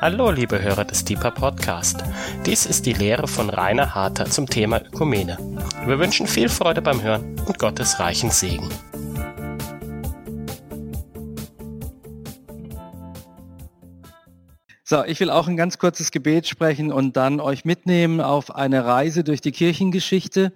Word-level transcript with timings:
Hallo, 0.00 0.30
liebe 0.30 0.62
Hörer 0.62 0.84
des 0.84 1.04
Deeper 1.04 1.32
Podcast. 1.32 2.04
Dies 2.46 2.66
ist 2.66 2.86
die 2.86 2.92
Lehre 2.92 3.26
von 3.26 3.50
Rainer 3.50 3.96
Harter 3.96 4.26
zum 4.26 4.46
Thema 4.46 4.80
Ökumene. 4.80 5.36
Wir 5.86 5.98
wünschen 5.98 6.28
viel 6.28 6.48
Freude 6.48 6.80
beim 6.80 7.02
Hören 7.02 7.34
und 7.46 7.58
Gottes 7.58 7.98
reichen 7.98 8.30
Segen. 8.30 8.68
So, 14.84 15.02
ich 15.02 15.18
will 15.18 15.30
auch 15.30 15.48
ein 15.48 15.56
ganz 15.56 15.78
kurzes 15.78 16.12
Gebet 16.12 16.46
sprechen 16.46 16.92
und 16.92 17.16
dann 17.16 17.40
euch 17.40 17.64
mitnehmen 17.64 18.20
auf 18.20 18.54
eine 18.54 18.84
Reise 18.84 19.24
durch 19.24 19.40
die 19.40 19.50
Kirchengeschichte 19.50 20.52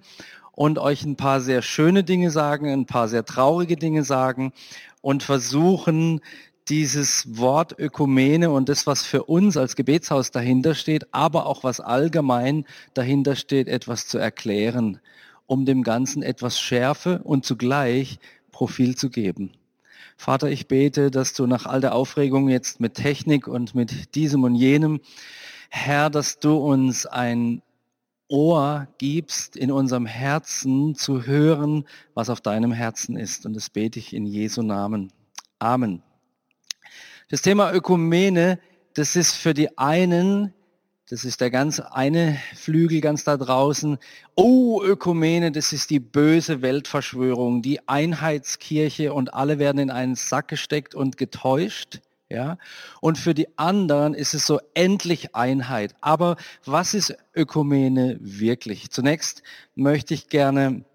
und 0.53 0.79
euch 0.79 1.03
ein 1.03 1.17
paar 1.17 1.41
sehr 1.41 1.61
schöne 1.61 2.05
Dinge 2.05 2.31
sagen, 2.31 2.71
ein 2.71 2.85
paar 2.85 3.09
sehr 3.09 3.25
traurige 3.25 3.75
Dinge 3.75 4.05
sagen 4.05 4.53
und 5.01 5.21
versuchen, 5.21 6.21
dieses 6.69 7.37
Wort 7.37 7.77
Ökumene 7.77 8.51
und 8.51 8.69
das, 8.69 8.87
was 8.87 9.03
für 9.03 9.23
uns 9.23 9.57
als 9.57 9.75
Gebetshaus 9.75 10.31
dahinter 10.31 10.75
steht, 10.75 11.13
aber 11.13 11.45
auch 11.45 11.63
was 11.63 11.79
allgemein 11.79 12.65
dahinter 12.93 13.35
steht, 13.35 13.67
etwas 13.67 14.07
zu 14.07 14.17
erklären, 14.17 14.99
um 15.45 15.65
dem 15.65 15.83
Ganzen 15.83 16.23
etwas 16.23 16.59
Schärfe 16.59 17.21
und 17.23 17.45
zugleich 17.45 18.19
Profil 18.51 18.95
zu 18.95 19.09
geben. 19.09 19.51
Vater, 20.15 20.49
ich 20.49 20.67
bete, 20.67 21.11
dass 21.11 21.33
du 21.33 21.47
nach 21.47 21.65
all 21.65 21.81
der 21.81 21.95
Aufregung 21.95 22.49
jetzt 22.49 22.79
mit 22.79 22.93
Technik 22.93 23.47
und 23.47 23.75
mit 23.75 24.15
diesem 24.15 24.43
und 24.43 24.55
jenem, 24.55 25.01
Herr, 25.69 26.09
dass 26.09 26.39
du 26.39 26.55
uns 26.55 27.05
ein 27.05 27.61
Ohr 28.29 28.87
gibst, 28.99 29.55
in 29.57 29.71
unserem 29.71 30.05
Herzen 30.05 30.95
zu 30.95 31.25
hören, 31.25 31.85
was 32.13 32.29
auf 32.29 32.41
deinem 32.41 32.71
Herzen 32.71 33.17
ist. 33.17 33.45
Und 33.45 33.53
das 33.53 33.69
bete 33.69 33.99
ich 33.99 34.13
in 34.13 34.25
Jesu 34.25 34.61
Namen. 34.61 35.11
Amen. 35.59 36.01
Das 37.33 37.41
Thema 37.41 37.73
Ökumene, 37.73 38.59
das 38.93 39.15
ist 39.15 39.33
für 39.33 39.55
die 39.55 39.75
einen, 39.75 40.53
das 41.09 41.25
ist 41.25 41.41
der 41.41 41.49
ganz 41.49 41.79
eine 41.79 42.37
Flügel 42.53 43.01
ganz 43.01 43.23
da 43.23 43.37
draußen, 43.37 43.97
oh, 44.35 44.83
Ökumene, 44.83 45.51
das 45.51 45.73
ist 45.73 45.89
die 45.89 45.99
böse 45.99 46.61
Weltverschwörung, 46.61 47.63
die 47.63 47.87
Einheitskirche 47.87 49.15
und 49.15 49.33
alle 49.33 49.57
werden 49.57 49.79
in 49.79 49.89
einen 49.89 50.13
Sack 50.13 50.49
gesteckt 50.49 50.93
und 50.93 51.17
getäuscht. 51.17 52.01
Ja? 52.29 52.59
Und 53.01 53.17
für 53.17 53.33
die 53.33 53.57
anderen 53.57 54.13
ist 54.13 54.35
es 54.35 54.45
so 54.45 54.59
endlich 54.75 55.33
Einheit. 55.33 55.95
Aber 56.01 56.35
was 56.65 56.93
ist 56.93 57.17
Ökumene 57.35 58.19
wirklich? 58.21 58.91
Zunächst 58.91 59.41
möchte 59.73 60.13
ich 60.13 60.29
gerne 60.29 60.85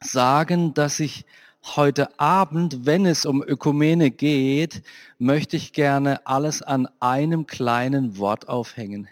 sagen, 0.00 0.74
dass 0.74 0.98
ich 0.98 1.24
heute 1.62 2.18
Abend, 2.18 2.86
wenn 2.86 3.06
es 3.06 3.26
um 3.26 3.42
Ökumene 3.42 4.10
geht, 4.10 4.82
möchte 5.18 5.56
ich 5.56 5.72
gerne 5.72 6.26
alles 6.26 6.62
an 6.62 6.88
einem 7.00 7.46
kleinen 7.46 8.18
Wort 8.18 8.48
aufhängen. 8.48 9.08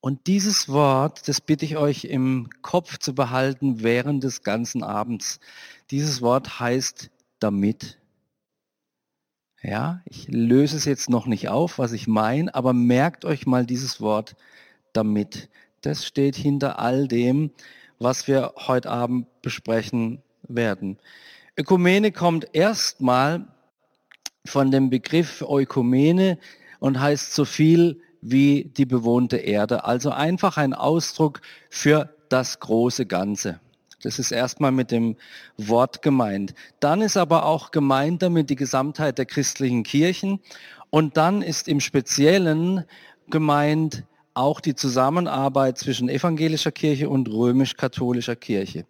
Und 0.00 0.26
dieses 0.26 0.68
Wort, 0.68 1.28
das 1.28 1.40
bitte 1.40 1.64
ich 1.64 1.76
euch 1.76 2.04
im 2.04 2.48
Kopf 2.62 2.98
zu 2.98 3.14
behalten 3.14 3.82
während 3.82 4.24
des 4.24 4.42
ganzen 4.42 4.82
Abends. 4.82 5.40
Dieses 5.90 6.22
Wort 6.22 6.58
heißt 6.58 7.10
damit. 7.38 7.98
Ja, 9.62 10.00
ich 10.06 10.26
löse 10.28 10.78
es 10.78 10.86
jetzt 10.86 11.10
noch 11.10 11.26
nicht 11.26 11.50
auf, 11.50 11.78
was 11.78 11.92
ich 11.92 12.06
meine, 12.06 12.54
aber 12.54 12.72
merkt 12.72 13.26
euch 13.26 13.46
mal 13.46 13.66
dieses 13.66 14.00
Wort 14.00 14.36
damit. 14.94 15.50
Das 15.82 16.06
steht 16.06 16.34
hinter 16.34 16.78
all 16.78 17.06
dem, 17.08 17.50
was 17.98 18.26
wir 18.26 18.54
heute 18.56 18.90
Abend 18.90 19.26
besprechen 19.42 20.22
werden. 20.48 20.98
Ökumene 21.60 22.10
kommt 22.10 22.48
erstmal 22.54 23.44
von 24.46 24.70
dem 24.70 24.88
Begriff 24.88 25.42
Eukumene 25.42 26.38
und 26.78 26.98
heißt 26.98 27.34
so 27.34 27.44
viel 27.44 28.00
wie 28.22 28.64
die 28.64 28.86
bewohnte 28.86 29.36
Erde. 29.36 29.84
Also 29.84 30.10
einfach 30.10 30.56
ein 30.56 30.72
Ausdruck 30.72 31.42
für 31.68 32.16
das 32.30 32.60
große 32.60 33.04
Ganze. 33.04 33.60
Das 34.02 34.18
ist 34.18 34.30
erstmal 34.30 34.72
mit 34.72 34.90
dem 34.90 35.16
Wort 35.58 36.00
gemeint. 36.00 36.54
Dann 36.80 37.02
ist 37.02 37.18
aber 37.18 37.44
auch 37.44 37.72
gemeint 37.72 38.22
damit 38.22 38.48
die 38.48 38.56
Gesamtheit 38.56 39.18
der 39.18 39.26
christlichen 39.26 39.82
Kirchen. 39.82 40.40
Und 40.88 41.18
dann 41.18 41.42
ist 41.42 41.68
im 41.68 41.80
Speziellen 41.80 42.86
gemeint 43.28 44.04
auch 44.32 44.60
die 44.60 44.74
Zusammenarbeit 44.74 45.76
zwischen 45.76 46.08
evangelischer 46.08 46.72
Kirche 46.72 47.10
und 47.10 47.28
römisch-katholischer 47.28 48.36
Kirche. 48.36 48.86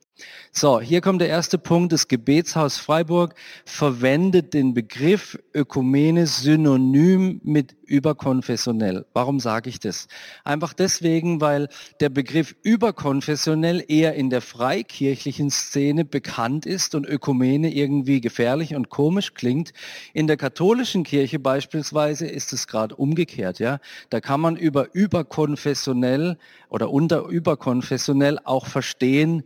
So, 0.53 0.81
hier 0.81 1.01
kommt 1.01 1.21
der 1.21 1.29
erste 1.29 1.59
Punkt. 1.59 1.93
Das 1.93 2.09
Gebetshaus 2.09 2.77
Freiburg 2.77 3.35
verwendet 3.65 4.53
den 4.53 4.75
Begriff 4.75 5.39
Ökumene 5.55 6.27
synonym 6.27 7.41
mit 7.45 7.77
überkonfessionell. 7.85 9.05
Warum 9.13 9.39
sage 9.41 9.69
ich 9.69 9.81
das? 9.81 10.09
Einfach 10.45 10.73
deswegen, 10.73 11.41
weil 11.41 11.69
der 12.01 12.09
Begriff 12.09 12.55
überkonfessionell 12.63 13.85
eher 13.87 14.15
in 14.15 14.31
der 14.31 14.41
freikirchlichen 14.41 15.51
Szene 15.51 16.05
bekannt 16.05 16.67
ist 16.67 16.95
und 16.95 17.07
Ökumene 17.07 17.73
irgendwie 17.73 18.21
gefährlich 18.21 18.75
und 18.75 18.91
komisch 18.91 19.35
klingt. 19.35 19.73
In 20.15 20.27
der 20.27 20.37
katholischen 20.37 21.05
Kirche 21.05 21.39
beispielsweise 21.39 22.27
ist 22.27 22.53
es 22.53 22.67
gerade 22.67 22.97
umgekehrt. 22.97 23.59
Ja, 23.59 23.79
da 24.09 24.21
kann 24.21 24.41
man 24.41 24.57
über 24.57 24.95
überkonfessionell 24.95 26.39
oder 26.69 26.91
unter 26.91 27.27
überkonfessionell 27.27 28.39
auch 28.45 28.67
verstehen, 28.67 29.45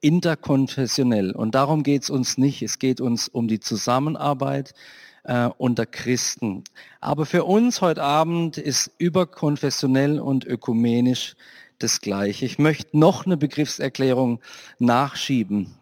interkonfessionell. 0.00 1.32
Und 1.32 1.54
darum 1.54 1.82
geht 1.82 2.04
es 2.04 2.10
uns 2.10 2.38
nicht. 2.38 2.62
Es 2.62 2.78
geht 2.78 3.00
uns 3.00 3.28
um 3.28 3.48
die 3.48 3.60
Zusammenarbeit 3.60 4.74
äh, 5.24 5.48
unter 5.58 5.86
Christen. 5.86 6.64
Aber 7.00 7.26
für 7.26 7.44
uns 7.44 7.80
heute 7.80 8.02
Abend 8.02 8.58
ist 8.58 8.90
überkonfessionell 8.98 10.20
und 10.20 10.44
ökumenisch 10.44 11.34
das 11.78 12.00
Gleiche. 12.00 12.46
Ich 12.46 12.58
möchte 12.58 12.96
noch 12.98 13.26
eine 13.26 13.36
Begriffserklärung 13.36 14.40
nachschieben, 14.78 15.74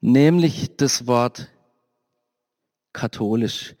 nämlich 0.00 0.76
das 0.76 1.06
Wort 1.06 1.48
katholisch. 2.92 3.76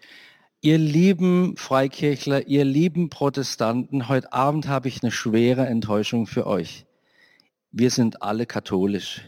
Ihr 0.60 0.78
lieben 0.78 1.56
Freikirchler, 1.56 2.46
ihr 2.46 2.64
lieben 2.64 3.10
Protestanten, 3.10 4.08
heute 4.08 4.32
Abend 4.32 4.68
habe 4.68 4.88
ich 4.88 5.02
eine 5.02 5.12
schwere 5.12 5.66
Enttäuschung 5.66 6.26
für 6.26 6.46
euch. 6.46 6.87
Wir 7.70 7.90
sind 7.90 8.22
alle 8.22 8.46
katholisch. 8.46 9.22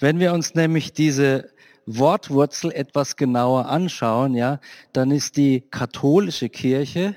Wenn 0.00 0.18
wir 0.18 0.32
uns 0.32 0.54
nämlich 0.54 0.92
diese 0.92 1.50
Wortwurzel 1.86 2.72
etwas 2.72 3.16
genauer 3.16 3.66
anschauen, 3.66 4.34
ja, 4.34 4.60
dann 4.92 5.10
ist 5.10 5.36
die 5.36 5.62
katholische 5.70 6.48
Kirche, 6.48 7.14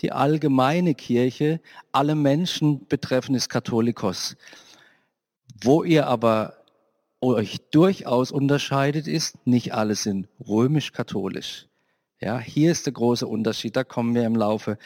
die 0.00 0.12
allgemeine 0.12 0.94
Kirche, 0.94 1.60
alle 1.92 2.14
Menschen 2.14 2.86
betreffen 2.88 3.34
ist 3.34 3.48
Katholikos. 3.48 4.36
Wo 5.62 5.84
ihr 5.84 6.08
aber 6.08 6.56
euch 7.20 7.60
durchaus 7.70 8.32
unterscheidet 8.32 9.06
ist, 9.06 9.46
nicht 9.46 9.72
alle 9.72 9.94
sind 9.94 10.28
römisch-katholisch. 10.46 11.68
Ja, 12.20 12.38
hier 12.38 12.72
ist 12.72 12.86
der 12.86 12.92
große 12.92 13.26
Unterschied, 13.26 13.76
da 13.76 13.84
kommen 13.84 14.14
wir 14.14 14.24
im 14.24 14.34
Laufe 14.34 14.76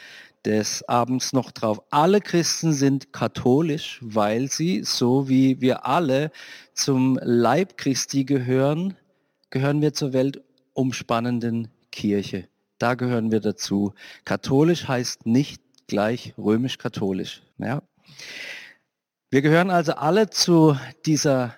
des 0.47 0.87
Abends 0.87 1.33
noch 1.33 1.51
drauf. 1.51 1.81
Alle 1.89 2.21
Christen 2.21 2.71
sind 2.71 3.11
katholisch, 3.11 3.99
weil 4.01 4.49
sie, 4.49 4.81
so 4.83 5.27
wie 5.27 5.59
wir 5.59 5.85
alle 5.85 6.31
zum 6.73 7.19
Leib 7.21 7.75
Christi 7.75 8.23
gehören, 8.23 8.95
gehören 9.49 9.81
wir 9.81 9.93
zur 9.93 10.13
weltumspannenden 10.13 11.67
Kirche. 11.91 12.47
Da 12.79 12.93
gehören 12.93 13.29
wir 13.29 13.41
dazu. 13.41 13.93
Katholisch 14.23 14.87
heißt 14.87 15.25
nicht 15.25 15.61
gleich 15.87 16.33
römisch-katholisch. 16.37 17.43
Ja. 17.57 17.81
Wir 19.29 19.41
gehören 19.41 19.69
also 19.69 19.93
alle 19.93 20.29
zu 20.29 20.77
dieser 21.05 21.55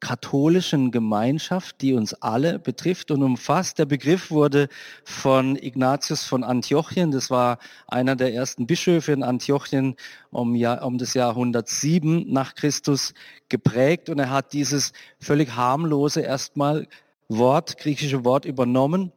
katholischen 0.00 0.90
Gemeinschaft, 0.90 1.80
die 1.80 1.92
uns 1.94 2.14
alle 2.14 2.58
betrifft 2.58 3.10
und 3.10 3.22
umfasst. 3.22 3.78
Der 3.78 3.84
Begriff 3.86 4.30
wurde 4.30 4.68
von 5.04 5.56
Ignatius 5.56 6.24
von 6.24 6.44
Antiochien, 6.44 7.10
das 7.10 7.30
war 7.30 7.58
einer 7.86 8.16
der 8.16 8.32
ersten 8.32 8.66
Bischöfe 8.66 9.12
in 9.12 9.22
Antiochien 9.22 9.96
um, 10.30 10.54
Jahr, 10.54 10.84
um 10.84 10.98
das 10.98 11.14
Jahr 11.14 11.30
107 11.30 12.32
nach 12.32 12.54
Christus 12.54 13.14
geprägt 13.48 14.08
und 14.08 14.18
er 14.18 14.30
hat 14.30 14.52
dieses 14.52 14.92
völlig 15.20 15.56
harmlose 15.56 16.20
erstmal 16.20 16.86
Wort, 17.28 17.76
griechische 17.78 18.24
Wort 18.24 18.44
übernommen, 18.44 19.12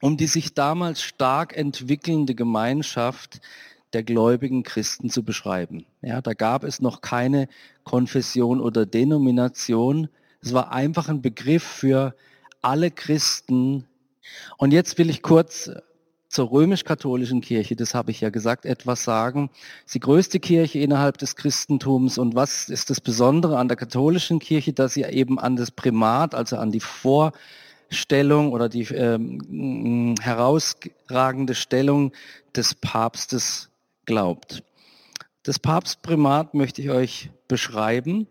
um 0.00 0.16
die 0.16 0.26
sich 0.26 0.54
damals 0.54 1.02
stark 1.02 1.56
entwickelnde 1.56 2.34
Gemeinschaft 2.34 3.40
der 3.92 4.02
gläubigen 4.02 4.62
Christen 4.62 5.10
zu 5.10 5.22
beschreiben. 5.22 5.84
Ja, 6.00 6.20
da 6.20 6.32
gab 6.32 6.64
es 6.64 6.80
noch 6.80 7.00
keine 7.00 7.48
Konfession 7.84 8.60
oder 8.60 8.86
Denomination. 8.86 10.08
Es 10.42 10.52
war 10.52 10.72
einfach 10.72 11.08
ein 11.08 11.22
Begriff 11.22 11.62
für 11.62 12.14
alle 12.60 12.90
Christen. 12.90 13.86
Und 14.58 14.72
jetzt 14.72 14.98
will 14.98 15.08
ich 15.08 15.22
kurz 15.22 15.70
zur 16.28 16.50
römisch-katholischen 16.50 17.42
Kirche, 17.42 17.76
das 17.76 17.94
habe 17.94 18.10
ich 18.10 18.22
ja 18.22 18.30
gesagt, 18.30 18.64
etwas 18.64 19.04
sagen. 19.04 19.50
die 19.92 20.00
größte 20.00 20.40
Kirche 20.40 20.78
innerhalb 20.78 21.18
des 21.18 21.36
Christentums. 21.36 22.18
Und 22.18 22.34
was 22.34 22.68
ist 22.68 22.90
das 22.90 23.00
Besondere 23.00 23.58
an 23.58 23.68
der 23.68 23.76
katholischen 23.76 24.38
Kirche, 24.38 24.72
dass 24.72 24.94
sie 24.94 25.02
eben 25.02 25.38
an 25.38 25.56
das 25.56 25.70
Primat, 25.70 26.34
also 26.34 26.56
an 26.56 26.72
die 26.72 26.80
Vor 26.80 27.32
Stellung 27.90 28.52
oder 28.52 28.68
die 28.68 28.84
ähm, 28.84 30.14
herausragende 30.20 31.54
Stellung 31.54 32.12
des 32.56 32.74
Papstes 32.74 33.68
glaubt. 34.06 34.62
Das 35.42 35.58
Papstprimat 35.58 36.54
möchte 36.54 36.80
ich 36.82 36.90
euch 36.90 37.30
beschreiben. 37.48 38.26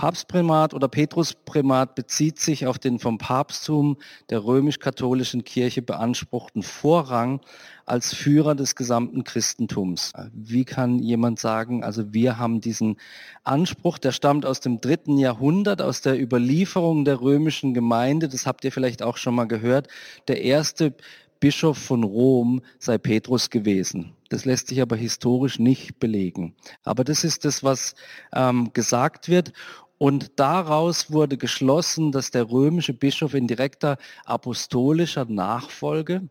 Papstprimat 0.00 0.72
oder 0.72 0.88
Petrusprimat 0.88 1.94
bezieht 1.94 2.38
sich 2.38 2.66
auf 2.66 2.78
den 2.78 2.98
vom 2.98 3.18
Papsttum 3.18 3.98
der 4.30 4.42
römisch-katholischen 4.42 5.44
Kirche 5.44 5.82
beanspruchten 5.82 6.62
Vorrang 6.62 7.42
als 7.84 8.14
Führer 8.14 8.54
des 8.54 8.76
gesamten 8.76 9.24
Christentums. 9.24 10.14
Wie 10.32 10.64
kann 10.64 11.00
jemand 11.00 11.38
sagen, 11.38 11.84
also 11.84 12.14
wir 12.14 12.38
haben 12.38 12.62
diesen 12.62 12.96
Anspruch, 13.44 13.98
der 13.98 14.12
stammt 14.12 14.46
aus 14.46 14.60
dem 14.60 14.80
dritten 14.80 15.18
Jahrhundert, 15.18 15.82
aus 15.82 16.00
der 16.00 16.18
Überlieferung 16.18 17.04
der 17.04 17.20
römischen 17.20 17.74
Gemeinde, 17.74 18.30
das 18.30 18.46
habt 18.46 18.64
ihr 18.64 18.72
vielleicht 18.72 19.02
auch 19.02 19.18
schon 19.18 19.34
mal 19.34 19.48
gehört, 19.48 19.88
der 20.28 20.40
erste 20.40 20.94
Bischof 21.40 21.76
von 21.76 22.04
Rom 22.04 22.62
sei 22.78 22.96
Petrus 22.96 23.50
gewesen. 23.50 24.14
Das 24.30 24.44
lässt 24.44 24.68
sich 24.68 24.80
aber 24.80 24.96
historisch 24.96 25.58
nicht 25.58 25.98
belegen. 25.98 26.54
Aber 26.84 27.02
das 27.02 27.24
ist 27.24 27.44
das, 27.44 27.64
was 27.64 27.94
ähm, 28.32 28.72
gesagt 28.72 29.28
wird. 29.28 29.52
Und 30.02 30.40
daraus 30.40 31.12
wurde 31.12 31.36
geschlossen, 31.36 32.10
dass 32.10 32.30
der 32.30 32.50
römische 32.50 32.94
Bischof 32.94 33.34
in 33.34 33.46
direkter 33.46 33.98
apostolischer 34.24 35.26
Nachfolge 35.26 36.30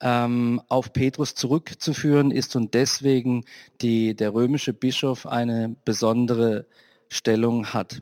ähm, 0.00 0.62
auf 0.68 0.92
Petrus 0.92 1.34
zurückzuführen 1.34 2.30
ist 2.30 2.54
und 2.54 2.72
deswegen 2.74 3.44
die, 3.80 4.14
der 4.14 4.32
römische 4.32 4.72
Bischof 4.72 5.26
eine 5.26 5.74
besondere 5.84 6.66
Stellung 7.08 7.74
hat. 7.74 8.00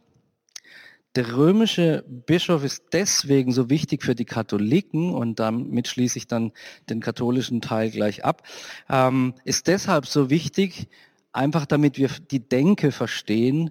Der 1.17 1.35
römische 1.35 2.05
Bischof 2.07 2.65
ist 2.65 2.85
deswegen 2.93 3.51
so 3.51 3.71
wichtig 3.71 4.03
für 4.03 4.15
die 4.15 4.27
Katholiken 4.27 5.15
und 5.15 5.41
damit 5.41 5.89
schließe 5.89 6.19
ich 6.19 6.27
dann 6.27 6.53
den 6.91 7.01
katholischen 7.01 7.63
Teil 7.63 7.91
gleich 7.91 8.27
ab, 8.27 8.43
ähm, 8.91 9.33
ist 9.47 9.69
deshalb 9.69 10.05
so 10.05 10.29
wichtig, 10.29 10.89
einfach 11.33 11.65
damit 11.65 11.97
wir 11.97 12.11
die 12.31 12.47
Denke 12.47 12.93
verstehen, 12.93 13.71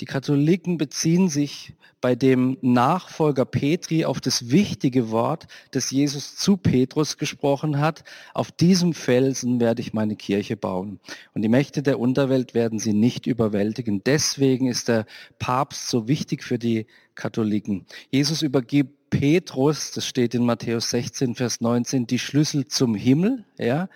die 0.00 0.04
Katholiken 0.04 0.76
beziehen 0.76 1.28
sich 1.28 1.74
bei 2.02 2.14
dem 2.14 2.58
Nachfolger 2.60 3.46
Petri 3.46 4.04
auf 4.04 4.20
das 4.20 4.50
wichtige 4.50 5.10
Wort, 5.10 5.46
das 5.70 5.90
Jesus 5.90 6.36
zu 6.36 6.58
Petrus 6.58 7.16
gesprochen 7.16 7.78
hat. 7.78 8.04
Auf 8.34 8.52
diesem 8.52 8.92
Felsen 8.92 9.58
werde 9.58 9.80
ich 9.80 9.94
meine 9.94 10.14
Kirche 10.14 10.56
bauen. 10.56 11.00
Und 11.32 11.42
die 11.42 11.48
Mächte 11.48 11.82
der 11.82 11.98
Unterwelt 11.98 12.52
werden 12.52 12.78
sie 12.78 12.92
nicht 12.92 13.26
überwältigen. 13.26 14.02
Deswegen 14.04 14.68
ist 14.68 14.88
der 14.88 15.06
Papst 15.38 15.88
so 15.88 16.08
wichtig 16.08 16.44
für 16.44 16.58
die 16.58 16.86
Katholiken. 17.14 17.86
Jesus 18.10 18.42
übergibt 18.42 19.08
Petrus, 19.08 19.92
das 19.92 20.06
steht 20.06 20.34
in 20.34 20.44
Matthäus 20.44 20.90
16, 20.90 21.34
Vers 21.36 21.62
19, 21.62 22.06
die 22.06 22.18
Schlüssel 22.18 22.66
zum 22.66 22.94
Himmel. 22.94 23.44
Ja? 23.58 23.88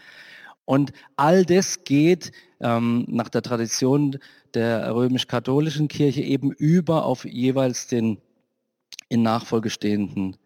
Und 0.71 0.93
all 1.17 1.45
das 1.45 1.83
geht 1.83 2.31
ähm, 2.61 3.05
nach 3.09 3.29
der 3.29 3.43
Tradition 3.43 4.21
der 4.55 4.95
römisch-katholischen 4.95 5.89
Kirche 5.89 6.23
eben 6.23 6.53
über 6.53 7.07
auf 7.07 7.25
jeweils 7.25 7.89
den 7.89 8.19
in 9.09 9.23
Nachfolge 9.23 9.69
stehenden 9.69 10.37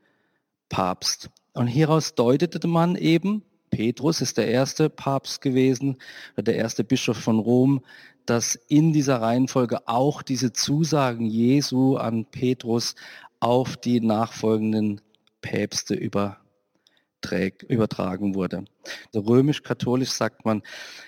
Papst. 0.70 1.28
Und 1.52 1.66
hieraus 1.66 2.14
deutete 2.14 2.66
man 2.66 2.96
eben, 2.96 3.42
Petrus 3.68 4.22
ist 4.22 4.38
der 4.38 4.48
erste 4.48 4.88
Papst 4.88 5.42
gewesen, 5.42 5.98
der 6.38 6.56
erste 6.56 6.84
Bischof 6.84 7.18
von 7.18 7.38
Rom, 7.38 7.84
dass 8.24 8.54
in 8.54 8.94
dieser 8.94 9.20
Reihenfolge 9.20 9.86
auch 9.86 10.22
diese 10.22 10.54
Zusagen 10.54 11.26
Jesu 11.26 11.96
an 11.96 12.24
Petrus 12.24 12.94
auf 13.40 13.76
die 13.76 14.00
nachfolgenden 14.00 15.02
Päpste 15.42 15.94
übertragen 17.32 18.34
wurde. 18.34 18.64
Römisch-katholisch 19.14 20.10
sagt 20.10 20.44
man, 20.44 20.62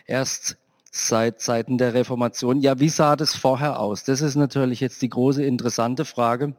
erst 0.07 0.57
seit 0.91 1.41
Zeiten 1.41 1.79
der 1.79 1.95
Reformation. 1.95 2.61
Ja, 2.61 2.81
wie 2.81 2.89
sah 2.89 3.17
das 3.17 3.35
vorher 3.35 3.79
aus? 3.81 4.05
Das 4.05 4.21
ist 4.21 4.37
natürlich 4.37 4.81
jetzt 4.81 5.03
die 5.03 5.11
große 5.11 5.45
interessante 5.45 6.05
Frage. 6.05 6.55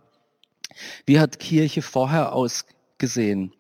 Wie 1.05 1.19
hat 1.19 1.39
Kirche 1.39 1.81
vorher 1.81 2.33
ausgesehen? 2.33 3.53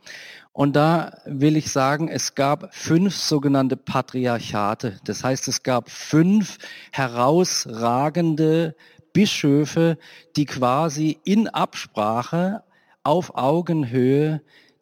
Und 0.53 0.75
da 0.75 1.19
will 1.25 1.55
ich 1.55 1.71
sagen, 1.71 2.07
es 2.07 2.33
gab 2.33 2.73
fünf 2.73 3.15
sogenannte 3.15 3.77
Patriarchate. 3.77 4.99
Das 5.03 5.23
heißt, 5.23 5.47
es 5.47 5.61
gab 5.61 5.89
fünf 5.89 6.57
herausragende 6.91 8.75
Bischöfe, 9.13 9.97
die 10.35 10.45
quasi 10.45 11.19
in 11.23 11.47
Absprache 11.47 12.63
auf 13.03 13.35
Augenhöhe 13.35 14.41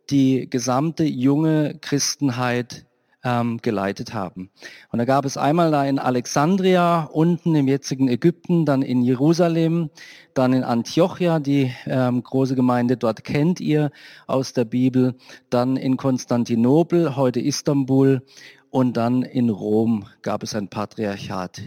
die 0.09 0.49
gesamte 0.49 1.03
junge 1.03 1.77
Christenheit 1.81 2.85
ähm, 3.25 3.57
geleitet 3.61 4.13
haben. 4.13 4.51
Und 4.91 4.99
da 4.99 5.05
gab 5.05 5.25
es 5.25 5.35
einmal 5.35 5.71
da 5.71 5.83
in 5.83 5.99
Alexandria, 5.99 7.09
unten 7.11 7.55
im 7.55 7.67
jetzigen 7.67 8.07
Ägypten, 8.07 8.65
dann 8.65 8.83
in 8.83 9.01
Jerusalem, 9.01 9.89
dann 10.35 10.53
in 10.53 10.63
Antiochia, 10.63 11.39
die 11.39 11.73
ähm, 11.87 12.21
große 12.21 12.55
Gemeinde 12.55 12.97
dort 12.97 13.23
kennt 13.23 13.59
ihr 13.59 13.91
aus 14.27 14.53
der 14.53 14.65
Bibel, 14.65 15.15
dann 15.49 15.75
in 15.75 15.97
Konstantinopel, 15.97 17.15
heute 17.15 17.41
Istanbul 17.41 18.21
und 18.69 18.95
dann 18.95 19.23
in 19.23 19.49
Rom 19.49 20.05
gab 20.21 20.43
es 20.43 20.53
ein 20.53 20.69
Patriarchat. 20.69 21.63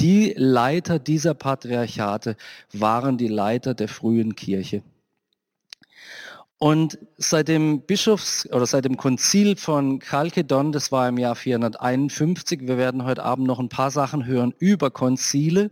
Die 0.00 0.34
Leiter 0.36 0.98
dieser 0.98 1.34
Patriarchate 1.34 2.36
waren 2.72 3.18
die 3.18 3.28
Leiter 3.28 3.74
der 3.74 3.88
frühen 3.88 4.34
Kirche. 4.34 4.82
Und 6.58 6.98
seit 7.18 7.48
dem 7.48 7.82
Bischofs- 7.82 8.48
oder 8.50 8.64
seit 8.64 8.86
dem 8.86 8.96
Konzil 8.96 9.56
von 9.56 10.00
Chalkedon, 10.00 10.72
das 10.72 10.90
war 10.90 11.08
im 11.08 11.18
Jahr 11.18 11.34
451, 11.34 12.62
wir 12.62 12.78
werden 12.78 13.04
heute 13.04 13.24
Abend 13.24 13.46
noch 13.46 13.60
ein 13.60 13.68
paar 13.68 13.90
Sachen 13.90 14.24
hören 14.24 14.54
über 14.58 14.90
Konzile. 14.90 15.70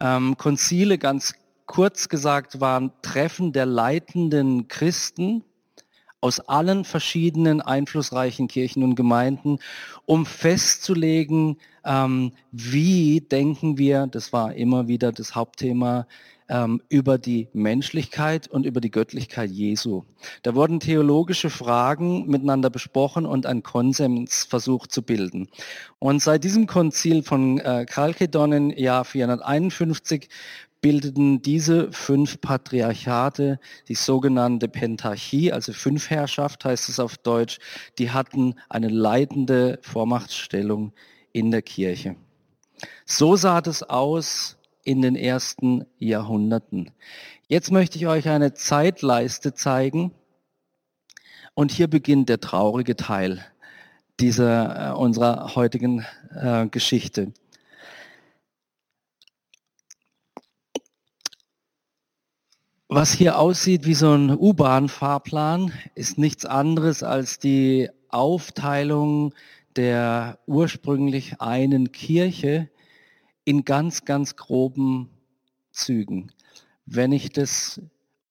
Ähm, 0.00 0.36
Konzile, 0.36 0.98
ganz 0.98 1.34
kurz 1.66 2.08
gesagt, 2.08 2.60
waren 2.60 2.92
Treffen 3.02 3.52
der 3.52 3.66
leitenden 3.66 4.68
Christen 4.68 5.42
aus 6.20 6.38
allen 6.38 6.84
verschiedenen 6.84 7.60
einflussreichen 7.60 8.46
Kirchen 8.46 8.84
und 8.84 8.94
Gemeinden, 8.94 9.58
um 10.06 10.24
festzulegen, 10.24 11.56
ähm, 11.84 12.32
wie 12.52 13.20
denken 13.22 13.76
wir, 13.76 14.06
das 14.06 14.32
war 14.32 14.54
immer 14.54 14.86
wieder 14.86 15.10
das 15.10 15.34
Hauptthema, 15.34 16.06
ähm, 16.48 16.82
über 16.88 17.18
die 17.18 17.48
Menschlichkeit 17.52 18.48
und 18.48 18.66
über 18.66 18.80
die 18.80 18.90
Göttlichkeit 18.90 19.50
Jesu. 19.50 20.04
Da 20.42 20.54
wurden 20.54 20.80
theologische 20.80 21.50
Fragen 21.50 22.26
miteinander 22.26 22.70
besprochen 22.70 23.26
und 23.26 23.46
ein 23.46 23.62
Konsens 23.62 24.44
versucht 24.44 24.92
zu 24.92 25.02
bilden. 25.02 25.48
Und 25.98 26.22
seit 26.22 26.44
diesem 26.44 26.66
Konzil 26.66 27.22
von 27.22 27.58
äh, 27.58 27.86
Chalkedon 27.86 28.52
im 28.52 28.70
Jahr 28.70 29.04
451 29.04 30.28
bildeten 30.82 31.40
diese 31.40 31.90
fünf 31.92 32.40
Patriarchate 32.40 33.60
die 33.88 33.94
sogenannte 33.94 34.68
Pentarchie, 34.68 35.52
also 35.52 35.72
Fünfherrschaft 35.72 36.64
heißt 36.64 36.88
es 36.88 36.98
auf 36.98 37.16
Deutsch, 37.16 37.58
die 37.98 38.10
hatten 38.10 38.56
eine 38.68 38.88
leitende 38.88 39.78
Vormachtstellung 39.82 40.92
in 41.32 41.50
der 41.50 41.62
Kirche. 41.62 42.16
So 43.06 43.36
sah 43.36 43.60
das 43.60 43.82
aus 43.84 44.58
in 44.84 45.02
den 45.02 45.16
ersten 45.16 45.84
Jahrhunderten. 45.98 46.90
Jetzt 47.48 47.70
möchte 47.70 47.98
ich 47.98 48.06
euch 48.06 48.28
eine 48.28 48.54
Zeitleiste 48.54 49.54
zeigen 49.54 50.12
und 51.54 51.70
hier 51.70 51.88
beginnt 51.88 52.28
der 52.28 52.40
traurige 52.40 52.96
Teil 52.96 53.44
dieser 54.20 54.90
äh, 54.90 54.94
unserer 54.94 55.54
heutigen 55.54 56.06
äh, 56.34 56.66
Geschichte. 56.66 57.32
Was 62.88 63.12
hier 63.12 63.38
aussieht 63.38 63.86
wie 63.86 63.94
so 63.94 64.12
ein 64.12 64.30
U-Bahn-Fahrplan, 64.30 65.72
ist 65.94 66.18
nichts 66.18 66.44
anderes 66.44 67.02
als 67.02 67.38
die 67.38 67.88
Aufteilung 68.10 69.32
der 69.76 70.38
ursprünglich 70.46 71.40
einen 71.40 71.92
Kirche 71.92 72.68
in 73.44 73.64
ganz, 73.64 74.04
ganz 74.04 74.36
groben 74.36 75.10
Zügen. 75.70 76.32
Wenn 76.86 77.12
ich 77.12 77.30
das 77.30 77.80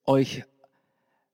euch 0.05 0.43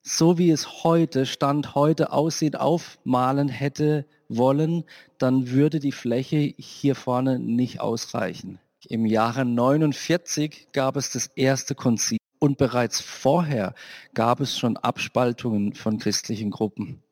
so 0.02 0.38
wie 0.38 0.52
es 0.52 0.84
heute, 0.84 1.26
Stand 1.26 1.76
heute 1.76 2.14
aussieht, 2.14 2.56
aufmalen 2.58 3.50
hätte 3.50 4.06
wollen, 4.30 4.86
dann 5.18 5.50
würde 5.50 5.80
die 5.80 5.92
Fläche 5.92 6.38
hier 6.38 6.96
vorne 6.96 7.40
nicht 7.40 7.82
ausreichen. 7.82 8.60
Im 8.88 9.06
Jahre 9.06 9.44
49 9.44 10.68
gab 10.72 10.96
es 10.96 11.12
das 11.12 11.28
erste 11.36 11.76
Konzil 11.76 12.20
und 12.40 12.58
bereits 12.58 13.02
vorher 13.02 13.74
gab 14.14 14.40
es 14.40 14.58
schon 14.58 14.78
Abspaltungen 14.78 15.74
von 15.74 15.98
christlichen 15.98 16.52
Gruppen. 16.52 17.04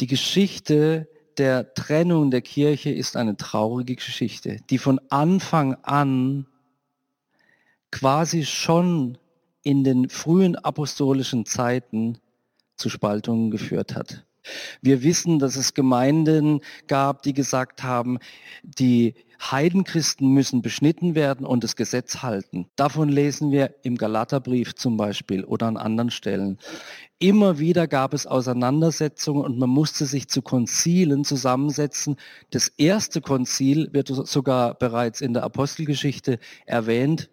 Die 0.00 0.06
Geschichte 0.06 1.08
der 1.38 1.74
Trennung 1.74 2.30
der 2.30 2.42
Kirche 2.42 2.90
ist 2.90 3.16
eine 3.16 3.36
traurige 3.36 3.96
Geschichte, 3.96 4.58
die 4.70 4.78
von 4.78 5.00
Anfang 5.08 5.74
an 5.82 6.46
quasi 7.90 8.44
schon 8.44 9.18
in 9.62 9.84
den 9.84 10.08
frühen 10.08 10.56
apostolischen 10.56 11.46
Zeiten 11.46 12.18
zu 12.76 12.88
Spaltungen 12.88 13.50
geführt 13.50 13.94
hat. 13.94 14.24
Wir 14.80 15.02
wissen, 15.02 15.38
dass 15.38 15.56
es 15.56 15.74
Gemeinden 15.74 16.60
gab, 16.86 17.22
die 17.22 17.32
gesagt 17.32 17.82
haben, 17.82 18.18
die 18.62 19.14
Heidenchristen 19.50 20.28
müssen 20.28 20.62
beschnitten 20.62 21.14
werden 21.14 21.44
und 21.44 21.64
das 21.64 21.74
Gesetz 21.74 22.22
halten. 22.22 22.66
Davon 22.76 23.08
lesen 23.08 23.50
wir 23.50 23.74
im 23.82 23.96
Galaterbrief 23.96 24.74
zum 24.74 24.96
Beispiel 24.96 25.44
oder 25.44 25.66
an 25.66 25.76
anderen 25.76 26.10
Stellen. 26.10 26.58
Immer 27.18 27.58
wieder 27.58 27.88
gab 27.88 28.14
es 28.14 28.26
Auseinandersetzungen 28.26 29.44
und 29.44 29.58
man 29.58 29.70
musste 29.70 30.06
sich 30.06 30.28
zu 30.28 30.42
Konzilen 30.42 31.24
zusammensetzen. 31.24 32.16
Das 32.50 32.68
erste 32.68 33.20
Konzil 33.20 33.88
wird 33.92 34.08
sogar 34.08 34.74
bereits 34.74 35.20
in 35.20 35.34
der 35.34 35.44
Apostelgeschichte 35.44 36.38
erwähnt. 36.66 37.30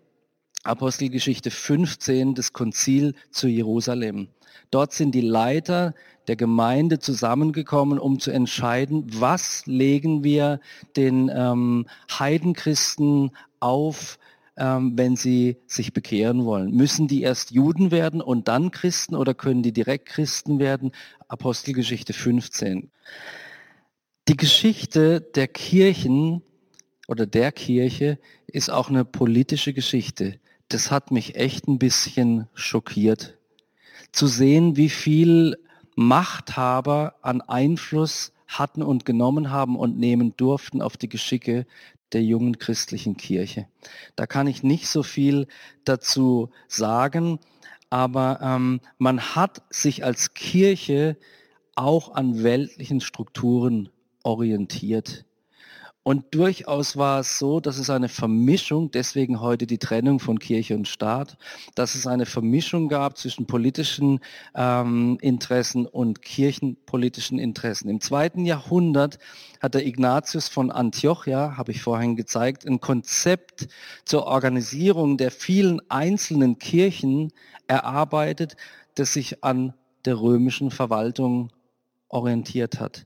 Apostelgeschichte 0.63 1.51
15, 1.51 2.35
das 2.35 2.53
Konzil 2.53 3.15
zu 3.31 3.47
Jerusalem. 3.47 4.29
Dort 4.71 4.93
sind 4.93 5.15
die 5.15 5.21
Leiter 5.21 5.93
der 6.29 6.35
Gemeinde 6.35 6.99
zusammengekommen, 6.99 7.97
um 7.97 8.19
zu 8.19 8.29
entscheiden, 8.29 9.07
was 9.19 9.65
legen 9.65 10.23
wir 10.23 10.59
den 10.95 11.31
ähm, 11.33 11.87
Heidenchristen 12.07 13.31
auf, 13.59 14.19
ähm, 14.55 14.93
wenn 14.95 15.15
sie 15.15 15.57
sich 15.65 15.91
bekehren 15.91 16.45
wollen. 16.45 16.69
Müssen 16.69 17.07
die 17.07 17.23
erst 17.23 17.49
Juden 17.49 17.89
werden 17.89 18.21
und 18.21 18.47
dann 18.47 18.69
Christen 18.69 19.15
oder 19.15 19.33
können 19.33 19.63
die 19.63 19.71
direkt 19.71 20.05
Christen 20.05 20.59
werden? 20.59 20.91
Apostelgeschichte 21.27 22.13
15. 22.13 22.91
Die 24.27 24.37
Geschichte 24.37 25.21
der 25.21 25.47
Kirchen 25.47 26.43
oder 27.07 27.25
der 27.25 27.51
Kirche 27.51 28.19
ist 28.45 28.69
auch 28.69 28.89
eine 28.89 29.03
politische 29.03 29.73
Geschichte. 29.73 30.39
Das 30.67 30.91
hat 30.91 31.09
mich 31.09 31.33
echt 31.37 31.67
ein 31.67 31.79
bisschen 31.79 32.47
schockiert 32.53 33.35
zu 34.11 34.27
sehen, 34.27 34.75
wie 34.77 34.89
viel 34.89 35.57
Machthaber 35.99 37.15
an 37.23 37.41
Einfluss 37.41 38.31
hatten 38.47 38.81
und 38.83 39.03
genommen 39.03 39.51
haben 39.51 39.75
und 39.75 39.99
nehmen 39.99 40.33
durften 40.37 40.81
auf 40.81 40.95
die 40.95 41.09
Geschicke 41.09 41.65
der 42.13 42.23
jungen 42.23 42.57
christlichen 42.57 43.17
Kirche. 43.17 43.67
Da 44.15 44.25
kann 44.25 44.47
ich 44.47 44.63
nicht 44.63 44.87
so 44.87 45.03
viel 45.03 45.47
dazu 45.83 46.51
sagen, 46.69 47.39
aber 47.89 48.39
ähm, 48.41 48.79
man 48.97 49.35
hat 49.35 49.61
sich 49.69 50.05
als 50.05 50.33
Kirche 50.33 51.17
auch 51.75 52.15
an 52.15 52.43
weltlichen 52.43 53.01
Strukturen 53.01 53.89
orientiert. 54.23 55.25
Und 56.01 56.33
durchaus 56.33 56.95
war 56.95 57.19
es 57.19 57.37
so, 57.37 57.59
dass 57.59 57.77
es 57.77 57.89
eine 57.89 58.07
Vermischung, 58.07 58.89
deswegen 58.89 59.41
heute 59.41 59.67
die 59.67 59.77
Trennung 59.77 60.19
von 60.19 60.39
Kirche 60.39 60.75
und 60.75 60.87
Staat, 60.87 61.37
dass 61.75 61.93
es 61.93 62.07
eine 62.07 62.25
Vermischung 62.25 62.87
gab 62.87 63.17
zwischen 63.17 63.45
politischen 63.47 64.21
ähm, 64.55 65.17
Interessen 65.21 65.85
und 65.85 66.21
kirchenpolitischen 66.21 67.37
Interessen. 67.37 67.89
Im 67.89 67.99
zweiten 67.99 68.45
Jahrhundert 68.45 69.19
hat 69.61 69.73
der 69.73 69.85
Ignatius 69.85 70.47
von 70.47 70.71
Antiochia, 70.71 71.57
habe 71.57 71.73
ich 71.73 71.81
vorhin 71.81 72.15
gezeigt, 72.15 72.65
ein 72.65 72.79
Konzept 72.79 73.67
zur 74.05 74.25
Organisierung 74.25 75.17
der 75.17 75.31
vielen 75.31 75.81
einzelnen 75.89 76.59
Kirchen 76.59 77.33
erarbeitet, 77.67 78.55
das 78.95 79.13
sich 79.13 79.43
an 79.43 79.73
der 80.05 80.19
römischen 80.19 80.71
Verwaltung 80.71 81.51
orientiert 82.07 82.79
hat. 82.79 83.05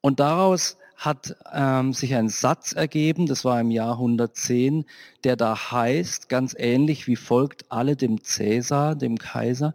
Und 0.00 0.18
daraus 0.20 0.76
hat 0.96 1.36
ähm, 1.52 1.92
sich 1.92 2.14
ein 2.14 2.28
Satz 2.28 2.72
ergeben, 2.72 3.26
das 3.26 3.44
war 3.44 3.60
im 3.60 3.70
Jahr 3.70 3.92
110, 3.92 4.84
der 5.24 5.36
da 5.36 5.70
heißt, 5.70 6.28
ganz 6.28 6.54
ähnlich 6.58 7.06
wie 7.06 7.16
folgt 7.16 7.70
alle 7.70 7.96
dem 7.96 8.22
Cäsar, 8.24 8.94
dem 8.94 9.18
Kaiser, 9.18 9.74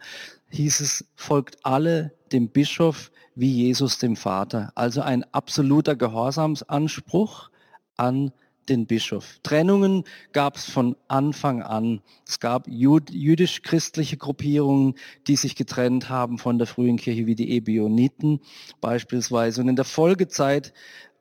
hieß 0.49 0.79
es, 0.81 1.05
folgt 1.15 1.57
alle 1.63 2.13
dem 2.31 2.49
Bischof 2.49 3.11
wie 3.35 3.51
Jesus 3.51 3.99
dem 3.99 4.15
Vater. 4.15 4.71
Also 4.75 5.01
ein 5.01 5.23
absoluter 5.31 5.95
Gehorsamsanspruch 5.95 7.49
an 7.97 8.31
den 8.69 8.85
Bischof. 8.85 9.39
Trennungen 9.43 10.03
gab 10.33 10.55
es 10.55 10.65
von 10.65 10.95
Anfang 11.07 11.61
an. 11.61 12.01
Es 12.27 12.39
gab 12.39 12.67
jüdisch-christliche 12.67 14.17
Gruppierungen, 14.17 14.95
die 15.27 15.35
sich 15.35 15.55
getrennt 15.55 16.09
haben 16.09 16.37
von 16.37 16.57
der 16.57 16.67
frühen 16.67 16.97
Kirche, 16.97 17.25
wie 17.25 17.35
die 17.35 17.51
Ebioniten 17.51 18.39
beispielsweise. 18.79 19.61
Und 19.61 19.69
in 19.69 19.75
der 19.75 19.85
Folgezeit 19.85 20.73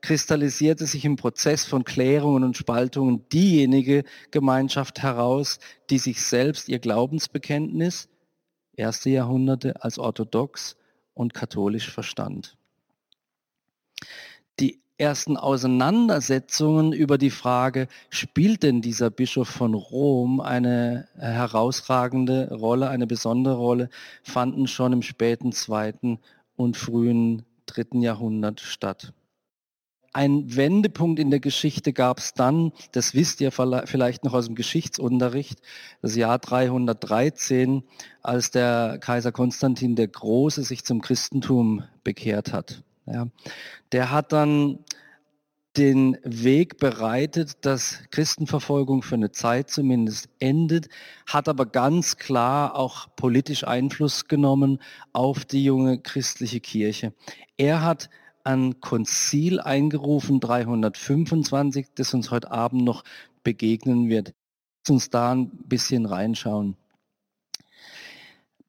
kristallisierte 0.03 0.87
sich 0.87 1.05
im 1.05 1.17
Prozess 1.17 1.65
von 1.65 1.85
Klärungen 1.85 2.45
und 2.45 2.57
Spaltungen 2.57 3.29
diejenige 3.29 4.05
Gemeinschaft 4.31 5.03
heraus, 5.03 5.59
die 5.91 5.99
sich 5.99 6.23
selbst 6.23 6.69
ihr 6.69 6.79
Glaubensbekenntnis, 6.79 8.09
erste 8.73 9.11
Jahrhunderte, 9.11 9.83
als 9.83 9.99
orthodox 9.99 10.77
und 11.15 11.35
katholisch 11.35 11.91
verstand. 11.91 12.57
Die 14.59 14.81
ersten 15.01 15.37
Auseinandersetzungen 15.37 16.93
über 16.93 17.17
die 17.17 17.31
Frage, 17.31 17.89
spielt 18.11 18.63
denn 18.63 18.83
dieser 18.83 19.11
Bischof 19.11 19.49
von 19.49 19.75
Rom 19.75 20.41
eine 20.41 21.09
herausragende 21.17 22.55
Rolle, 22.55 22.91
eine 22.91 23.07
besondere 23.07 23.57
Rolle, 23.57 23.89
fanden 24.23 24.67
schon 24.67 24.93
im 24.93 25.03
späten 25.03 25.53
zweiten 25.53 26.19
und 26.57 26.77
frühen 26.77 27.45
dritten 27.65 28.03
Jahrhundert 28.03 28.61
statt. 28.61 29.15
Ein 30.13 30.57
Wendepunkt 30.57 31.21
in 31.21 31.31
der 31.31 31.39
Geschichte 31.39 31.93
gab 31.93 32.19
es 32.19 32.35
dann, 32.35 32.73
das 32.91 33.15
wisst 33.15 33.41
ihr 33.41 33.53
vielleicht 33.53 34.25
noch 34.25 34.35
aus 34.35 34.47
dem 34.47 34.57
Geschichtsunterricht, 34.57 35.61
das 36.03 36.17
Jahr 36.17 36.39
313, 36.39 37.85
als 38.21 38.51
der 38.51 38.99
Kaiser 39.01 39.31
Konstantin 39.31 39.95
der 39.95 40.09
Große 40.09 40.65
sich 40.65 40.85
zum 40.85 41.01
Christentum 41.01 41.85
bekehrt 42.03 42.53
hat. 42.53 42.83
Ja, 43.07 43.29
der 43.93 44.11
hat 44.11 44.33
dann 44.33 44.81
den 45.77 46.19
Weg 46.25 46.79
bereitet, 46.79 47.65
dass 47.65 48.01
Christenverfolgung 48.11 49.03
für 49.03 49.15
eine 49.15 49.31
Zeit 49.31 49.71
zumindest 49.71 50.29
endet, 50.41 50.89
hat 51.27 51.49
aber 51.49 51.67
ganz 51.67 52.17
klar 52.17 52.75
auch 52.75 53.07
politisch 53.15 53.63
Einfluss 53.65 54.27
genommen 54.27 54.83
auf 55.13 55.45
die 55.45 55.63
junge 55.63 56.01
christliche 56.01 56.59
Kirche. 56.59 57.13
Er 57.57 57.83
hat 57.83 58.11
ein 58.45 58.81
Konzil 58.81 59.61
eingerufen, 59.61 60.41
325, 60.41 61.89
das 61.95 62.15
uns 62.15 62.31
heute 62.31 62.51
Abend 62.51 62.85
noch 62.85 63.05
begegnen 63.43 64.09
wird. 64.09 64.35
Lass 64.85 64.91
uns 64.91 65.11
da 65.11 65.33
ein 65.33 65.51
bisschen 65.67 66.07
reinschauen. 66.07 66.77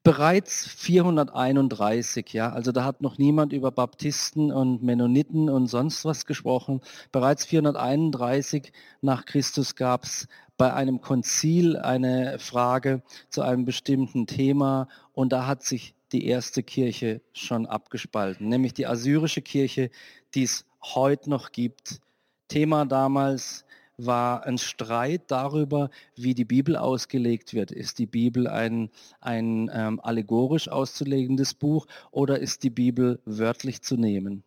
Bereits 0.04 0.66
431, 0.66 2.32
ja, 2.32 2.50
also 2.50 2.72
da 2.72 2.84
hat 2.84 3.02
noch 3.02 3.18
niemand 3.18 3.52
über 3.52 3.70
Baptisten 3.70 4.50
und 4.50 4.82
Mennoniten 4.82 5.48
und 5.48 5.68
sonst 5.68 6.04
was 6.04 6.26
gesprochen. 6.26 6.80
Bereits 7.12 7.44
431 7.44 8.72
nach 9.00 9.26
Christus 9.26 9.76
gab 9.76 10.02
es 10.02 10.26
bei 10.56 10.74
einem 10.74 11.00
Konzil 11.00 11.76
eine 11.76 12.40
Frage 12.40 13.02
zu 13.28 13.42
einem 13.42 13.64
bestimmten 13.64 14.26
Thema 14.26 14.88
und 15.12 15.32
da 15.32 15.46
hat 15.46 15.62
sich 15.62 15.94
die 16.12 16.26
erste 16.26 16.62
Kirche 16.62 17.20
schon 17.32 17.66
abgespalten, 17.66 18.48
nämlich 18.48 18.74
die 18.74 18.86
assyrische 18.86 19.42
Kirche, 19.42 19.90
die 20.34 20.44
es 20.44 20.64
heute 20.82 21.30
noch 21.30 21.52
gibt. 21.52 22.00
Thema 22.48 22.84
damals 22.84 23.64
war 23.96 24.44
ein 24.44 24.58
Streit 24.58 25.30
darüber, 25.30 25.90
wie 26.16 26.34
die 26.34 26.44
Bibel 26.44 26.76
ausgelegt 26.76 27.54
wird. 27.54 27.70
Ist 27.70 27.98
die 27.98 28.06
Bibel 28.06 28.48
ein, 28.48 28.90
ein 29.20 29.70
ähm, 29.72 30.00
allegorisch 30.00 30.68
auszulegendes 30.68 31.54
Buch 31.54 31.86
oder 32.10 32.38
ist 32.38 32.62
die 32.62 32.70
Bibel 32.70 33.20
wörtlich 33.24 33.82
zu 33.82 33.96
nehmen? 33.96 34.42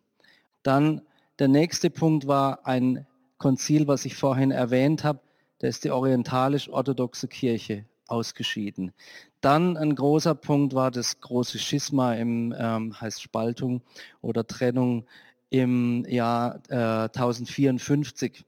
Dann 0.62 1.02
der 1.38 1.48
nächste 1.48 1.90
Punkt 1.90 2.26
war 2.26 2.66
ein 2.66 3.06
Konzil, 3.38 3.86
was 3.86 4.04
ich 4.04 4.16
vorhin 4.16 4.50
erwähnt 4.50 5.04
habe, 5.04 5.20
da 5.58 5.68
ist 5.68 5.84
die 5.84 5.90
orientalisch-orthodoxe 5.90 7.28
Kirche 7.28 7.84
ausgeschieden. 8.08 8.92
Dann 9.40 9.76
ein 9.76 9.94
großer 9.94 10.34
Punkt 10.34 10.74
war 10.74 10.90
das 10.90 11.20
große 11.20 11.58
Schisma 11.58 12.14
im, 12.14 12.54
ähm, 12.58 13.00
heißt 13.00 13.22
Spaltung 13.22 13.82
oder 14.20 14.46
Trennung 14.46 15.06
im 15.50 16.04
Jahr 16.08 16.60
äh, 16.68 17.08
1054. 17.08 18.44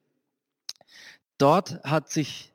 Dort 1.39 1.83
hat 1.85 2.11
sich 2.11 2.53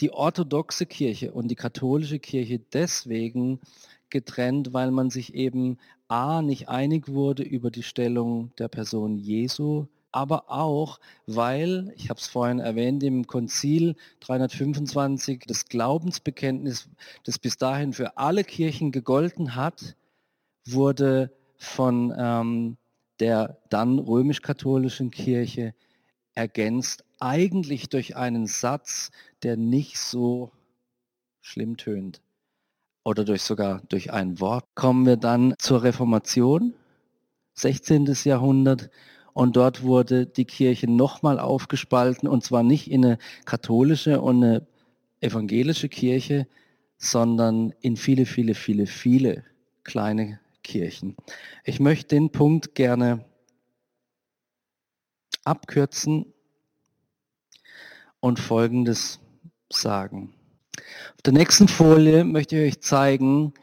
die 0.00 0.12
orthodoxe 0.12 0.86
Kirche 0.86 1.32
und 1.32 1.48
die 1.48 1.56
katholische 1.56 2.18
Kirche 2.18 2.58
deswegen 2.58 3.60
getrennt, 4.08 4.72
weil 4.72 4.90
man 4.90 5.10
sich 5.10 5.34
eben 5.34 5.78
a 6.08 6.42
nicht 6.42 6.68
einig 6.68 7.08
wurde 7.08 7.42
über 7.42 7.70
die 7.70 7.82
Stellung 7.82 8.52
der 8.58 8.68
Person 8.68 9.18
Jesu 9.18 9.86
aber 10.12 10.50
auch, 10.50 11.00
weil, 11.26 11.92
ich 11.96 12.10
habe 12.10 12.20
es 12.20 12.26
vorhin 12.26 12.58
erwähnt, 12.58 13.02
im 13.02 13.26
Konzil 13.26 13.96
325 14.20 15.44
das 15.46 15.66
Glaubensbekenntnis, 15.66 16.88
das 17.24 17.38
bis 17.38 17.56
dahin 17.56 17.92
für 17.92 18.16
alle 18.16 18.44
Kirchen 18.44 18.92
gegolten 18.92 19.54
hat, 19.54 19.96
wurde 20.66 21.32
von 21.56 22.12
ähm, 22.16 22.76
der 23.20 23.58
dann 23.68 23.98
römisch-katholischen 23.98 25.10
Kirche 25.10 25.74
ergänzt, 26.34 27.04
eigentlich 27.20 27.88
durch 27.88 28.16
einen 28.16 28.46
Satz, 28.46 29.10
der 29.42 29.56
nicht 29.56 29.98
so 29.98 30.52
schlimm 31.40 31.76
tönt. 31.76 32.22
oder 33.04 33.24
durch 33.24 33.42
sogar 33.42 33.82
durch 33.88 34.12
ein 34.12 34.40
Wort. 34.40 34.64
Kommen 34.74 35.06
wir 35.06 35.16
dann 35.16 35.54
zur 35.58 35.82
Reformation, 35.82 36.74
16. 37.54 38.06
Jahrhundert, 38.24 38.90
und 39.32 39.56
dort 39.56 39.82
wurde 39.82 40.26
die 40.26 40.44
Kirche 40.44 40.90
nochmal 40.90 41.38
aufgespalten, 41.38 42.28
und 42.28 42.44
zwar 42.44 42.62
nicht 42.62 42.90
in 42.90 43.04
eine 43.04 43.18
katholische 43.44 44.20
und 44.20 44.42
eine 44.42 44.66
evangelische 45.20 45.88
Kirche, 45.88 46.46
sondern 46.98 47.72
in 47.80 47.96
viele, 47.96 48.26
viele, 48.26 48.54
viele, 48.54 48.86
viele 48.86 49.44
kleine 49.84 50.40
Kirchen. 50.62 51.16
Ich 51.64 51.80
möchte 51.80 52.14
den 52.14 52.30
Punkt 52.30 52.74
gerne 52.74 53.24
abkürzen 55.44 56.26
und 58.20 58.38
Folgendes 58.38 59.20
sagen. 59.70 60.34
Auf 61.16 61.22
der 61.24 61.32
nächsten 61.32 61.68
Folie 61.68 62.24
möchte 62.24 62.56
ich 62.56 62.74
euch 62.74 62.82
zeigen, 62.82 63.54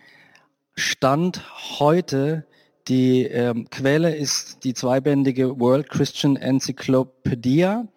Stand 0.75 1.43
heute, 1.79 2.45
die 2.88 3.24
ähm, 3.24 3.70
Quelle 3.70 4.15
ist 4.15 4.63
die 4.63 4.74
zweibändige 4.74 5.60
World 5.60 5.89
Christian 5.89 6.36
Encyclopedia 6.36 7.88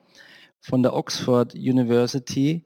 von 0.61 0.83
der 0.83 0.95
Oxford 0.95 1.55
University. 1.55 2.65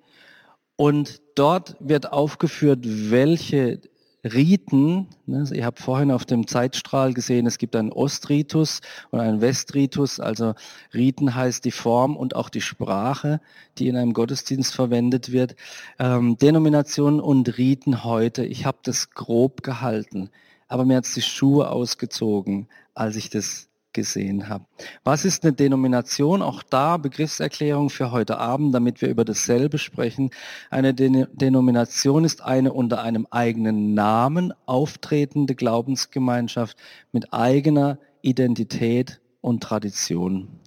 Und 0.76 1.20
dort 1.34 1.76
wird 1.80 2.12
aufgeführt, 2.12 2.80
welche 2.82 3.80
Riten, 4.24 5.08
ne, 5.26 5.44
ihr 5.52 5.66
habt 5.66 5.80
vorhin 5.80 6.10
auf 6.10 6.24
dem 6.24 6.46
Zeitstrahl 6.46 7.12
gesehen, 7.12 7.46
es 7.46 7.58
gibt 7.58 7.76
einen 7.76 7.92
Ostritus 7.92 8.80
und 9.10 9.20
einen 9.20 9.42
Westritus, 9.42 10.18
also 10.18 10.54
Riten 10.94 11.34
heißt 11.34 11.64
die 11.64 11.70
Form 11.70 12.16
und 12.16 12.34
auch 12.34 12.48
die 12.48 12.62
Sprache, 12.62 13.40
die 13.76 13.88
in 13.88 13.96
einem 13.96 14.14
Gottesdienst 14.14 14.74
verwendet 14.74 15.30
wird. 15.30 15.56
Ähm, 15.98 16.38
Denominationen 16.38 17.20
und 17.20 17.58
Riten 17.58 18.02
heute, 18.02 18.46
ich 18.46 18.64
habe 18.64 18.78
das 18.82 19.10
grob 19.10 19.62
gehalten, 19.62 20.30
aber 20.74 20.84
mir 20.84 20.96
hat 20.96 21.04
es 21.04 21.14
die 21.14 21.22
Schuhe 21.22 21.70
ausgezogen, 21.70 22.66
als 22.94 23.14
ich 23.14 23.30
das 23.30 23.68
gesehen 23.92 24.48
habe. 24.48 24.64
Was 25.04 25.24
ist 25.24 25.44
eine 25.44 25.52
Denomination? 25.52 26.42
Auch 26.42 26.64
da 26.64 26.96
Begriffserklärung 26.96 27.90
für 27.90 28.10
heute 28.10 28.38
Abend, 28.38 28.74
damit 28.74 29.00
wir 29.00 29.08
über 29.08 29.24
dasselbe 29.24 29.78
sprechen. 29.78 30.30
Eine 30.70 30.92
Den 30.92 31.28
Denomination 31.32 32.24
ist 32.24 32.42
eine 32.42 32.72
unter 32.72 33.02
einem 33.02 33.28
eigenen 33.30 33.94
Namen 33.94 34.52
auftretende 34.66 35.54
Glaubensgemeinschaft 35.54 36.76
mit 37.12 37.32
eigener 37.32 38.00
Identität 38.22 39.20
und 39.40 39.62
Tradition. 39.62 40.58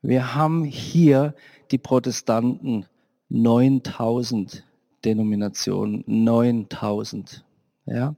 Wir 0.00 0.36
haben 0.36 0.62
hier 0.62 1.34
die 1.72 1.78
Protestanten 1.78 2.86
9000 3.30 4.62
Denominationen, 5.04 6.04
9000. 6.06 7.44
Ja. 7.88 8.14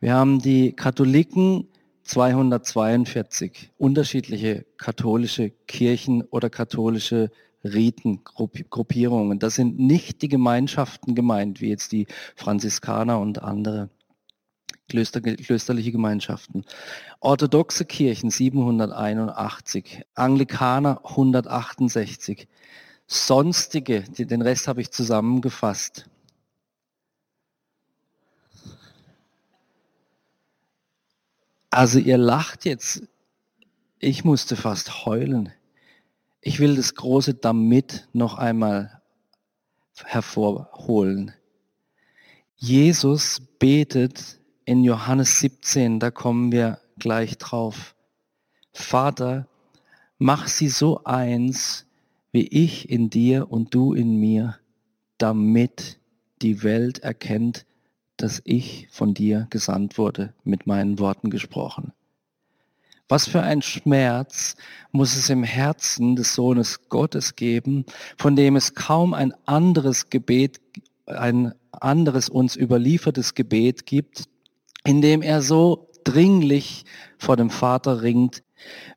Wir 0.00 0.14
haben 0.14 0.40
die 0.40 0.72
Katholiken 0.72 1.68
242 2.04 3.70
unterschiedliche 3.78 4.66
katholische 4.76 5.50
Kirchen 5.66 6.22
oder 6.22 6.50
katholische 6.50 7.30
Riten, 7.64 8.22
Gruppierungen. 8.24 9.38
Das 9.38 9.54
sind 9.54 9.78
nicht 9.78 10.22
die 10.22 10.28
Gemeinschaften 10.28 11.14
gemeint, 11.14 11.60
wie 11.60 11.68
jetzt 11.68 11.92
die 11.92 12.06
Franziskaner 12.34 13.20
und 13.20 13.42
andere 13.42 13.88
Klöster, 14.88 15.20
klösterliche 15.20 15.92
Gemeinschaften. 15.92 16.64
Orthodoxe 17.20 17.84
Kirchen 17.84 18.30
781, 18.30 20.02
Anglikaner 20.14 21.00
168, 21.04 22.48
sonstige, 23.06 24.02
den 24.02 24.42
Rest 24.42 24.68
habe 24.68 24.80
ich 24.80 24.90
zusammengefasst, 24.90 26.10
Also 31.72 31.98
ihr 31.98 32.18
lacht 32.18 32.66
jetzt. 32.66 33.02
Ich 33.98 34.24
musste 34.24 34.56
fast 34.56 35.06
heulen. 35.06 35.50
Ich 36.42 36.60
will 36.60 36.76
das 36.76 36.94
große 36.94 37.32
Damit 37.32 38.08
noch 38.12 38.36
einmal 38.36 39.00
hervorholen. 40.04 41.32
Jesus 42.56 43.40
betet 43.58 44.38
in 44.66 44.84
Johannes 44.84 45.38
17, 45.38 45.98
da 45.98 46.10
kommen 46.10 46.52
wir 46.52 46.78
gleich 46.98 47.38
drauf. 47.38 47.94
Vater, 48.74 49.48
mach 50.18 50.48
sie 50.48 50.68
so 50.68 51.04
eins, 51.04 51.86
wie 52.32 52.48
ich 52.48 52.90
in 52.90 53.08
dir 53.08 53.50
und 53.50 53.74
du 53.74 53.94
in 53.94 54.16
mir, 54.16 54.58
damit 55.16 55.98
die 56.42 56.62
Welt 56.62 56.98
erkennt, 56.98 57.64
dass 58.22 58.40
ich 58.44 58.86
von 58.92 59.14
dir 59.14 59.48
gesandt 59.50 59.98
wurde, 59.98 60.32
mit 60.44 60.66
meinen 60.66 61.00
Worten 61.00 61.28
gesprochen. 61.28 61.92
Was 63.08 63.26
für 63.26 63.42
ein 63.42 63.62
Schmerz 63.62 64.54
muss 64.92 65.16
es 65.16 65.28
im 65.28 65.42
Herzen 65.42 66.14
des 66.14 66.34
Sohnes 66.34 66.88
Gottes 66.88 67.34
geben, 67.34 67.84
von 68.16 68.36
dem 68.36 68.54
es 68.54 68.74
kaum 68.74 69.12
ein 69.12 69.34
anderes 69.44 70.08
Gebet, 70.08 70.60
ein 71.06 71.52
anderes 71.72 72.28
uns 72.28 72.54
überliefertes 72.54 73.34
Gebet 73.34 73.86
gibt, 73.86 74.24
in 74.84 75.02
dem 75.02 75.20
er 75.20 75.42
so 75.42 75.88
dringlich 76.04 76.84
vor 77.18 77.36
dem 77.36 77.50
Vater 77.50 78.02
ringt. 78.02 78.44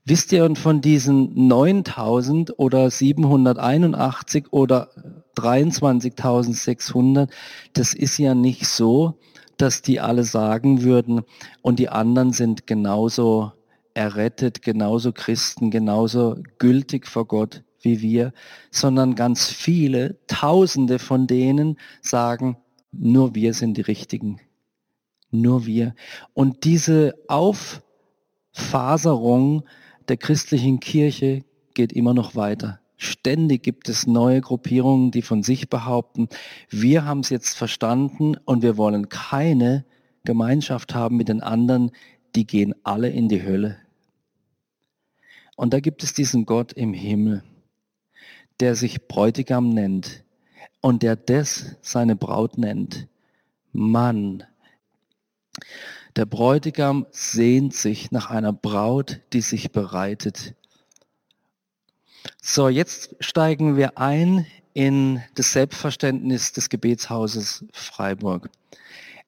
Wisst 0.04 0.32
ihr, 0.32 0.46
und 0.46 0.58
von 0.58 0.82
diesen 0.82 1.48
9000 1.48 2.60
oder 2.60 2.90
781 2.90 4.52
oder 4.52 4.90
23.600, 5.38 7.30
das 7.74 7.94
ist 7.94 8.18
ja 8.18 8.36
nicht 8.36 8.68
so, 8.68 9.20
dass 9.58 9.82
die 9.82 10.00
alle 10.00 10.24
sagen 10.24 10.84
würden, 10.84 11.24
und 11.62 11.80
die 11.80 11.90
anderen 11.90 12.32
sind 12.34 12.68
genauso 12.68 13.52
errettet, 13.94 14.62
genauso 14.62 15.12
Christen, 15.14 15.72
genauso 15.72 16.38
gültig 16.58 17.08
vor 17.08 17.26
Gott 17.26 17.64
wie 17.86 18.02
wir, 18.02 18.34
sondern 18.72 19.16
ganz 19.16 19.48
viele, 19.48 20.18
Tausende 20.28 21.00
von 21.00 21.28
denen 21.28 21.78
sagen, 22.02 22.58
nur 22.92 23.36
wir 23.36 23.54
sind 23.54 23.78
die 23.78 23.82
Richtigen. 23.82 24.42
Nur 25.32 25.66
wir. 25.66 25.96
Und 26.34 26.64
diese 26.64 27.14
Auffaserung 28.56 29.64
der 30.08 30.18
christlichen 30.18 30.80
Kirche 30.80 31.44
geht 31.74 31.92
immer 31.92 32.14
noch 32.14 32.36
weiter. 32.36 32.80
Ständig 32.96 33.64
gibt 33.64 33.90
es 33.90 34.08
neue 34.08 34.40
Gruppierungen, 34.40 35.12
die 35.12 35.22
von 35.22 35.44
sich 35.44 35.70
behaupten, 35.70 36.30
wir 36.70 37.04
haben 37.04 37.20
es 37.20 37.30
jetzt 37.30 37.58
verstanden 37.58 38.38
und 38.46 38.64
wir 38.64 38.78
wollen 38.78 39.10
keine 39.10 39.84
Gemeinschaft 40.24 40.96
haben 40.96 41.18
mit 41.18 41.28
den 41.28 41.42
anderen, 41.44 41.92
die 42.36 42.48
gehen 42.48 42.74
alle 42.84 43.10
in 43.10 43.28
die 43.28 43.44
Hölle. 43.44 43.78
Und 45.58 45.74
da 45.74 45.82
gibt 45.82 46.04
es 46.04 46.14
diesen 46.14 46.46
Gott 46.46 46.72
im 46.72 46.94
Himmel, 46.94 47.44
der 48.62 48.76
sich 48.76 49.08
Bräutigam 49.08 49.70
nennt 49.70 50.24
und 50.80 51.04
der 51.04 51.18
das 51.18 51.76
seine 51.82 52.16
Braut 52.16 52.58
nennt. 52.58 53.08
Mann, 53.74 54.44
der 56.16 56.26
Bräutigam 56.26 57.06
sehnt 57.12 57.74
sich 57.74 58.12
nach 58.12 58.30
einer 58.30 58.54
Braut, 58.54 59.22
die 59.34 59.42
sich 59.42 59.72
bereitet. 59.72 60.56
So, 62.42 62.70
jetzt 62.70 63.16
steigen 63.20 63.76
wir 63.76 63.98
ein 63.98 64.46
in 64.74 65.22
das 65.36 65.52
Selbstverständnis 65.52 66.54
des 66.54 66.70
Gebetshauses 66.70 67.66
Freiburg. 67.72 68.50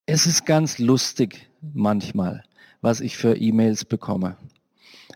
Es 0.06 0.26
ist 0.26 0.46
ganz 0.46 0.78
lustig 0.78 1.50
manchmal, 1.74 2.44
was 2.82 3.02
ich 3.02 3.18
für 3.18 3.36
E-Mails 3.36 3.86
bekomme. 3.86 4.38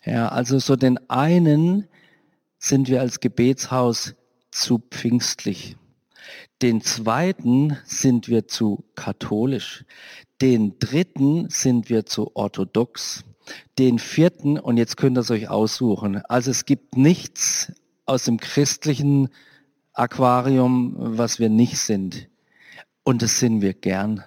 Ja, 0.06 0.30
also 0.30 0.60
so 0.60 0.76
den 0.76 1.00
einen 1.10 1.88
sind 2.58 2.90
wir 2.90 3.02
als 3.02 3.20
Gebetshaus 3.20 4.16
zu 4.52 4.80
pfingstlich. 4.80 5.76
Den 6.62 6.82
zweiten 6.82 7.78
sind 7.86 8.28
wir 8.28 8.48
zu 8.48 8.84
katholisch. 8.96 9.86
Den 10.42 10.78
dritten 10.80 11.50
sind 11.50 11.90
wir 11.90 12.06
zu 12.06 12.36
orthodox. 12.36 13.24
Den 13.78 14.00
vierten, 14.00 14.60
und 14.60 14.78
jetzt 14.78 14.98
könnt 14.98 15.18
ihr 15.18 15.22
es 15.22 15.32
euch 15.32 15.50
aussuchen. 15.50 16.24
Also 16.26 16.52
es 16.52 16.66
gibt 16.66 16.96
nichts 16.96 17.72
aus 18.06 18.26
dem 18.26 18.38
christlichen 18.38 19.30
Aquarium, 19.94 20.96
was 20.98 21.40
wir 21.40 21.50
nicht 21.50 21.78
sind. 21.78 22.28
Und 23.04 23.22
das 23.22 23.40
sind 23.40 23.62
wir 23.62 23.74
gern. 23.74 24.24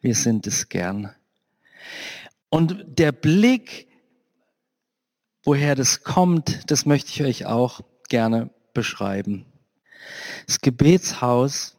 Wir 0.00 0.14
sind 0.14 0.46
es 0.46 0.68
gern. 0.68 1.14
Und 2.48 2.84
der 2.86 3.12
Blick, 3.12 3.88
woher 5.44 5.74
das 5.74 6.02
kommt, 6.02 6.70
das 6.70 6.86
möchte 6.86 7.10
ich 7.10 7.22
euch 7.22 7.46
auch 7.46 7.80
gerne 8.08 8.50
beschreiben. 8.74 9.46
Das 10.46 10.60
Gebetshaus 10.60 11.76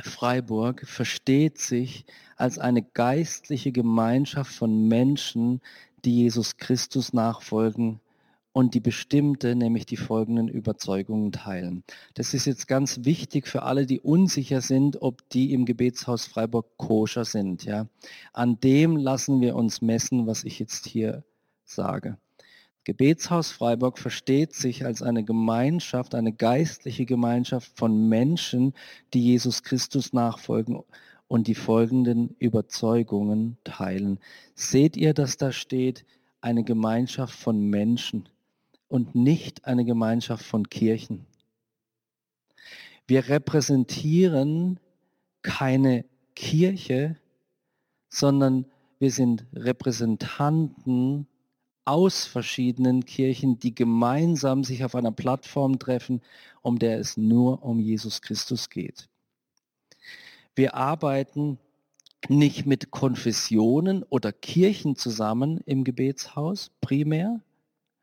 Freiburg 0.00 0.86
versteht 0.86 1.58
sich 1.58 2.04
als 2.36 2.58
eine 2.58 2.82
geistliche 2.82 3.72
Gemeinschaft 3.72 4.52
von 4.52 4.86
Menschen, 4.86 5.60
die 6.04 6.22
Jesus 6.22 6.56
Christus 6.56 7.12
nachfolgen 7.12 8.00
und 8.52 8.74
die 8.74 8.80
bestimmte, 8.80 9.54
nämlich 9.54 9.86
die 9.86 9.96
folgenden 9.96 10.48
Überzeugungen 10.48 11.32
teilen. 11.32 11.84
Das 12.14 12.34
ist 12.34 12.46
jetzt 12.46 12.68
ganz 12.68 13.04
wichtig 13.04 13.46
für 13.46 13.62
alle, 13.62 13.86
die 13.86 14.00
unsicher 14.00 14.60
sind, 14.60 15.02
ob 15.02 15.28
die 15.30 15.52
im 15.52 15.64
Gebetshaus 15.64 16.26
Freiburg 16.26 16.66
koscher 16.76 17.24
sind. 17.24 17.64
Ja. 17.64 17.86
An 18.32 18.58
dem 18.60 18.96
lassen 18.96 19.40
wir 19.40 19.56
uns 19.56 19.82
messen, 19.82 20.26
was 20.26 20.44
ich 20.44 20.58
jetzt 20.58 20.86
hier 20.86 21.24
sage. 21.64 22.18
Gebetshaus 22.88 23.52
Freiburg 23.52 23.98
versteht 23.98 24.54
sich 24.54 24.86
als 24.86 25.02
eine 25.02 25.22
Gemeinschaft, 25.22 26.14
eine 26.14 26.32
geistliche 26.32 27.04
Gemeinschaft 27.04 27.70
von 27.76 28.08
Menschen, 28.08 28.72
die 29.12 29.22
Jesus 29.22 29.62
Christus 29.62 30.14
nachfolgen 30.14 30.82
und 31.26 31.48
die 31.48 31.54
folgenden 31.54 32.34
Überzeugungen 32.38 33.58
teilen. 33.62 34.18
Seht 34.54 34.96
ihr, 34.96 35.12
dass 35.12 35.36
da 35.36 35.52
steht, 35.52 36.06
eine 36.40 36.64
Gemeinschaft 36.64 37.34
von 37.34 37.60
Menschen 37.60 38.30
und 38.88 39.14
nicht 39.14 39.66
eine 39.66 39.84
Gemeinschaft 39.84 40.46
von 40.46 40.70
Kirchen? 40.70 41.26
Wir 43.06 43.28
repräsentieren 43.28 44.80
keine 45.42 46.06
Kirche, 46.34 47.16
sondern 48.08 48.64
wir 48.98 49.10
sind 49.10 49.44
Repräsentanten 49.52 51.26
aus 51.88 52.26
verschiedenen 52.26 53.06
Kirchen, 53.06 53.58
die 53.58 53.74
gemeinsam 53.74 54.62
sich 54.62 54.84
auf 54.84 54.94
einer 54.94 55.10
Plattform 55.10 55.78
treffen, 55.78 56.20
um 56.60 56.78
der 56.78 56.98
es 56.98 57.16
nur 57.16 57.62
um 57.62 57.80
Jesus 57.80 58.20
Christus 58.20 58.68
geht. 58.68 59.08
Wir 60.54 60.74
arbeiten 60.74 61.58
nicht 62.28 62.66
mit 62.66 62.90
Konfessionen 62.90 64.02
oder 64.02 64.32
Kirchen 64.32 64.96
zusammen 64.96 65.62
im 65.64 65.82
Gebetshaus 65.82 66.72
primär, 66.82 67.40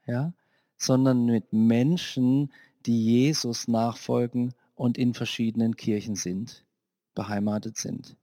ja, 0.08 0.34
sondern 0.78 1.28
mit 1.28 1.54
Menschen, 1.54 2.52
die 2.88 3.06
Jesus 3.06 3.67
nachfolgen 3.67 4.56
und 4.74 4.98
in 4.98 5.13
verschiedenen 5.13 5.76
Kirchen 5.76 6.15
sind, 6.15 6.65
beheimatet 7.13 7.78
sind. 7.78 8.15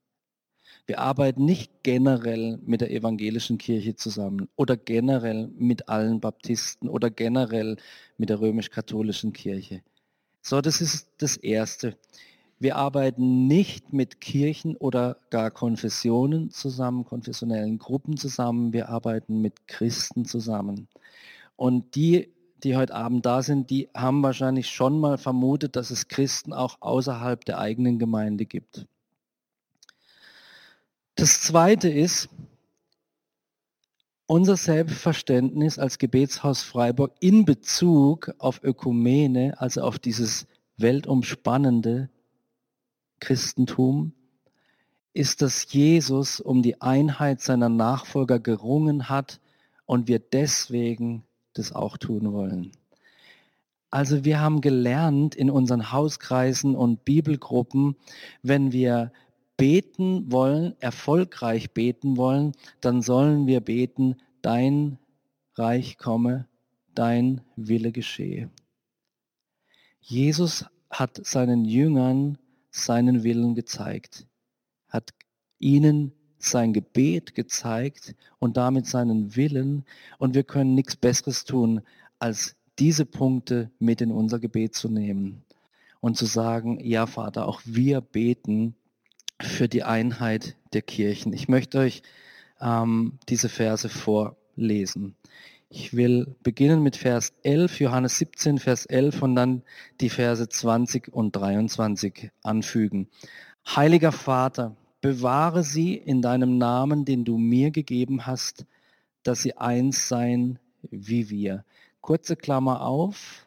Wir 0.87 0.99
arbeiten 0.99 1.45
nicht 1.45 1.85
generell 1.85 2.59
mit 2.65 2.81
der 2.81 2.91
evangelischen 2.91 3.57
Kirche 3.57 3.95
zusammen 3.95 4.49
oder 4.57 4.77
generell 4.77 5.49
mit 5.57 5.89
allen 5.89 6.21
Baptisten 6.21 6.89
oder 6.89 7.09
generell 7.09 7.77
mit 8.19 8.31
der 8.31 8.41
römisch-katholischen 8.41 9.33
Kirche. 9.33 9.83
So, 10.41 10.61
das 10.61 10.81
ist 10.81 11.09
das 11.19 11.37
Erste. 11.37 11.97
Wir 12.59 12.77
arbeiten 12.77 13.47
nicht 13.47 13.93
mit 13.93 14.21
Kirchen 14.21 14.77
oder 14.77 15.19
gar 15.31 15.51
Konfessionen 15.53 16.51
zusammen, 16.51 17.05
konfessionellen 17.05 17.79
Gruppen 17.79 18.17
zusammen. 18.17 18.73
Wir 18.73 18.89
arbeiten 18.89 19.41
mit 19.41 19.69
Christen 19.69 20.25
zusammen. 20.25 20.89
Und 21.57 21.95
die, 21.95 22.33
die 22.65 22.77
heute 22.77 22.95
Abend 22.95 23.25
da 23.25 23.43
sind, 23.43 23.71
die 23.71 23.89
haben 23.95 24.23
wahrscheinlich 24.23 24.69
schon 24.69 24.99
mal 24.99 25.19
vermutet, 25.19 25.77
dass 25.77 25.91
es 25.91 26.09
Christen 26.09 26.53
auch 26.53 26.77
außerhalb 26.81 27.45
der 27.45 27.59
eigenen 27.59 27.99
Gemeinde 28.01 28.47
gibt. 28.47 28.87
Das 31.15 31.41
Zweite 31.43 31.89
ist, 31.89 32.29
unser 34.27 34.57
Selbstverständnis 34.57 35.79
als 35.79 35.99
Gebetshaus 35.99 36.63
Freiburg 36.63 37.13
in 37.21 37.45
Bezug 37.45 38.33
auf 38.39 38.63
Ökumene, 38.63 39.61
also 39.61 39.83
auf 39.83 39.99
dieses 39.99 40.47
weltumspannende 40.79 42.09
Christentum, 43.21 44.13
ist, 45.13 45.43
dass 45.43 45.71
Jesus 45.71 46.41
um 46.41 46.63
die 46.63 46.81
Einheit 46.81 47.43
seiner 47.43 47.69
Nachfolger 47.69 48.41
gerungen 48.41 49.11
hat 49.11 49.39
und 49.85 50.09
wir 50.09 50.19
deswegen 50.19 51.25
das 51.53 51.73
auch 51.73 51.99
tun 51.99 52.33
wollen. 52.33 52.73
Also 53.91 54.25
wir 54.25 54.41
haben 54.41 54.63
gelernt 54.63 55.35
in 55.35 55.51
unseren 55.51 55.93
Hauskreisen 55.93 56.75
und 56.75 57.05
Bibelgruppen, 57.05 57.97
wenn 58.43 58.73
wir 58.73 59.13
beten 59.57 60.33
wollen, 60.33 60.75
erfolgreich 60.81 61.73
beten 61.73 62.17
wollen, 62.17 62.53
dann 62.81 63.03
sollen 63.03 63.47
wir 63.47 63.61
beten, 63.61 64.17
dein 64.41 64.99
Reich 65.55 65.99
komme, 65.99 66.49
dein 66.95 67.43
Wille 67.57 67.93
geschehe. 67.93 68.51
Jesus 70.01 70.65
hat 70.91 71.25
seinen 71.25 71.65
Jüngern 71.65 72.39
seinen 72.71 73.23
Willen 73.23 73.55
gezeigt, 73.55 74.27
hat 74.89 75.11
ihnen 75.59 76.13
sein 76.39 76.73
Gebet 76.73 77.35
gezeigt 77.35 78.17
und 78.39 78.57
damit 78.57 78.87
seinen 78.87 79.37
Willen. 79.37 79.85
Und 80.19 80.35
wir 80.35 80.43
können 80.43 80.75
nichts 80.75 80.97
Besseres 80.97 81.45
tun, 81.45 81.83
als 82.19 82.57
diese 82.79 83.07
Punkte 83.07 83.71
mit 83.79 84.01
in 84.01 84.11
unser 84.11 84.41
Gebet 84.41 84.75
zu 84.75 84.89
nehmen 84.89 85.45
und 86.01 86.17
zu 86.17 86.27
sagen, 86.27 86.81
ja 86.83 87.07
Vater, 87.07 87.47
auch 87.47 87.61
wir 87.65 88.01
beten 88.01 88.75
für 89.45 89.69
die 89.69 89.83
Einheit 89.83 90.57
der 90.73 90.83
Kirchen. 90.83 91.33
Ich 91.33 91.49
möchte 91.49 91.79
euch 91.79 92.03
ähm, 92.61 93.19
diese 93.29 93.49
Verse 93.49 93.89
vorlesen. 93.89 95.17
Ich 95.69 95.97
will 95.97 96.37
beginnen 96.43 96.83
mit 96.83 96.97
Vers 96.97 97.33
11, 97.43 97.81
Johannes 97.81 98.19
17, 98.19 98.59
Vers 98.59 98.85
11 98.87 99.23
und 99.23 99.35
dann 99.35 99.63
die 100.01 100.11
Verse 100.11 100.47
20 100.47 101.09
und 101.13 101.35
23 101.35 102.31
anfügen. 102.43 103.09
Heiliger 103.67 104.13
Vater, 104.13 104.77
bewahre 105.01 105.63
sie 105.63 105.95
in 105.95 106.23
deinem 106.23 106.59
Namen, 106.59 107.05
den 107.05 107.25
du 107.25 107.39
mir 107.39 107.71
gegeben 107.71 108.27
hast, 108.27 108.67
dass 109.23 109.43
sie 109.43 109.57
eins 109.57 110.09
seien 110.09 110.59
wie 110.91 111.31
wir. 111.31 111.65
Kurze 112.01 112.37
Klammer 112.37 112.83
auf. 112.83 113.47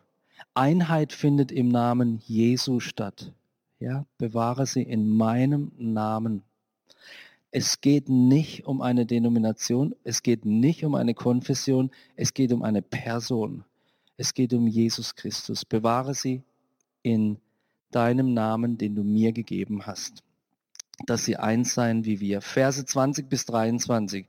Einheit 0.53 1.13
findet 1.13 1.51
im 1.51 1.69
Namen 1.69 2.21
Jesu 2.25 2.79
statt. 2.79 3.33
Ja, 3.79 4.05
bewahre 4.17 4.65
sie 4.65 4.83
in 4.83 5.09
meinem 5.09 5.71
Namen. 5.77 6.43
Es 7.51 7.81
geht 7.81 8.09
nicht 8.09 8.65
um 8.65 8.81
eine 8.81 9.05
Denomination, 9.05 9.95
es 10.03 10.23
geht 10.23 10.45
nicht 10.45 10.83
um 10.83 10.95
eine 10.95 11.13
Konfession, 11.13 11.91
es 12.15 12.33
geht 12.33 12.51
um 12.51 12.63
eine 12.63 12.81
Person. 12.81 13.65
Es 14.17 14.33
geht 14.33 14.53
um 14.53 14.67
Jesus 14.67 15.15
Christus. 15.15 15.65
Bewahre 15.65 16.13
sie 16.13 16.41
in 17.03 17.37
deinem 17.91 18.33
Namen, 18.33 18.77
den 18.77 18.95
du 18.95 19.03
mir 19.03 19.31
gegeben 19.31 19.85
hast, 19.85 20.23
dass 21.05 21.25
sie 21.25 21.35
eins 21.35 21.73
seien 21.73 22.05
wie 22.05 22.19
wir. 22.19 22.41
Verse 22.41 22.85
20 22.85 23.29
bis 23.29 23.45
23. 23.45 24.25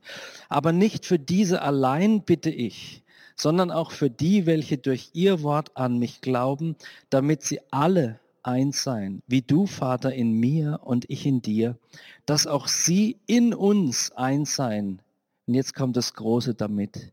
Aber 0.49 0.73
nicht 0.73 1.05
für 1.05 1.19
diese 1.19 1.61
allein 1.61 2.21
bitte 2.23 2.49
ich, 2.49 3.03
sondern 3.35 3.71
auch 3.71 3.91
für 3.91 4.09
die, 4.09 4.45
welche 4.45 4.77
durch 4.77 5.11
ihr 5.13 5.41
Wort 5.41 5.75
an 5.77 5.99
mich 5.99 6.21
glauben, 6.21 6.75
damit 7.09 7.43
sie 7.43 7.59
alle 7.71 8.19
eins 8.47 8.83
sein, 8.83 9.21
wie 9.27 9.41
du, 9.41 9.65
Vater, 9.65 10.13
in 10.13 10.31
mir 10.31 10.79
und 10.83 11.05
ich 11.09 11.25
in 11.25 11.41
dir, 11.41 11.77
dass 12.25 12.47
auch 12.47 12.67
sie 12.67 13.19
in 13.27 13.53
uns 13.53 14.11
eins 14.11 14.55
sein. 14.55 15.01
Und 15.45 15.53
jetzt 15.53 15.75
kommt 15.75 15.97
das 15.97 16.13
Große 16.13 16.55
damit. 16.55 17.11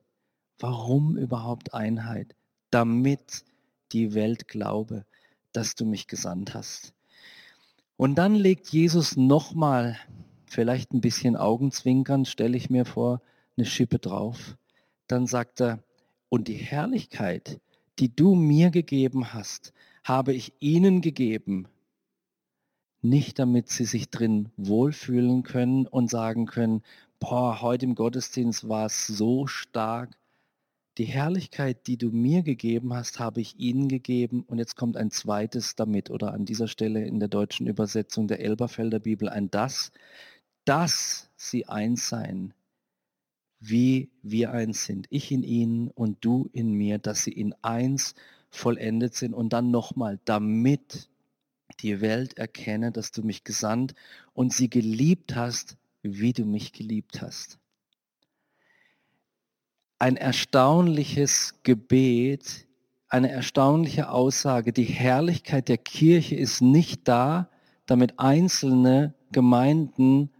Warum 0.59 1.17
überhaupt 1.17 1.75
Einheit? 1.75 2.35
Damit 2.71 3.45
die 3.93 4.15
Welt 4.15 4.49
glaube, 4.49 5.05
dass 5.53 5.75
du 5.75 5.85
mich 5.85 6.07
gesandt 6.07 6.55
hast. 6.55 6.95
Und 7.97 8.17
dann 8.17 8.35
legt 8.35 8.69
Jesus 8.69 9.17
nochmal, 9.17 9.99
vielleicht 10.47 10.93
ein 10.93 11.01
bisschen 11.01 11.37
Augenzwinkern, 11.37 12.25
stelle 12.25 12.57
ich 12.57 12.71
mir 12.71 12.85
vor, 12.85 13.21
eine 13.57 13.67
Schippe 13.67 13.99
drauf. 13.99 14.57
Dann 15.07 15.27
sagt 15.27 15.61
er, 15.61 15.83
und 16.29 16.49
die 16.49 16.55
Herrlichkeit, 16.55 17.61
die 17.99 18.15
du 18.15 18.35
mir 18.35 18.71
gegeben 18.71 19.33
hast, 19.33 19.73
habe 20.05 20.35
ich 20.35 20.53
ihnen 20.61 21.01
gegeben, 21.01 21.67
nicht 23.01 23.39
damit 23.39 23.71
sie 23.71 23.87
sich 23.87 24.11
drin 24.11 24.51
wohlfühlen 24.57 25.43
können 25.43 25.87
und 25.87 26.09
sagen 26.11 26.47
können, 26.47 26.83
boah, 27.19 27.63
heute 27.63 27.87
im 27.87 27.95
Gottesdienst 27.95 28.69
war 28.69 28.87
es 28.87 29.07
so 29.07 29.47
stark. 29.47 30.17
Die 30.99 31.07
Herrlichkeit, 31.07 31.87
die 31.87 31.97
du 31.97 32.11
mir 32.11 32.43
gegeben 32.43 32.95
hast, 32.95 33.19
habe 33.19 33.41
ich 33.41 33.59
ihnen 33.59 33.89
gegeben 33.89 34.45
und 34.47 34.59
jetzt 34.59 34.77
kommt 34.77 34.97
ein 34.97 35.11
zweites 35.11 35.75
damit 35.75 36.11
oder 36.11 36.33
an 36.33 36.45
dieser 36.45 36.69
Stelle 36.69 37.05
in 37.05 37.19
der 37.19 37.29
deutschen 37.29 37.67
Übersetzung 37.67 38.29
der 38.29 38.41
Elberfelder 38.41 39.01
Bibel 39.01 39.29
ein 39.29 39.51
das, 39.51 39.91
dass 40.65 41.31
sie 41.37 41.67
eins 41.67 42.09
seien, 42.09 42.55
wie 43.59 44.11
wir 44.23 44.53
eins 44.53 44.85
sind. 44.85 45.07
Ich 45.11 45.33
in 45.33 45.43
ihnen 45.43 45.89
und 45.89 46.19
du 46.25 46.49
in 46.53 46.73
mir, 46.73 46.99
dass 46.99 47.25
sie 47.25 47.33
in 47.33 47.55
eins 47.63 48.15
vollendet 48.55 49.15
sind 49.15 49.35
und 49.35 49.53
dann 49.53 49.71
nochmal, 49.71 50.21
damit 50.25 51.09
die 51.81 52.01
Welt 52.01 52.39
erkenne, 52.39 52.93
dass 52.93 53.11
du 53.11 53.23
mich 53.23 53.45
gesandt 53.45 53.95
und 54.33 54.53
sie 54.53 54.71
geliebt 54.71 55.35
hast, 55.35 55.77
wie 56.03 56.33
du 56.33 56.45
mich 56.45 56.73
geliebt 56.73 57.21
hast. 57.21 57.59
Ein 59.99 60.17
erstaunliches 60.17 61.61
Gebet, 61.63 62.67
eine 63.09 63.31
erstaunliche 63.31 64.11
Aussage. 64.11 64.73
Die 64.73 64.85
Herrlichkeit 64.85 65.69
der 65.69 65.79
Kirche 65.79 66.37
ist 66.37 66.61
nicht 66.61 67.09
da, 67.09 67.49
damit 67.87 68.19
einzelne 68.19 69.15
Gemeinden 69.33 70.31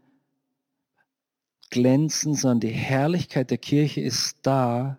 glänzen, 1.71 2.35
sondern 2.35 2.61
die 2.61 2.69
Herrlichkeit 2.69 3.51
der 3.51 3.59
Kirche 3.59 4.01
ist 4.01 4.39
da, 4.43 4.99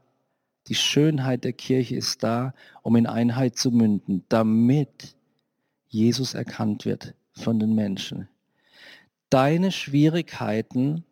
Die 0.67 0.75
Schönheit 0.75 1.43
der 1.43 1.54
Kirche 1.54 1.95
ist 1.95 2.23
da, 2.23 2.54
um 2.82 2.95
in 2.95 3.06
Einheit 3.06 3.56
zu 3.56 3.71
münden, 3.71 4.23
damit 4.30 5.15
Jesus 5.88 6.34
erkannt 6.34 6.86
wird 6.86 7.13
von 7.34 7.60
den 7.60 7.75
Menschen. 7.75 8.28
Deine 9.30 9.71
Schwierigkeiten 9.71 11.04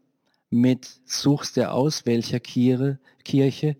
mit 0.49 1.01
suchst 1.05 1.55
dir 1.55 1.73
aus, 1.73 2.05
welcher 2.05 2.39
Kirche, 2.39 3.77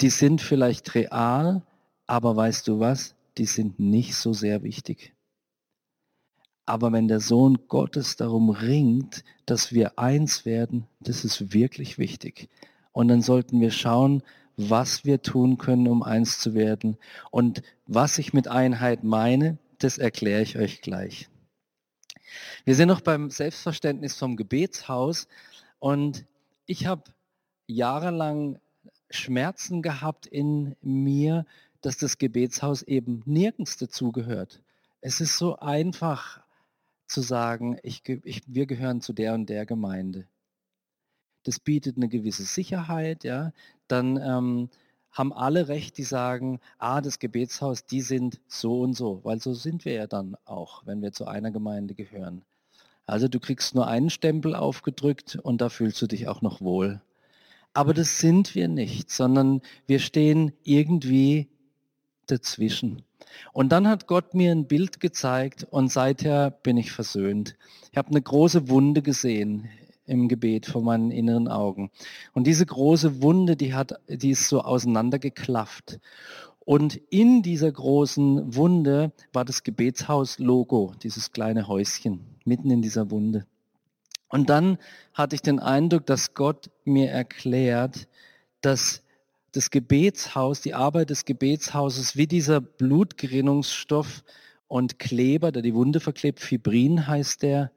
die 0.00 0.10
sind 0.10 0.40
vielleicht 0.40 0.94
real, 0.94 1.62
aber 2.06 2.36
weißt 2.36 2.68
du 2.68 2.80
was? 2.80 3.14
Die 3.38 3.46
sind 3.46 3.80
nicht 3.80 4.14
so 4.14 4.32
sehr 4.32 4.62
wichtig. 4.62 5.12
Aber 6.66 6.92
wenn 6.92 7.08
der 7.08 7.20
Sohn 7.20 7.58
Gottes 7.68 8.16
darum 8.16 8.50
ringt, 8.50 9.24
dass 9.44 9.72
wir 9.72 9.98
eins 9.98 10.44
werden, 10.44 10.86
das 11.00 11.24
ist 11.24 11.52
wirklich 11.52 11.98
wichtig. 11.98 12.48
Und 12.92 13.08
dann 13.08 13.22
sollten 13.22 13.60
wir 13.60 13.70
schauen, 13.70 14.22
was 14.56 15.04
wir 15.04 15.22
tun 15.22 15.58
können, 15.58 15.88
um 15.88 16.02
eins 16.02 16.38
zu 16.38 16.54
werden. 16.54 16.96
Und 17.30 17.62
was 17.86 18.18
ich 18.18 18.32
mit 18.32 18.48
Einheit 18.48 19.04
meine, 19.04 19.58
das 19.78 19.98
erkläre 19.98 20.42
ich 20.42 20.56
euch 20.56 20.80
gleich. 20.80 21.28
Wir 22.64 22.74
sind 22.74 22.88
noch 22.88 23.00
beim 23.00 23.30
Selbstverständnis 23.30 24.16
vom 24.16 24.36
Gebetshaus 24.36 25.28
und 25.78 26.24
ich 26.66 26.86
habe 26.86 27.02
jahrelang 27.66 28.58
Schmerzen 29.10 29.82
gehabt 29.82 30.26
in 30.26 30.74
mir, 30.80 31.46
dass 31.80 31.98
das 31.98 32.18
Gebetshaus 32.18 32.82
eben 32.82 33.22
nirgends 33.26 33.76
dazugehört. 33.76 34.60
Es 35.00 35.20
ist 35.20 35.36
so 35.36 35.56
einfach 35.58 36.40
zu 37.06 37.20
sagen, 37.20 37.78
ich, 37.82 38.02
ich, 38.08 38.42
wir 38.46 38.66
gehören 38.66 39.00
zu 39.00 39.12
der 39.12 39.34
und 39.34 39.48
der 39.50 39.66
Gemeinde. 39.66 40.26
Das 41.44 41.60
bietet 41.60 41.96
eine 41.96 42.08
gewisse 42.08 42.44
Sicherheit, 42.44 43.24
ja. 43.24 43.52
Dann 43.86 44.16
ähm, 44.16 44.68
haben 45.14 45.32
alle 45.32 45.68
recht, 45.68 45.96
die 45.96 46.02
sagen, 46.02 46.60
ah, 46.78 47.00
das 47.00 47.18
Gebetshaus, 47.20 47.86
die 47.86 48.00
sind 48.00 48.40
so 48.48 48.80
und 48.80 48.94
so, 48.94 49.20
weil 49.22 49.40
so 49.40 49.54
sind 49.54 49.84
wir 49.84 49.92
ja 49.92 50.06
dann 50.06 50.36
auch, 50.44 50.84
wenn 50.86 51.02
wir 51.02 51.12
zu 51.12 51.26
einer 51.26 51.52
Gemeinde 51.52 51.94
gehören. 51.94 52.42
Also 53.06 53.28
du 53.28 53.38
kriegst 53.38 53.74
nur 53.74 53.86
einen 53.86 54.10
Stempel 54.10 54.54
aufgedrückt 54.54 55.38
und 55.42 55.60
da 55.60 55.68
fühlst 55.68 56.02
du 56.02 56.06
dich 56.06 56.26
auch 56.26 56.42
noch 56.42 56.60
wohl. 56.60 57.00
Aber 57.74 57.94
das 57.94 58.18
sind 58.18 58.54
wir 58.54 58.68
nicht, 58.68 59.10
sondern 59.10 59.60
wir 59.86 59.98
stehen 59.98 60.52
irgendwie 60.64 61.48
dazwischen. 62.26 63.02
Und 63.52 63.70
dann 63.72 63.88
hat 63.88 64.06
Gott 64.06 64.34
mir 64.34 64.52
ein 64.52 64.66
Bild 64.66 65.00
gezeigt 65.00 65.64
und 65.64 65.92
seither 65.92 66.50
bin 66.50 66.76
ich 66.76 66.92
versöhnt. 66.92 67.56
Ich 67.92 67.98
habe 67.98 68.10
eine 68.10 68.22
große 68.22 68.68
Wunde 68.68 69.02
gesehen 69.02 69.68
im 70.06 70.28
Gebet 70.28 70.66
vor 70.66 70.82
meinen 70.82 71.10
inneren 71.10 71.48
Augen. 71.48 71.90
Und 72.32 72.46
diese 72.46 72.66
große 72.66 73.22
Wunde, 73.22 73.56
die 73.56 73.74
hat, 73.74 73.94
die 74.08 74.30
ist 74.30 74.48
so 74.48 74.60
auseinandergeklafft. 74.60 76.00
Und 76.60 76.96
in 77.10 77.42
dieser 77.42 77.70
großen 77.70 78.54
Wunde 78.54 79.12
war 79.32 79.44
das 79.44 79.62
Gebetshaus-Logo, 79.62 80.94
dieses 81.02 81.30
kleine 81.32 81.68
Häuschen, 81.68 82.20
mitten 82.44 82.70
in 82.70 82.80
dieser 82.80 83.10
Wunde. 83.10 83.46
Und 84.28 84.50
dann 84.50 84.78
hatte 85.12 85.36
ich 85.36 85.42
den 85.42 85.60
Eindruck, 85.60 86.06
dass 86.06 86.34
Gott 86.34 86.70
mir 86.84 87.10
erklärt, 87.10 88.08
dass 88.62 89.02
das 89.52 89.70
Gebetshaus, 89.70 90.60
die 90.60 90.74
Arbeit 90.74 91.10
des 91.10 91.24
Gebetshauses 91.24 92.16
wie 92.16 92.26
dieser 92.26 92.60
Blutgerinnungsstoff 92.60 94.24
und 94.66 94.98
Kleber, 94.98 95.52
der 95.52 95.62
die 95.62 95.74
Wunde 95.74 96.00
verklebt, 96.00 96.40
Fibrin 96.40 97.06
heißt 97.06 97.42
der, 97.42 97.70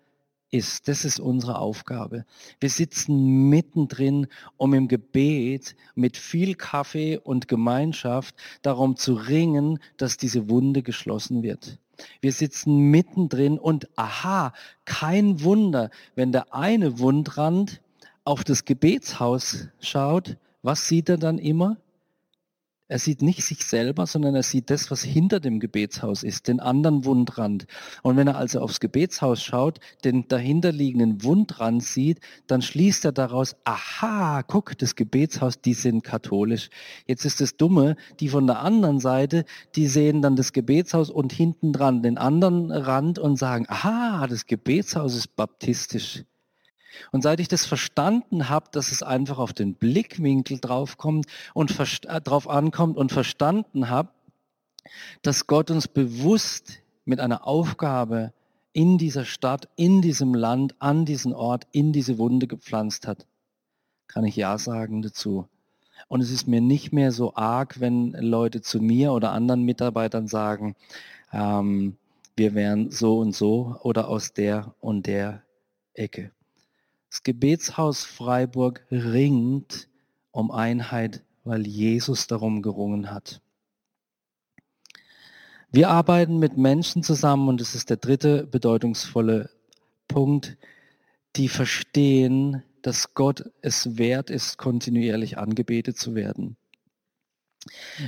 ist. 0.52 0.88
Das 0.88 1.06
ist 1.06 1.20
unsere 1.20 1.60
Aufgabe. 1.60 2.26
Wir 2.60 2.70
sitzen 2.70 3.50
mittendrin, 3.50 4.28
um 4.58 4.74
im 4.74 4.88
Gebet 4.88 5.76
mit 5.96 6.18
viel 6.18 6.56
Kaffee 6.56 7.18
und 7.18 7.48
Gemeinschaft 7.48 8.36
darum 8.62 8.96
zu 8.96 9.14
ringen, 9.14 9.80
dass 9.98 10.18
diese 10.18 10.50
Wunde 10.50 10.84
geschlossen 10.84 11.44
wird. 11.44 11.80
Wir 12.22 12.32
sitzen 12.32 12.92
mittendrin 12.92 13.58
und 13.58 13.90
aha, 13.96 14.54
kein 14.86 15.44
Wunder, 15.44 15.90
wenn 16.16 16.32
der 16.32 16.54
eine 16.54 17.00
Wundrand 17.00 17.82
auf 18.24 18.44
das 18.44 18.66
Gebetshaus 18.66 19.70
schaut, 19.80 20.38
was 20.62 20.88
sieht 20.88 21.10
er 21.10 21.18
dann 21.18 21.40
immer? 21.40 21.78
Er 22.90 23.00
sieht 23.00 23.22
nicht 23.22 23.44
sich 23.44 23.66
selber, 23.66 24.08
sondern 24.08 24.34
er 24.34 24.44
sieht 24.44 24.70
das, 24.70 24.90
was 24.92 25.04
hinter 25.04 25.42
dem 25.42 25.60
Gebetshaus 25.60 26.24
ist, 26.24 26.48
den 26.48 26.62
anderen 26.62 27.04
Wundrand. 27.04 27.68
Und 28.02 28.16
wenn 28.16 28.28
er 28.28 28.38
also 28.38 28.62
aufs 28.62 28.80
Gebetshaus 28.80 29.44
schaut, 29.44 29.80
den 30.06 30.30
dahinterliegenden 30.30 31.22
Wundrand 31.24 31.84
sieht, 31.84 32.22
dann 32.48 32.62
schließt 32.62 33.04
er 33.04 33.12
daraus, 33.12 33.58
aha, 33.66 34.42
guck, 34.44 34.78
das 34.78 34.96
Gebetshaus, 34.96 35.60
die 35.60 35.74
sind 35.74 36.06
katholisch. 36.06 36.70
Jetzt 37.06 37.26
ist 37.26 37.42
das 37.42 37.58
Dumme, 37.58 37.98
die 38.22 38.30
von 38.30 38.48
der 38.48 38.60
anderen 38.62 39.00
Seite, 39.00 39.44
die 39.76 39.88
sehen 39.88 40.22
dann 40.22 40.38
das 40.38 40.54
Gebetshaus 40.54 41.10
und 41.10 41.34
hinten 41.34 41.74
dran 41.74 42.04
den 42.04 42.18
anderen 42.18 42.72
Rand 42.72 43.20
und 43.20 43.36
sagen, 43.36 43.66
aha, 43.68 44.28
das 44.28 44.46
Gebetshaus 44.46 45.14
ist 45.14 45.36
baptistisch. 45.36 46.24
Und 47.12 47.22
seit 47.22 47.40
ich 47.40 47.48
das 47.48 47.66
verstanden 47.66 48.50
habe, 48.50 48.68
dass 48.72 48.92
es 48.92 49.04
einfach 49.04 49.38
auf 49.38 49.54
den 49.54 49.76
Blickwinkel 49.76 50.60
draufkommt 50.60 51.26
und 51.54 51.78
äh, 51.80 52.22
drauf 52.22 52.50
ankommt 52.50 52.98
und 52.98 53.12
verstanden 53.12 53.90
habe, 53.90 54.10
dass 55.22 55.48
Gott 55.48 55.70
uns 55.70 55.88
bewusst 55.88 56.80
mit 57.06 57.20
einer 57.20 57.46
Aufgabe 57.46 58.34
in 58.74 58.98
dieser 58.98 59.26
Stadt, 59.26 59.70
in 59.76 60.02
diesem 60.02 60.34
Land, 60.34 60.76
an 60.80 61.06
diesen 61.06 61.34
Ort, 61.34 61.68
in 61.72 61.94
diese 61.94 62.18
Wunde 62.18 62.48
gepflanzt 62.48 63.08
hat, 63.08 63.26
kann 64.08 64.24
ich 64.24 64.36
Ja 64.36 64.58
sagen 64.58 65.02
dazu. 65.02 65.48
Und 66.08 66.22
es 66.22 66.32
ist 66.32 66.48
mir 66.48 66.62
nicht 66.62 66.94
mehr 66.94 67.12
so 67.12 67.36
arg, 67.36 67.80
wenn 67.80 68.12
Leute 68.12 68.62
zu 68.62 68.80
mir 68.80 69.14
oder 69.14 69.32
anderen 69.32 69.64
Mitarbeitern 69.64 70.28
sagen, 70.28 70.76
ähm, 71.34 71.98
wir 72.36 72.54
wären 72.54 72.92
so 72.92 73.20
und 73.20 73.36
so 73.36 73.78
oder 73.82 74.08
aus 74.08 74.34
der 74.34 74.76
und 74.80 75.08
der 75.08 75.42
Ecke. 75.94 76.32
Das 77.10 77.24
Gebetshaus 77.24 78.04
Freiburg 78.04 78.86
ringt 78.92 79.88
um 80.32 80.52
Einheit, 80.52 81.24
weil 81.44 81.66
Jesus 81.66 82.28
darum 82.28 82.62
gerungen 82.62 83.12
hat. 83.12 83.42
Wir 85.72 85.90
arbeiten 85.90 86.40
mit 86.40 86.58
Menschen 86.58 87.04
zusammen 87.04 87.50
und 87.50 87.62
das 87.62 87.76
ist 87.76 87.90
der 87.90 87.98
dritte 87.98 88.48
bedeutungsvolle 88.48 89.50
Punkt, 90.08 90.58
die 91.36 91.50
verstehen, 91.50 92.64
dass 92.82 93.14
Gott 93.14 93.52
es 93.62 93.98
wert 93.98 94.30
ist, 94.30 94.58
kontinuierlich 94.58 95.38
angebetet 95.38 95.98
zu 95.98 96.16
werden. 96.16 96.56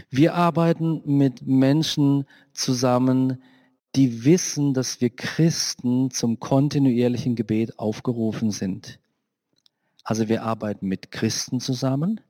Wir 0.09 0.35
arbeiten 0.35 1.01
mit 1.05 1.45
Menschen 1.45 2.25
zusammen, 2.53 3.31
die 3.31 3.58
wissen, 3.95 4.73
dass 4.73 5.01
wir 5.01 5.09
Christen 5.09 6.11
zum 6.11 6.39
kontinuierlichen 6.39 7.35
Gebet 7.35 7.79
aufgerufen 7.79 8.51
sind. 8.51 8.99
Also 10.03 10.29
wir 10.29 10.43
arbeiten 10.43 10.87
mit 10.87 11.11
Christen 11.11 11.59
zusammen. 11.59 12.21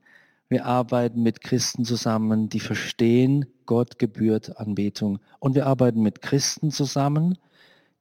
Wir 0.48 0.66
arbeiten 0.66 1.22
mit 1.22 1.42
Christen 1.42 1.84
zusammen, 1.84 2.48
die 2.48 2.60
verstehen, 2.60 3.46
Gott 3.66 3.98
gebührt 3.98 4.56
Anbetung. 4.58 5.20
Und 5.38 5.54
wir 5.54 5.66
arbeiten 5.66 6.02
mit 6.02 6.22
Christen 6.22 6.72
zusammen, 6.72 7.38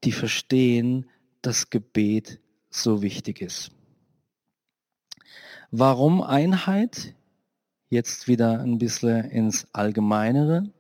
die 0.04 0.12
verstehen, 0.12 1.06
dass 1.42 1.70
Gebet 1.70 2.40
so 2.72 3.02
wichtig 3.02 3.42
ist. 3.42 3.72
Warum 5.72 6.22
Einheit? 6.22 7.14
Jetzt 7.90 8.28
wieder 8.28 8.60
ein 8.60 8.80
bisschen 8.80 9.26
ins 9.26 9.68
Allgemeinere. 9.74 10.72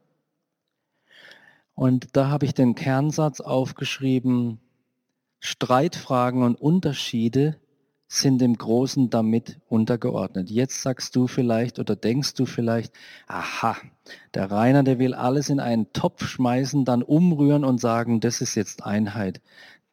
Und 1.79 2.17
da 2.17 2.27
habe 2.27 2.45
ich 2.45 2.53
den 2.53 2.75
Kernsatz 2.75 3.39
aufgeschrieben, 3.39 4.59
Streitfragen 5.39 6.43
und 6.43 6.59
Unterschiede 6.59 7.55
sind 8.05 8.41
dem 8.41 8.57
Großen 8.57 9.09
damit 9.09 9.61
untergeordnet. 9.69 10.49
Jetzt 10.49 10.81
sagst 10.81 11.15
du 11.15 11.27
vielleicht 11.27 11.79
oder 11.79 11.95
denkst 11.95 12.33
du 12.33 12.45
vielleicht, 12.45 12.93
aha, 13.27 13.77
der 14.33 14.51
Rainer, 14.51 14.83
der 14.83 14.99
will 14.99 15.13
alles 15.13 15.47
in 15.47 15.61
einen 15.61 15.93
Topf 15.93 16.27
schmeißen, 16.27 16.83
dann 16.83 17.01
umrühren 17.01 17.63
und 17.63 17.79
sagen, 17.79 18.19
das 18.19 18.41
ist 18.41 18.55
jetzt 18.55 18.83
Einheit. 18.83 19.39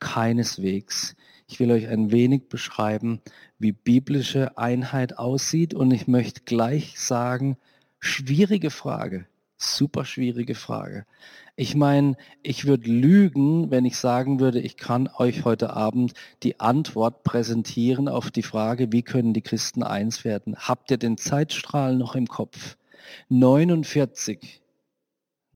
Keineswegs. 0.01 1.15
Ich 1.47 1.61
will 1.61 1.71
euch 1.71 1.87
ein 1.87 2.11
wenig 2.11 2.49
beschreiben, 2.49 3.21
wie 3.61 3.71
biblische 3.71 4.59
Einheit 4.59 5.21
aussieht 5.21 5.73
und 5.73 5.93
ich 5.93 6.09
möchte 6.09 6.41
gleich 6.45 6.99
sagen, 6.99 7.57
schwierige 8.01 8.71
Frage, 8.71 9.29
super 9.57 10.05
schwierige 10.05 10.55
Frage. 10.55 11.07
Ich 11.57 11.75
meine, 11.75 12.17
ich 12.43 12.67
würde 12.67 12.91
lügen, 12.91 13.71
wenn 13.71 13.87
ich 13.87 13.97
sagen 13.97 14.41
würde, 14.41 14.61
ich 14.61 14.77
kann 14.77 15.09
euch 15.17 15.45
heute 15.45 15.71
Abend 15.71 16.13
die 16.43 16.61
Antwort 16.61 17.23
präsentieren 17.23 18.09
auf 18.09 18.31
die 18.31 18.43
Frage, 18.43 18.93
wie 18.93 19.03
können 19.03 19.33
die 19.33 19.43
Christen 19.43 19.83
eins 19.83 20.25
werden. 20.25 20.57
Habt 20.57 20.91
ihr 20.91 20.99
den 20.99 21.17
Zeitstrahl 21.17 21.97
noch 21.97 22.15
im 22.15 22.27
Kopf? 22.27 22.77
49 23.31 24.61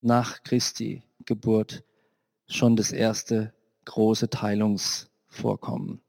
nach 0.00 0.42
Christi 0.42 1.02
Geburt 1.26 1.84
schon 2.46 2.76
das 2.76 2.92
erste 2.92 3.52
große 3.84 4.30
Teilungsvorkommen. 4.30 6.00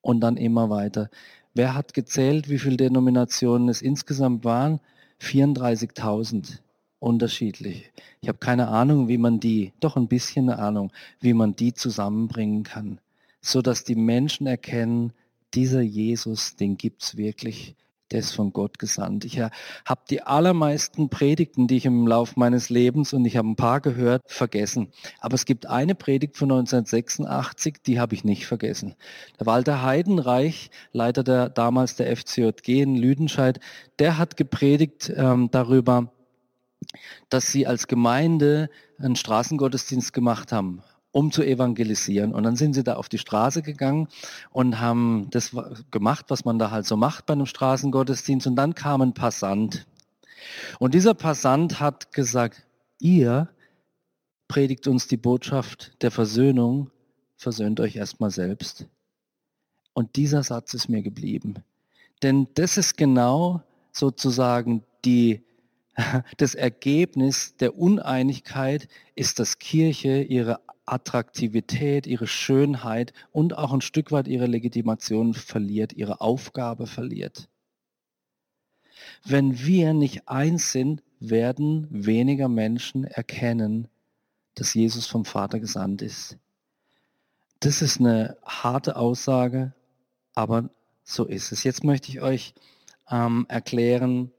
Und 0.00 0.20
dann 0.20 0.36
immer 0.36 0.70
weiter. 0.70 1.10
Wer 1.54 1.74
hat 1.74 1.94
gezählt, 1.94 2.48
wie 2.48 2.58
viele 2.58 2.76
Denominationen 2.76 3.68
es 3.68 3.82
insgesamt 3.82 4.44
waren? 4.44 4.80
34.000 5.20 6.58
unterschiedlich. 6.98 7.92
Ich 8.20 8.28
habe 8.28 8.38
keine 8.38 8.68
Ahnung, 8.68 9.08
wie 9.08 9.18
man 9.18 9.40
die, 9.40 9.72
doch 9.80 9.96
ein 9.96 10.08
bisschen 10.08 10.50
eine 10.50 10.58
Ahnung, 10.60 10.92
wie 11.20 11.34
man 11.34 11.54
die 11.54 11.74
zusammenbringen 11.74 12.62
kann, 12.62 13.00
so 13.40 13.62
dass 13.62 13.84
die 13.84 13.94
Menschen 13.94 14.46
erkennen, 14.46 15.12
dieser 15.54 15.80
Jesus, 15.80 16.56
den 16.56 16.76
gibt 16.76 17.02
es 17.02 17.16
wirklich 17.16 17.76
der 18.10 18.20
ist 18.20 18.34
von 18.34 18.52
Gott 18.52 18.78
gesandt. 18.78 19.24
Ich 19.24 19.40
habe 19.40 20.00
die 20.08 20.22
allermeisten 20.22 21.08
Predigten, 21.08 21.66
die 21.66 21.78
ich 21.78 21.86
im 21.86 22.06
Laufe 22.06 22.34
meines 22.36 22.70
Lebens, 22.70 23.12
und 23.12 23.24
ich 23.24 23.36
habe 23.36 23.48
ein 23.48 23.56
paar 23.56 23.80
gehört, 23.80 24.22
vergessen. 24.26 24.92
Aber 25.20 25.34
es 25.34 25.44
gibt 25.44 25.66
eine 25.66 25.94
Predigt 25.94 26.36
von 26.36 26.50
1986, 26.50 27.78
die 27.84 27.98
habe 27.98 28.14
ich 28.14 28.24
nicht 28.24 28.46
vergessen. 28.46 28.94
Der 29.40 29.46
Walter 29.46 29.82
Heidenreich, 29.82 30.70
Leiter 30.92 31.24
der 31.24 31.48
damals 31.48 31.96
der 31.96 32.16
FCJG 32.16 32.82
in 32.82 32.96
Lüdenscheid, 32.96 33.60
der 33.98 34.18
hat 34.18 34.36
gepredigt 34.36 35.12
ähm, 35.14 35.48
darüber, 35.50 36.12
dass 37.30 37.48
sie 37.48 37.66
als 37.66 37.86
Gemeinde 37.88 38.70
einen 38.98 39.16
Straßengottesdienst 39.16 40.12
gemacht 40.12 40.52
haben 40.52 40.82
um 41.16 41.32
zu 41.32 41.42
evangelisieren. 41.42 42.34
Und 42.34 42.42
dann 42.42 42.56
sind 42.56 42.74
sie 42.74 42.84
da 42.84 42.96
auf 42.96 43.08
die 43.08 43.16
Straße 43.16 43.62
gegangen 43.62 44.08
und 44.50 44.80
haben 44.80 45.28
das 45.30 45.56
gemacht, 45.90 46.26
was 46.28 46.44
man 46.44 46.58
da 46.58 46.70
halt 46.70 46.84
so 46.84 46.98
macht 46.98 47.24
bei 47.24 47.32
einem 47.32 47.46
Straßengottesdienst. 47.46 48.46
Und 48.46 48.56
dann 48.56 48.74
kam 48.74 49.00
ein 49.00 49.14
Passant. 49.14 49.86
Und 50.78 50.92
dieser 50.92 51.14
Passant 51.14 51.80
hat 51.80 52.12
gesagt, 52.12 52.66
ihr 53.00 53.48
predigt 54.46 54.86
uns 54.88 55.08
die 55.08 55.16
Botschaft 55.16 56.02
der 56.02 56.10
Versöhnung, 56.10 56.90
versöhnt 57.38 57.80
euch 57.80 57.96
erstmal 57.96 58.30
selbst. 58.30 58.86
Und 59.94 60.16
dieser 60.16 60.42
Satz 60.42 60.74
ist 60.74 60.90
mir 60.90 61.00
geblieben. 61.00 61.64
Denn 62.22 62.46
das 62.52 62.76
ist 62.76 62.98
genau 62.98 63.62
sozusagen 63.90 64.84
die, 65.06 65.42
das 66.36 66.54
Ergebnis 66.54 67.56
der 67.56 67.76
Uneinigkeit, 67.76 68.88
ist, 69.14 69.38
dass 69.38 69.58
Kirche 69.58 70.22
ihre 70.22 70.60
Attraktivität, 70.84 72.06
ihre 72.06 72.26
Schönheit 72.26 73.12
und 73.32 73.56
auch 73.56 73.72
ein 73.72 73.80
Stück 73.80 74.12
weit 74.12 74.28
ihre 74.28 74.46
Legitimation 74.46 75.34
verliert, 75.34 75.92
ihre 75.92 76.20
Aufgabe 76.20 76.86
verliert. 76.86 77.48
Wenn 79.24 79.58
wir 79.58 79.94
nicht 79.94 80.28
eins 80.28 80.72
sind, 80.72 81.02
werden 81.18 81.88
weniger 81.90 82.48
Menschen 82.48 83.04
erkennen, 83.04 83.88
dass 84.54 84.74
Jesus 84.74 85.06
vom 85.06 85.24
Vater 85.24 85.58
gesandt 85.58 86.02
ist. 86.02 86.38
Das 87.60 87.82
ist 87.82 88.00
eine 88.00 88.36
harte 88.44 88.96
Aussage, 88.96 89.74
aber 90.34 90.70
so 91.04 91.24
ist 91.24 91.52
es. 91.52 91.64
Jetzt 91.64 91.84
möchte 91.84 92.10
ich 92.10 92.20
euch 92.20 92.54
ähm, 93.10 93.46
erklären, 93.48 94.30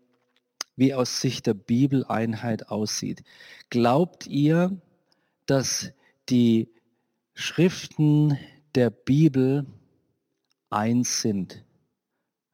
wie 0.77 0.93
aus 0.93 1.19
Sicht 1.19 1.47
der 1.47 1.55
Bibel 1.55 2.05
Einheit 2.05 2.69
aussieht. 2.69 3.23
Glaubt 3.69 4.27
ihr, 4.27 4.79
dass 5.45 5.91
die 6.29 6.69
Schriften 7.33 8.37
der 8.75 8.89
Bibel 8.89 9.65
eins 10.69 11.21
sind. 11.21 11.63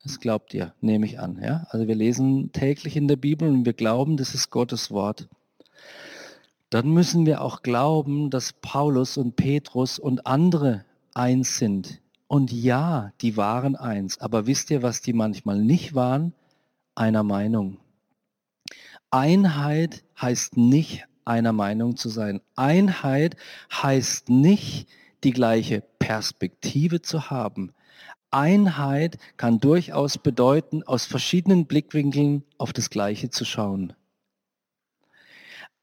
Das 0.04 0.20
glaubt 0.20 0.54
ihr, 0.54 0.74
nehme 0.82 1.06
ich 1.06 1.20
an. 1.20 1.40
Ja? 1.42 1.68
Also 1.70 1.88
wir 1.88 1.96
lesen 1.96 2.52
täglich 2.52 2.96
in 2.96 3.08
der 3.08 3.16
Bibel 3.16 3.48
und 3.48 3.66
wir 3.66 3.74
glauben, 3.74 4.18
das 4.18 4.34
ist 4.34 4.50
Gottes 4.50 4.92
Wort. 4.92 5.30
Dann 6.70 6.90
müssen 6.90 7.26
wir 7.26 7.42
auch 7.42 7.62
glauben, 7.62 8.30
dass 8.30 8.54
Paulus 8.54 9.18
und 9.18 9.36
Petrus 9.36 10.00
und 10.00 10.26
andere 10.26 10.86
eins 11.14 11.58
sind. 11.58 12.02
Und 12.28 12.52
ja, 12.52 13.14
die 13.22 13.38
waren 13.38 13.76
eins. 13.76 14.18
Aber 14.18 14.48
wisst 14.48 14.72
ihr, 14.72 14.82
was 14.82 15.02
die 15.02 15.14
manchmal 15.14 15.62
nicht 15.62 15.94
waren? 15.94 16.34
Einer 16.96 17.24
Meinung. 17.24 17.78
Einheit 19.14 20.04
heißt 20.20 20.58
nicht 20.58 21.06
einer 21.24 21.54
Meinung 21.54 21.98
zu 21.98 22.10
sein. 22.10 22.42
Einheit 22.56 23.38
heißt 23.72 24.30
nicht, 24.30 24.90
die 25.24 25.34
gleiche 25.34 25.84
Perspektive 26.00 27.00
zu 27.04 27.30
haben. 27.30 27.74
Einheit 28.32 29.20
kann 29.38 29.60
durchaus 29.60 30.18
bedeuten, 30.18 30.82
aus 30.82 31.06
verschiedenen 31.06 31.68
Blickwinkeln 31.68 32.44
auf 32.58 32.74
das 32.74 32.90
Gleiche 32.90 33.30
zu 33.30 33.46
schauen. 33.46 33.94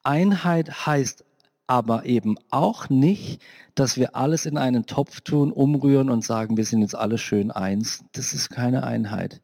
Einheit 0.03 0.87
heißt 0.87 1.25
aber 1.69 2.07
eben 2.07 2.37
auch 2.51 2.88
nicht, 2.88 3.40
dass 3.77 3.97
wir 3.97 4.16
alles 4.16 4.45
in 4.45 4.59
einen 4.59 4.87
Topf 4.87 5.21
tun, 5.21 5.53
umrühren 5.53 6.11
und 6.11 6.25
sagen, 6.25 6.57
wir 6.57 6.64
sind 6.64 6.81
jetzt 6.81 6.97
alle 6.97 7.16
schön 7.16 7.53
eins. 7.53 8.03
Das 8.11 8.33
ist 8.33 8.51
keine 8.51 8.83
Einheit. 8.83 9.40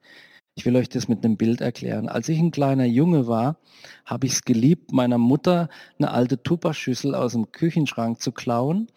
Ich 0.59 0.65
will 0.65 0.75
euch 0.77 0.89
das 0.89 1.07
mit 1.07 1.23
einem 1.23 1.37
Bild 1.37 1.61
erklären. 1.61 2.09
Als 2.09 2.31
ich 2.31 2.39
ein 2.39 2.51
kleiner 2.51 2.87
Junge 2.87 3.27
war, 3.27 3.59
habe 4.07 4.27
ich 4.27 4.33
es 4.33 4.43
geliebt, 4.43 4.91
meiner 4.91 5.19
Mutter 5.19 5.69
eine 5.99 6.11
alte 6.11 6.43
Tupperschüssel 6.43 7.15
aus 7.15 7.33
dem 7.33 7.53
Küchenschrank 7.53 8.23
zu 8.23 8.33
klauen. 8.33 8.89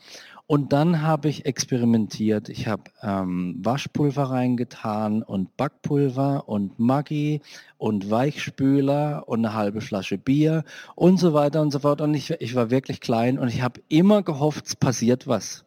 Und 0.47 0.71
dann 0.71 1.01
habe 1.01 1.27
ich 1.27 1.45
experimentiert. 1.45 2.47
Ich 2.47 2.67
habe 2.67 2.83
ähm, 3.03 3.57
Waschpulver 3.61 4.23
reingetan 4.23 5.21
und 5.21 5.57
Backpulver 5.57 6.47
und 6.47 6.79
Maggi 6.79 7.41
und 7.77 8.09
Weichspüler 8.09 9.25
und 9.27 9.45
eine 9.45 9.53
halbe 9.53 9.81
Flasche 9.81 10.17
Bier 10.17 10.63
und 10.95 11.19
so 11.19 11.33
weiter 11.33 11.61
und 11.61 11.71
so 11.71 11.79
fort. 11.79 11.99
Und 11.99 12.13
ich, 12.13 12.31
ich 12.39 12.55
war 12.55 12.71
wirklich 12.71 13.01
klein 13.01 13.37
und 13.37 13.49
ich 13.49 13.61
habe 13.61 13.81
immer 13.89 14.23
gehofft, 14.23 14.65
es 14.65 14.77
passiert 14.77 15.27
was. 15.27 15.65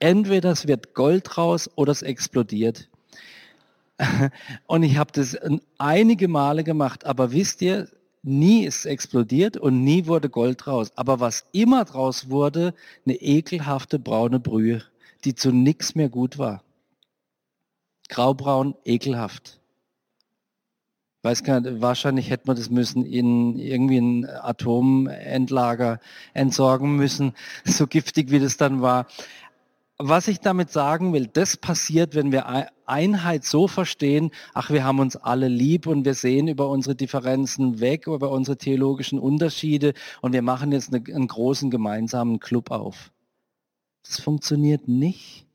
Entweder 0.00 0.50
es 0.50 0.66
wird 0.66 0.94
Gold 0.94 1.38
raus 1.38 1.70
oder 1.76 1.92
es 1.92 2.02
explodiert. 2.02 2.88
Und 4.66 4.82
ich 4.82 4.96
habe 4.96 5.12
das 5.12 5.36
einige 5.78 6.28
Male 6.28 6.64
gemacht, 6.64 7.06
aber 7.06 7.32
wisst 7.32 7.62
ihr, 7.62 7.88
nie 8.22 8.64
ist 8.64 8.80
es 8.80 8.84
explodiert 8.84 9.56
und 9.56 9.82
nie 9.82 10.06
wurde 10.06 10.30
Gold 10.30 10.64
draus. 10.64 10.92
Aber 10.96 11.20
was 11.20 11.44
immer 11.52 11.84
draus 11.84 12.30
wurde, 12.30 12.74
eine 13.04 13.16
ekelhafte 13.16 13.98
braune 13.98 14.38
Brühe, 14.38 14.82
die 15.24 15.34
zu 15.34 15.50
nichts 15.50 15.94
mehr 15.94 16.08
gut 16.08 16.38
war. 16.38 16.62
Graubraun, 18.08 18.74
ekelhaft. 18.84 19.58
Weiß 21.22 21.44
gar 21.44 21.60
nicht, 21.60 21.80
wahrscheinlich 21.80 22.30
hätte 22.30 22.48
man 22.48 22.56
das 22.56 22.68
müssen 22.68 23.04
in 23.04 23.58
irgendwie 23.58 23.98
ein 23.98 24.26
Atomendlager 24.28 26.00
entsorgen 26.34 26.96
müssen, 26.96 27.34
so 27.64 27.86
giftig 27.86 28.30
wie 28.30 28.40
das 28.40 28.56
dann 28.56 28.82
war 28.82 29.06
was 29.98 30.28
ich 30.28 30.40
damit 30.40 30.70
sagen 30.70 31.12
will, 31.12 31.26
das 31.26 31.56
passiert, 31.56 32.14
wenn 32.14 32.32
wir 32.32 32.70
Einheit 32.86 33.44
so 33.44 33.68
verstehen, 33.68 34.30
ach, 34.54 34.70
wir 34.70 34.84
haben 34.84 34.98
uns 34.98 35.16
alle 35.16 35.48
lieb 35.48 35.86
und 35.86 36.04
wir 36.04 36.14
sehen 36.14 36.48
über 36.48 36.68
unsere 36.68 36.94
Differenzen 36.94 37.80
weg, 37.80 38.06
über 38.06 38.30
unsere 38.30 38.56
theologischen 38.56 39.18
Unterschiede 39.18 39.94
und 40.20 40.32
wir 40.32 40.42
machen 40.42 40.72
jetzt 40.72 40.92
eine, 40.92 41.04
einen 41.14 41.28
großen 41.28 41.70
gemeinsamen 41.70 42.40
Club 42.40 42.70
auf. 42.70 43.12
Das 44.02 44.20
funktioniert 44.20 44.88
nicht. 44.88 45.46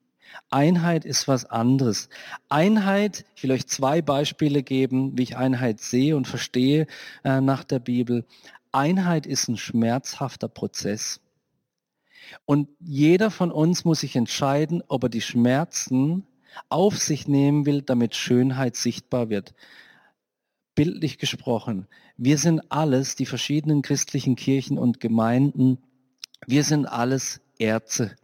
Einheit 0.50 1.04
ist 1.04 1.28
was 1.28 1.45
anderes. 1.45 2.10
Einheit, 2.47 3.26
ich 3.36 3.43
will 3.43 3.52
euch 3.52 3.67
zwei 3.67 4.02
Beispiele 4.02 4.63
geben, 4.63 5.17
wie 5.17 5.23
ich 5.23 5.38
Einheit 5.38 5.82
sehe 5.82 6.15
und 6.15 6.28
verstehe 6.28 6.88
äh, 7.23 7.41
nach 7.41 7.63
der 7.63 7.80
Bibel. 7.80 8.26
Einheit 8.71 9.26
ist 9.26 9.47
ein 9.47 9.58
schmerzhafter 9.58 10.47
Prozess. 10.47 11.19
Und 12.46 12.70
jeder 12.80 13.32
von 13.32 13.52
uns 13.52 13.86
muss 13.86 14.02
sich 14.02 14.16
entscheiden, 14.16 14.84
ob 14.88 15.04
er 15.04 15.10
die 15.10 15.22
Schmerzen 15.22 16.26
auf 16.70 16.98
sich 16.98 17.28
nehmen 17.28 17.66
will, 17.66 17.82
damit 17.82 18.16
Schönheit 18.16 18.76
sichtbar 18.76 19.30
wird. 19.30 19.54
Bildlich 20.76 21.18
gesprochen, 21.18 21.88
wir 22.18 22.38
sind 22.38 22.72
alles, 22.72 23.16
die 23.16 23.26
verschiedenen 23.26 23.82
christlichen 23.82 24.36
Kirchen 24.36 24.78
und 24.78 25.00
Gemeinden, 25.00 25.78
wir 26.46 26.63
sind 26.63 26.86
alles 26.86 27.42
Erze. 27.60 28.16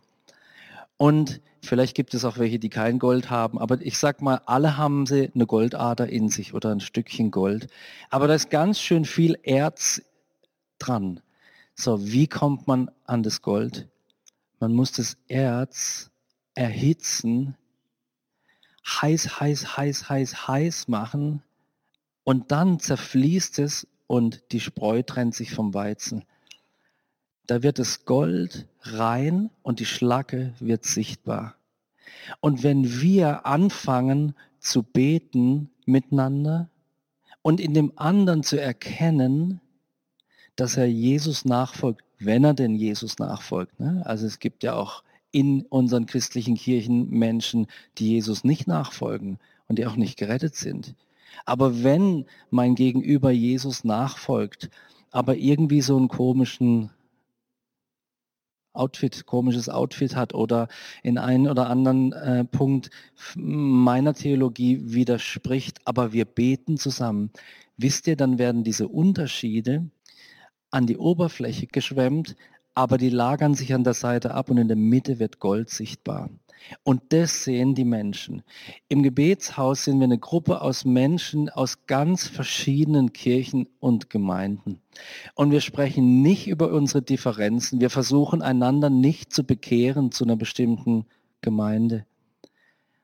Und 0.98 1.42
vielleicht 1.62 1.96
gibt 1.96 2.14
es 2.14 2.26
auch 2.26 2.38
welche, 2.38 2.60
die 2.60 2.70
kein 2.70 3.00
Gold 3.00 3.30
haben, 3.30 3.58
aber 3.58 3.82
ich 3.82 3.98
sag 3.98 4.22
mal, 4.22 4.42
alle 4.46 4.78
haben 4.78 5.06
sie 5.06 5.32
eine 5.34 5.46
Goldader 5.46 6.08
in 6.08 6.30
sich 6.30 6.54
oder 6.54 6.72
ein 6.72 6.80
Stückchen 6.80 7.32
Gold. 7.32 7.68
Aber 8.10 8.28
da 8.28 8.36
ist 8.36 8.50
ganz 8.50 8.80
schön 8.80 9.06
viel 9.06 9.38
Erz 9.44 10.02
dran. 10.78 11.20
So, 11.76 12.06
wie 12.06 12.28
kommt 12.28 12.68
man 12.68 12.92
an 13.06 13.24
das 13.24 13.42
Gold? 13.42 13.88
Man 14.64 14.76
muss 14.76 14.94
das 14.94 15.18
Erz 15.28 16.10
erhitzen, 16.56 17.58
heiß, 18.88 19.42
heiß, 19.42 19.76
heiß, 19.76 20.08
heiß, 20.08 20.48
heiß 20.48 20.88
machen 20.88 21.44
und 22.24 22.54
dann 22.54 22.80
zerfließt 22.80 23.60
es 23.60 23.86
und 24.08 24.42
die 24.54 24.62
Spreu 24.62 25.02
trennt 25.02 25.36
sich 25.36 25.54
vom 25.54 25.74
Weizen. 25.74 26.24
Da 27.46 27.62
wird 27.62 27.78
das 27.78 28.06
Gold 28.06 28.66
rein 28.84 29.50
und 29.64 29.82
die 29.82 29.86
Schlacke 29.86 30.54
wird 30.62 30.86
sichtbar. 30.86 31.58
Und 32.40 32.64
wenn 32.64 33.02
wir 33.02 33.46
anfangen 33.46 34.34
zu 34.60 34.82
beten 34.82 35.72
miteinander 35.86 36.70
und 37.42 37.60
in 37.60 37.74
dem 37.74 37.92
anderen 37.98 38.44
zu 38.44 38.62
erkennen, 38.62 39.60
dass 40.56 40.78
er 40.78 40.88
Jesus 40.88 41.44
nachfolgt, 41.44 42.06
wenn 42.26 42.44
er 42.44 42.54
denn 42.54 42.76
Jesus 42.76 43.20
nachfolgt. 43.20 43.80
Ne? 43.80 44.02
Also 44.06 44.26
es 44.26 44.40
gibt 44.40 44.64
ja 44.64 44.76
auch 44.76 45.04
in 45.32 45.64
unseren 45.64 46.06
christlichen 46.06 46.56
Kirchen 46.56 47.10
Menschen, 47.10 47.68
die 47.98 48.10
Jesus 48.10 48.44
nicht 48.44 48.68
nachfolgen 48.68 49.40
und 49.68 49.80
die 49.80 49.88
auch 49.88 49.96
nicht 49.96 50.18
gerettet 50.18 50.56
sind. 50.56 50.96
Aber 51.46 51.84
wenn 51.84 52.26
mein 52.52 52.76
Gegenüber 52.76 53.32
Jesus 53.32 53.84
nachfolgt, 53.84 54.70
aber 55.12 55.36
irgendwie 55.36 55.82
so 55.82 55.98
einen 55.98 56.08
komischen 56.08 56.92
Outfit, 58.74 59.26
komisches 59.26 59.70
Outfit 59.70 60.16
hat 60.16 60.34
oder 60.34 60.68
in 61.04 61.18
einen 61.20 61.48
oder 61.48 61.70
anderen 61.70 62.12
äh, 62.14 62.44
Punkt 62.44 62.90
meiner 63.36 64.16
Theologie 64.16 64.82
widerspricht, 64.84 65.80
aber 65.86 66.12
wir 66.12 66.26
beten 66.26 66.78
zusammen. 66.78 67.32
Wisst 67.78 68.08
ihr, 68.08 68.16
dann 68.16 68.40
werden 68.40 68.64
diese 68.64 68.88
Unterschiede 68.88 69.90
an 70.74 70.88
die 70.88 70.98
Oberfläche 70.98 71.68
geschwemmt, 71.68 72.36
aber 72.76 72.98
die 72.98 73.10
lagern 73.10 73.54
sich 73.54 73.74
an 73.74 73.84
der 73.84 73.94
Seite 73.94 74.34
ab 74.34 74.50
und 74.50 74.58
in 74.58 74.68
der 74.68 74.78
Mitte 74.78 75.20
wird 75.20 75.40
Gold 75.40 75.70
sichtbar. 75.70 76.30
Und 76.84 77.02
das 77.10 77.44
sehen 77.44 77.76
die 77.76 77.84
Menschen. 77.84 78.42
Im 78.88 79.04
Gebetshaus 79.04 79.84
sind 79.84 80.00
wir 80.00 80.06
eine 80.06 80.18
Gruppe 80.18 80.62
aus 80.62 80.86
Menschen 80.86 81.50
aus 81.50 81.86
ganz 81.86 82.28
verschiedenen 82.28 83.14
Kirchen 83.14 83.68
und 83.80 84.10
Gemeinden. 84.10 84.80
Und 85.36 85.52
wir 85.52 85.62
sprechen 85.62 86.22
nicht 86.22 86.48
über 86.48 86.72
unsere 86.72 87.02
Differenzen. 87.02 87.82
Wir 87.82 87.90
versuchen 87.90 88.42
einander 88.42 88.90
nicht 88.90 89.34
zu 89.34 89.44
bekehren 89.44 90.12
zu 90.12 90.24
einer 90.24 90.38
bestimmten 90.38 91.06
Gemeinde 91.42 92.06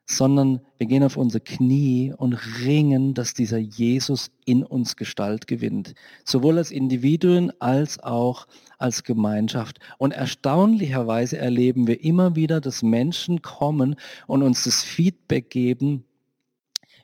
sondern 0.10 0.60
wir 0.80 0.88
gehen 0.88 1.03
auf 1.03 1.18
unsere 1.18 1.43
Knie 1.43 2.14
und 2.18 2.34
ringen, 2.66 3.14
dass 3.14 3.36
dieser 3.36 3.60
Jesus 3.60 4.32
in 4.43 4.64
uns 4.64 4.95
Gestalt 4.95 5.45
gewinnt. 5.45 5.93
Sowohl 6.26 6.57
als 6.57 6.72
Individuen 6.72 7.53
als 7.62 7.99
auch 7.99 8.47
als 8.80 9.03
Gemeinschaft. 9.03 9.80
Und 9.99 10.12
erstaunlicherweise 10.12 11.38
erleben 11.38 11.86
wir 11.86 12.03
immer 12.03 12.36
wieder, 12.36 12.60
dass 12.60 12.82
Menschen 12.82 13.43
kommen 13.43 13.95
und 14.26 14.41
uns 14.41 14.64
das 14.64 14.82
Feedback 14.82 15.51
geben, 15.51 16.05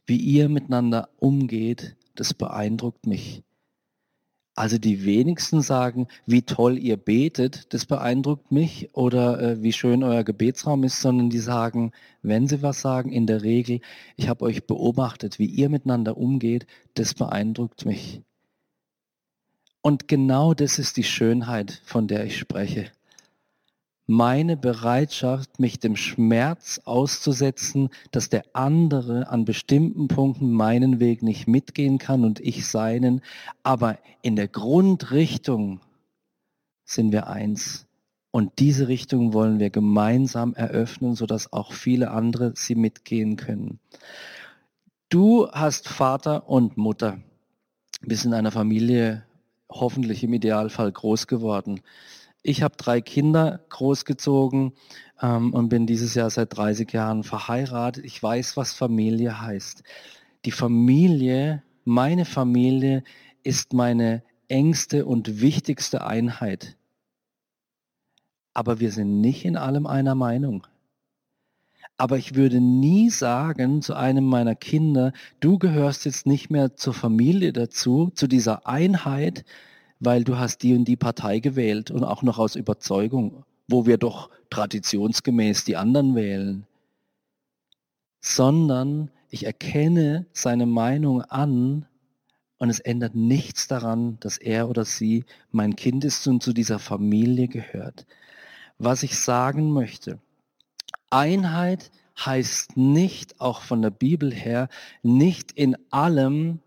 wie 0.08 0.18
ihr 0.18 0.50
miteinander 0.50 1.10
umgeht. 1.18 1.96
Das 2.16 2.34
beeindruckt 2.34 3.06
mich. 3.06 3.45
Also 4.58 4.78
die 4.78 5.04
wenigsten 5.04 5.62
sagen, 5.62 6.08
wie 6.26 6.44
toll 6.44 6.78
ihr 6.78 6.96
betet, 6.96 7.74
das 7.74 7.86
beeindruckt 7.86 8.54
mich 8.54 8.90
oder 8.94 9.42
äh, 9.42 9.62
wie 9.62 9.74
schön 9.74 10.02
euer 10.02 10.24
Gebetsraum 10.24 10.86
ist, 10.86 11.02
sondern 11.02 11.30
die 11.30 11.40
sagen, 11.40 11.92
wenn 12.22 12.48
sie 12.48 12.62
was 12.62 12.80
sagen, 12.80 13.12
in 13.12 13.28
der 13.28 13.44
Regel, 13.44 13.82
ich 14.16 14.30
habe 14.30 14.46
euch 14.46 14.66
beobachtet, 14.66 15.40
wie 15.40 15.46
ihr 15.46 15.68
miteinander 15.68 16.16
umgeht, 16.16 16.68
das 16.94 17.14
beeindruckt 17.14 17.86
mich. 17.86 18.22
Und 19.82 20.08
genau 20.08 20.54
das 20.54 20.80
ist 20.80 20.96
die 20.96 21.04
Schönheit, 21.04 21.82
von 21.84 22.08
der 22.08 22.26
ich 22.26 22.38
spreche 22.38 22.92
meine 24.08 24.56
Bereitschaft, 24.56 25.60
mich 25.60 25.80
dem 25.80 25.96
Schmerz 25.96 26.80
auszusetzen, 26.86 27.90
dass 28.12 28.30
der 28.30 28.44
andere 28.54 29.30
an 29.30 29.46
bestimmten 29.46 30.08
Punkten 30.08 30.52
meinen 30.52 31.00
Weg 31.00 31.24
nicht 31.24 31.48
mitgehen 31.48 31.98
kann 31.98 32.24
und 32.24 32.40
ich 32.40 32.68
seinen, 32.68 33.22
aber 33.64 33.98
in 34.22 34.36
der 34.36 34.48
Grundrichtung 34.48 35.80
sind 36.84 37.12
wir 37.12 37.28
eins. 37.28 37.88
Und 38.32 38.60
diese 38.60 38.90
Richtung 38.90 39.34
wollen 39.34 39.60
wir 39.60 39.70
gemeinsam 39.70 40.54
eröffnen, 40.54 41.16
sodass 41.16 41.54
auch 41.54 41.72
viele 41.72 42.12
andere 42.12 42.54
sie 42.56 42.76
mitgehen 42.76 43.38
können. 43.38 43.80
Du 45.10 45.50
hast 45.52 45.88
Vater 45.88 46.50
und 46.50 46.76
Mutter, 46.78 47.20
bist 48.02 48.26
in 48.26 48.34
einer 48.34 48.52
Familie 48.52 49.24
hoffentlich 49.70 50.24
im 50.24 50.34
Idealfall 50.34 50.92
groß 50.92 51.28
geworden. 51.28 51.82
Ich 52.48 52.62
habe 52.62 52.76
drei 52.78 53.02
Kinder 53.02 53.66
großgezogen 53.70 54.74
ähm, 55.20 55.52
und 55.52 55.70
bin 55.70 55.88
dieses 55.88 56.14
Jahr 56.14 56.30
seit 56.30 56.56
30 56.56 56.94
Jahren 56.94 57.24
verheiratet. 57.24 58.06
Ich 58.06 58.22
weiß, 58.22 58.56
was 58.56 58.72
Familie 58.72 59.42
heißt. 59.42 59.82
Die 60.46 60.52
Familie, 60.52 61.64
meine 61.86 62.24
Familie 62.24 63.04
ist 63.42 63.74
meine 63.74 64.22
engste 64.48 65.08
und 65.08 65.42
wichtigste 65.42 66.06
Einheit. 66.06 66.78
Aber 68.54 68.80
wir 68.80 68.92
sind 68.92 69.22
nicht 69.22 69.44
in 69.44 69.58
allem 69.58 69.88
einer 69.88 70.14
Meinung. 70.14 70.68
Aber 71.98 72.20
ich 72.20 72.36
würde 72.36 72.62
nie 72.62 73.10
sagen 73.10 73.82
zu 73.82 73.96
einem 73.96 74.26
meiner 74.26 74.54
Kinder, 74.54 75.14
du 75.40 75.58
gehörst 75.58 76.06
jetzt 76.06 76.28
nicht 76.28 76.52
mehr 76.52 76.76
zur 76.76 76.94
Familie 76.94 77.54
dazu, 77.54 78.12
zu 78.14 78.28
dieser 78.28 78.68
Einheit, 78.68 79.46
weil 80.00 80.24
du 80.24 80.38
hast 80.38 80.64
die 80.64 80.76
und 80.76 80.86
die 80.86 80.96
Partei 80.96 81.40
gewählt 81.40 81.92
und 81.92 82.04
auch 82.04 82.22
noch 82.22 82.38
aus 82.38 82.56
Überzeugung, 82.56 83.46
wo 83.68 83.86
wir 83.86 83.98
doch 83.98 84.30
traditionsgemäß 84.50 85.64
die 85.64 85.78
anderen 85.78 86.16
wählen, 86.16 86.68
sondern 88.22 89.12
ich 89.30 89.46
erkenne 89.46 90.26
seine 90.34 90.66
Meinung 90.66 91.22
an 91.22 91.88
und 92.58 92.70
es 92.70 92.80
ändert 92.80 93.16
nichts 93.16 93.68
daran, 93.68 94.18
dass 94.20 94.38
er 94.38 94.70
oder 94.70 94.86
sie 94.86 95.26
mein 95.52 95.76
Kind 95.76 96.06
ist 96.06 96.26
und 96.28 96.42
zu 96.42 96.54
dieser 96.54 96.80
Familie 96.80 97.48
gehört. 97.48 98.06
Was 98.78 99.04
ich 99.04 99.20
sagen 99.20 99.72
möchte, 99.72 100.20
Einheit 101.10 101.92
heißt 102.18 102.78
nicht, 102.78 103.42
auch 103.42 103.62
von 103.62 103.82
der 103.82 103.90
Bibel 103.90 104.34
her, 104.34 104.70
nicht 105.04 105.52
in 105.52 105.76
allem 105.92 106.60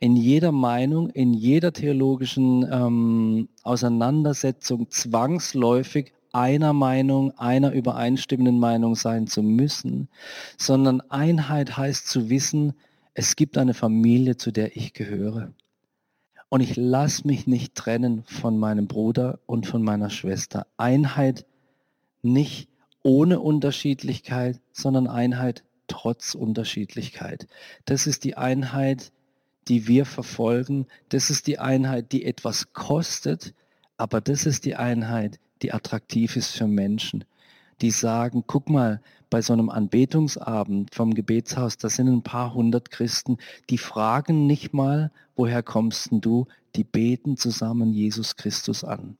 in 0.00 0.16
jeder 0.16 0.52
Meinung, 0.52 1.10
in 1.10 1.34
jeder 1.34 1.72
theologischen 1.72 2.66
ähm, 2.70 3.48
Auseinandersetzung 3.62 4.90
zwangsläufig 4.90 6.12
einer 6.32 6.72
Meinung, 6.72 7.36
einer 7.38 7.72
übereinstimmenden 7.72 8.58
Meinung 8.58 8.94
sein 8.94 9.26
zu 9.26 9.42
müssen, 9.42 10.08
sondern 10.56 11.00
Einheit 11.10 11.76
heißt 11.76 12.06
zu 12.08 12.30
wissen, 12.30 12.74
es 13.14 13.34
gibt 13.34 13.58
eine 13.58 13.74
Familie, 13.74 14.36
zu 14.36 14.52
der 14.52 14.76
ich 14.76 14.92
gehöre. 14.92 15.52
Und 16.50 16.60
ich 16.60 16.76
lasse 16.76 17.26
mich 17.26 17.46
nicht 17.46 17.74
trennen 17.74 18.22
von 18.24 18.58
meinem 18.58 18.86
Bruder 18.86 19.40
und 19.46 19.66
von 19.66 19.82
meiner 19.82 20.10
Schwester. 20.10 20.66
Einheit 20.76 21.44
nicht 22.22 22.68
ohne 23.02 23.40
Unterschiedlichkeit, 23.40 24.60
sondern 24.72 25.08
Einheit 25.08 25.64
trotz 25.88 26.34
Unterschiedlichkeit. 26.34 27.48
Das 27.84 28.06
ist 28.06 28.24
die 28.24 28.36
Einheit, 28.36 29.12
die 29.68 29.86
wir 29.86 30.04
verfolgen. 30.04 30.86
Das 31.08 31.30
ist 31.30 31.46
die 31.46 31.58
Einheit, 31.58 32.12
die 32.12 32.24
etwas 32.24 32.72
kostet, 32.72 33.54
aber 33.96 34.20
das 34.20 34.46
ist 34.46 34.64
die 34.64 34.76
Einheit, 34.76 35.38
die 35.62 35.72
attraktiv 35.72 36.36
ist 36.36 36.52
für 36.52 36.66
Menschen, 36.66 37.24
die 37.80 37.90
sagen, 37.90 38.44
guck 38.46 38.70
mal, 38.70 39.00
bei 39.30 39.42
so 39.42 39.52
einem 39.52 39.68
Anbetungsabend 39.68 40.94
vom 40.94 41.12
Gebetshaus, 41.12 41.76
da 41.76 41.90
sind 41.90 42.08
ein 42.08 42.22
paar 42.22 42.54
hundert 42.54 42.90
Christen, 42.90 43.36
die 43.68 43.78
fragen 43.78 44.46
nicht 44.46 44.72
mal, 44.72 45.10
woher 45.36 45.62
kommst 45.62 46.10
denn 46.10 46.20
du, 46.20 46.46
die 46.76 46.84
beten 46.84 47.36
zusammen 47.36 47.92
Jesus 47.92 48.36
Christus 48.36 48.84
an. 48.84 49.18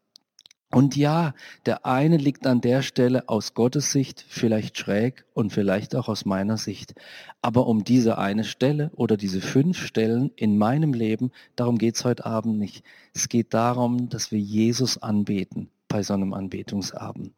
Und 0.70 0.96
ja, 0.96 1.32
der 1.64 1.86
eine 1.86 2.18
liegt 2.18 2.46
an 2.46 2.60
der 2.60 2.82
Stelle 2.82 3.28
aus 3.28 3.54
Gottes 3.54 3.90
Sicht 3.90 4.24
vielleicht 4.28 4.76
schräg 4.76 5.24
und 5.32 5.50
vielleicht 5.50 5.96
auch 5.96 6.08
aus 6.08 6.26
meiner 6.26 6.58
Sicht. 6.58 6.94
Aber 7.40 7.66
um 7.66 7.84
diese 7.84 8.18
eine 8.18 8.44
Stelle 8.44 8.90
oder 8.94 9.16
diese 9.16 9.40
fünf 9.40 9.78
Stellen 9.78 10.30
in 10.36 10.58
meinem 10.58 10.92
Leben, 10.92 11.30
darum 11.56 11.78
geht's 11.78 12.04
heute 12.04 12.26
Abend 12.26 12.58
nicht. 12.58 12.84
Es 13.14 13.30
geht 13.30 13.54
darum, 13.54 14.10
dass 14.10 14.30
wir 14.30 14.40
Jesus 14.40 15.02
anbeten 15.02 15.70
bei 15.88 16.02
so 16.02 16.12
einem 16.12 16.34
Anbetungsabend. 16.34 17.32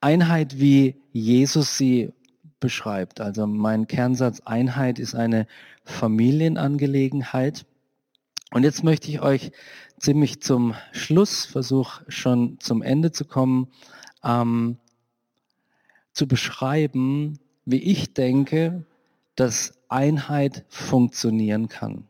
Einheit, 0.00 0.60
wie 0.60 0.94
Jesus 1.12 1.76
sie 1.76 2.12
beschreibt. 2.60 3.20
Also 3.20 3.46
mein 3.46 3.88
Kernsatz 3.88 4.40
Einheit 4.44 5.00
ist 5.00 5.14
eine 5.14 5.46
Familienangelegenheit. 5.84 7.66
Und 8.50 8.62
jetzt 8.62 8.82
möchte 8.82 9.10
ich 9.10 9.20
euch 9.20 9.52
ziemlich 9.98 10.40
zum 10.40 10.74
Schluss, 10.92 11.44
versuche 11.44 12.04
schon 12.08 12.58
zum 12.60 12.82
Ende 12.82 13.12
zu 13.12 13.24
kommen, 13.24 13.68
ähm, 14.24 14.78
zu 16.12 16.26
beschreiben, 16.26 17.38
wie 17.64 17.82
ich 17.82 18.14
denke, 18.14 18.84
dass 19.36 19.74
Einheit 19.88 20.64
funktionieren 20.68 21.68
kann. 21.68 22.08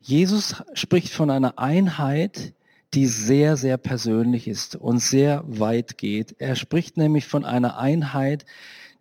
Jesus 0.00 0.62
spricht 0.72 1.12
von 1.12 1.30
einer 1.30 1.58
Einheit, 1.58 2.54
die 2.94 3.06
sehr, 3.06 3.56
sehr 3.56 3.76
persönlich 3.76 4.48
ist 4.48 4.74
und 4.74 4.98
sehr 4.98 5.44
weit 5.46 5.98
geht. 5.98 6.34
Er 6.38 6.56
spricht 6.56 6.96
nämlich 6.96 7.26
von 7.26 7.44
einer 7.44 7.78
Einheit, 7.78 8.46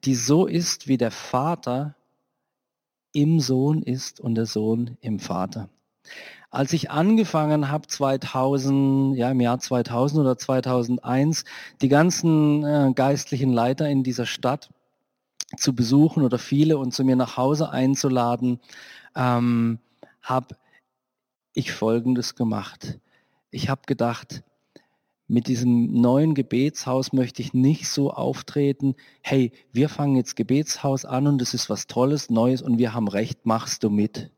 die 0.03 0.15
so 0.15 0.45
ist, 0.45 0.87
wie 0.87 0.97
der 0.97 1.11
Vater 1.11 1.95
im 3.13 3.39
Sohn 3.39 3.81
ist 3.81 4.19
und 4.19 4.35
der 4.35 4.45
Sohn 4.45 4.97
im 5.01 5.19
Vater. 5.19 5.69
Als 6.51 6.73
ich 6.73 6.89
angefangen 6.89 7.69
habe 7.69 7.87
2000, 7.87 9.15
ja 9.17 9.31
im 9.31 9.39
Jahr 9.39 9.59
2000 9.59 10.21
oder 10.21 10.37
2001, 10.37 11.45
die 11.81 11.89
ganzen 11.89 12.63
äh, 12.63 12.91
geistlichen 12.93 13.53
Leiter 13.53 13.87
in 13.87 14.03
dieser 14.03 14.25
Stadt 14.25 14.69
zu 15.57 15.75
besuchen 15.75 16.23
oder 16.23 16.39
viele 16.39 16.77
und 16.77 16.93
zu 16.93 17.03
mir 17.03 17.15
nach 17.15 17.37
Hause 17.37 17.69
einzuladen, 17.69 18.59
ähm, 19.15 19.79
habe 20.21 20.55
ich 21.53 21.71
Folgendes 21.71 22.35
gemacht. 22.35 22.99
Ich 23.51 23.69
habe 23.69 23.81
gedacht, 23.85 24.43
mit 25.27 25.47
diesem 25.47 25.93
neuen 25.93 26.33
Gebetshaus 26.33 27.13
möchte 27.13 27.43
ich 27.43 27.53
nicht 27.53 27.87
so 27.87 28.11
auftreten, 28.11 28.95
hey, 29.21 29.51
wir 29.71 29.89
fangen 29.89 30.15
jetzt 30.15 30.35
Gebetshaus 30.35 31.05
an 31.05 31.27
und 31.27 31.41
es 31.41 31.53
ist 31.53 31.69
was 31.69 31.85
Tolles, 31.85 32.31
Neues 32.31 32.63
und 32.63 32.79
wir 32.79 32.93
haben 32.93 33.07
recht, 33.07 33.45
machst 33.45 33.83
du 33.83 33.91
mit. 33.91 34.31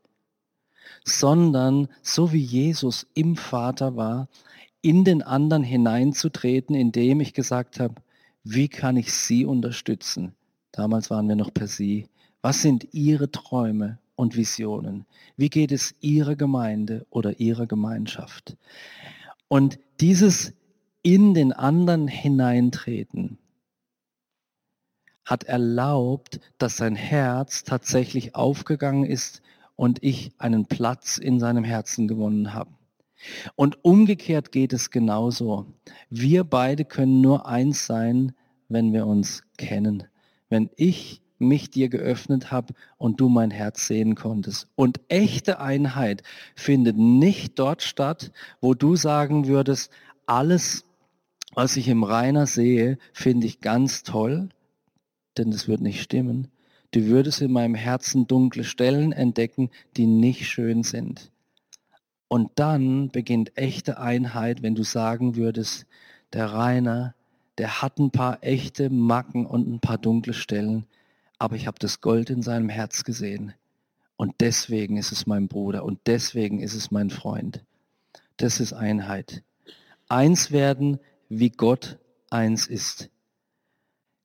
Sondern 1.04 1.88
so 2.02 2.32
wie 2.32 2.42
Jesus 2.42 3.06
im 3.14 3.36
Vater 3.36 3.96
war, 3.96 4.28
in 4.82 5.04
den 5.04 5.22
anderen 5.22 5.62
hineinzutreten, 5.62 6.74
indem 6.74 7.20
ich 7.20 7.34
gesagt 7.34 7.80
habe, 7.80 7.94
wie 8.44 8.68
kann 8.68 8.96
ich 8.96 9.12
sie 9.12 9.44
unterstützen? 9.44 10.34
Damals 10.72 11.10
waren 11.10 11.28
wir 11.28 11.36
noch 11.36 11.54
per 11.54 11.68
sie. 11.68 12.08
Was 12.40 12.62
sind 12.62 12.88
ihre 12.92 13.30
Träume 13.30 13.98
und 14.16 14.36
Visionen? 14.36 15.06
Wie 15.36 15.48
geht 15.48 15.70
es 15.70 15.94
ihrer 16.00 16.34
Gemeinde 16.34 17.06
oder 17.10 17.38
ihrer 17.38 17.66
Gemeinschaft? 17.66 18.56
Und 19.48 19.78
dieses 20.00 20.52
in 21.02 21.34
den 21.34 21.52
anderen 21.52 22.08
hineintreten 22.08 23.38
hat 25.24 25.44
erlaubt, 25.44 26.40
dass 26.58 26.76
sein 26.76 26.96
Herz 26.96 27.62
tatsächlich 27.62 28.34
aufgegangen 28.34 29.04
ist 29.04 29.42
und 29.82 30.00
ich 30.04 30.30
einen 30.38 30.66
Platz 30.66 31.18
in 31.18 31.40
seinem 31.40 31.64
Herzen 31.64 32.06
gewonnen 32.06 32.54
habe. 32.54 32.70
Und 33.56 33.84
umgekehrt 33.84 34.52
geht 34.52 34.72
es 34.72 34.92
genauso. 34.92 35.66
Wir 36.08 36.44
beide 36.44 36.84
können 36.84 37.20
nur 37.20 37.46
eins 37.46 37.84
sein, 37.84 38.30
wenn 38.68 38.92
wir 38.92 39.08
uns 39.08 39.42
kennen. 39.58 40.04
Wenn 40.48 40.70
ich 40.76 41.20
mich 41.40 41.72
dir 41.72 41.88
geöffnet 41.88 42.52
habe 42.52 42.74
und 42.96 43.20
du 43.20 43.28
mein 43.28 43.50
Herz 43.50 43.88
sehen 43.88 44.14
konntest. 44.14 44.68
Und 44.76 45.00
echte 45.08 45.58
Einheit 45.58 46.22
findet 46.54 46.96
nicht 46.96 47.58
dort 47.58 47.82
statt, 47.82 48.30
wo 48.60 48.74
du 48.74 48.94
sagen 48.94 49.48
würdest, 49.48 49.90
alles 50.26 50.84
was 51.56 51.76
ich 51.76 51.88
im 51.88 52.04
Rainer 52.04 52.46
sehe, 52.46 52.98
finde 53.12 53.48
ich 53.48 53.60
ganz 53.60 54.04
toll, 54.04 54.50
denn 55.36 55.50
das 55.50 55.66
wird 55.66 55.80
nicht 55.80 56.00
stimmen. 56.00 56.51
Du 56.92 57.06
würdest 57.06 57.40
in 57.40 57.52
meinem 57.52 57.74
Herzen 57.74 58.26
dunkle 58.26 58.64
Stellen 58.64 59.12
entdecken, 59.12 59.70
die 59.96 60.06
nicht 60.06 60.46
schön 60.46 60.82
sind. 60.82 61.32
Und 62.28 62.50
dann 62.56 63.08
beginnt 63.08 63.56
echte 63.56 63.98
Einheit, 63.98 64.62
wenn 64.62 64.74
du 64.74 64.84
sagen 64.84 65.36
würdest, 65.36 65.86
der 66.32 66.46
Rainer, 66.46 67.14
der 67.58 67.82
hat 67.82 67.98
ein 67.98 68.10
paar 68.10 68.38
echte 68.42 68.90
Macken 68.90 69.46
und 69.46 69.68
ein 69.68 69.80
paar 69.80 69.98
dunkle 69.98 70.34
Stellen, 70.34 70.86
aber 71.38 71.56
ich 71.56 71.66
habe 71.66 71.78
das 71.78 72.00
Gold 72.00 72.30
in 72.30 72.42
seinem 72.42 72.68
Herz 72.68 73.04
gesehen. 73.04 73.54
Und 74.16 74.34
deswegen 74.40 74.96
ist 74.98 75.12
es 75.12 75.26
mein 75.26 75.48
Bruder 75.48 75.84
und 75.84 75.98
deswegen 76.06 76.60
ist 76.60 76.74
es 76.74 76.90
mein 76.90 77.10
Freund. 77.10 77.64
Das 78.36 78.60
ist 78.60 78.72
Einheit. 78.72 79.42
Eins 80.08 80.52
werden 80.52 81.00
wie 81.28 81.50
Gott 81.50 81.98
eins 82.30 82.66
ist. 82.66 83.10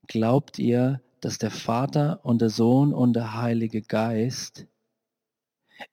Glaubt 0.07 0.59
ihr, 0.59 1.01
dass 1.21 1.37
der 1.37 1.51
Vater 1.51 2.19
und 2.23 2.41
der 2.41 2.49
Sohn 2.49 2.93
und 2.93 3.13
der 3.13 3.39
Heilige 3.41 3.81
Geist 3.81 4.67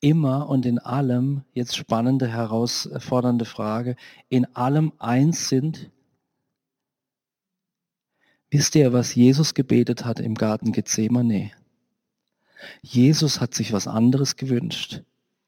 immer 0.00 0.48
und 0.48 0.66
in 0.66 0.78
allem, 0.78 1.44
jetzt 1.52 1.76
spannende, 1.76 2.28
herausfordernde 2.28 3.44
Frage, 3.44 3.96
in 4.28 4.44
allem 4.54 4.92
eins 4.98 5.48
sind? 5.48 5.90
Wisst 8.50 8.74
ihr, 8.74 8.92
was 8.92 9.14
Jesus 9.14 9.54
gebetet 9.54 10.04
hat 10.04 10.20
im 10.20 10.34
Garten 10.34 10.72
Gethsemane? 10.72 11.50
Jesus 12.82 13.40
hat 13.40 13.54
sich 13.54 13.72
was 13.72 13.86
anderes 13.86 14.36
gewünscht 14.36 15.02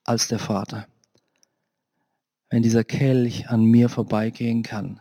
als 0.05 0.29
der 0.29 0.39
Vater. 0.39 0.87
Wenn 2.51 2.63
dieser 2.63 2.85
Kelch 2.85 3.49
an 3.49 3.65
mir 3.65 3.89
vorbeigehen 3.89 4.63
kann, 4.63 5.01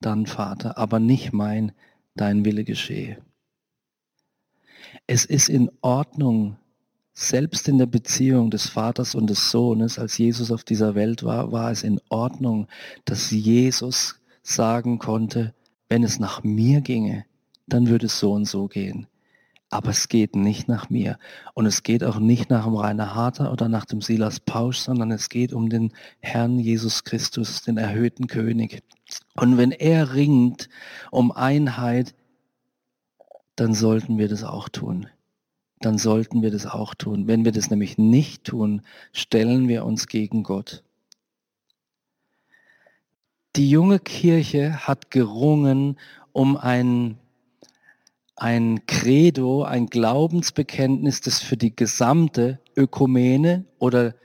dann 0.00 0.26
Vater, 0.26 0.78
aber 0.78 0.98
nicht 0.98 1.32
mein, 1.32 1.72
dein 2.14 2.44
Wille 2.44 2.64
geschehe. 2.64 3.22
Es 5.06 5.24
ist 5.24 5.48
in 5.48 5.70
Ordnung, 5.80 6.56
selbst 7.14 7.68
in 7.68 7.78
der 7.78 7.86
Beziehung 7.86 8.50
des 8.50 8.68
Vaters 8.68 9.14
und 9.14 9.28
des 9.28 9.50
Sohnes, 9.50 9.98
als 9.98 10.16
Jesus 10.16 10.50
auf 10.50 10.64
dieser 10.64 10.94
Welt 10.94 11.22
war, 11.22 11.52
war 11.52 11.70
es 11.70 11.82
in 11.82 12.00
Ordnung, 12.08 12.68
dass 13.04 13.30
Jesus 13.30 14.20
sagen 14.42 14.98
konnte, 14.98 15.54
wenn 15.88 16.04
es 16.04 16.18
nach 16.18 16.42
mir 16.42 16.80
ginge, 16.80 17.24
dann 17.66 17.88
würde 17.88 18.06
es 18.06 18.18
so 18.18 18.32
und 18.32 18.46
so 18.46 18.68
gehen. 18.68 19.06
Aber 19.68 19.90
es 19.90 20.08
geht 20.08 20.36
nicht 20.36 20.68
nach 20.68 20.90
mir. 20.90 21.18
Und 21.54 21.64
es 21.66 21.82
geht 21.82 22.04
auch 22.04 22.18
nicht 22.18 22.50
nach 22.50 22.64
dem 22.64 22.74
Rainer 22.74 23.14
Harter 23.14 23.52
oder 23.52 23.68
nach 23.68 23.86
dem 23.86 24.02
Silas 24.02 24.38
Pausch, 24.38 24.78
sondern 24.78 25.10
es 25.10 25.28
geht 25.30 25.52
um 25.52 25.70
den 25.70 25.92
Herrn 26.20 26.58
Jesus 26.58 27.04
Christus, 27.04 27.62
den 27.62 27.78
erhöhten 27.78 28.26
König. 28.26 28.82
Und 29.34 29.56
wenn 29.56 29.70
er 29.70 30.14
ringt 30.14 30.68
um 31.10 31.32
Einheit, 31.32 32.14
dann 33.62 33.74
sollten 33.74 34.18
wir 34.18 34.26
das 34.26 34.42
auch 34.42 34.68
tun. 34.68 35.06
Dann 35.78 35.96
sollten 35.96 36.42
wir 36.42 36.50
das 36.50 36.66
auch 36.66 36.96
tun. 36.96 37.28
Wenn 37.28 37.44
wir 37.44 37.52
das 37.52 37.70
nämlich 37.70 37.96
nicht 37.96 38.42
tun, 38.42 38.82
stellen 39.12 39.68
wir 39.68 39.84
uns 39.84 40.08
gegen 40.08 40.42
Gott. 40.42 40.82
Die 43.54 43.70
junge 43.70 44.00
Kirche 44.00 44.84
hat 44.88 45.12
gerungen 45.12 45.96
um 46.32 46.56
ein 46.56 47.18
ein 48.34 48.84
Credo, 48.86 49.62
ein 49.62 49.86
Glaubensbekenntnis, 49.86 51.20
das 51.20 51.38
für 51.38 51.56
die 51.56 51.76
gesamte 51.76 52.58
Ökumene 52.76 53.64
oder 53.78 54.16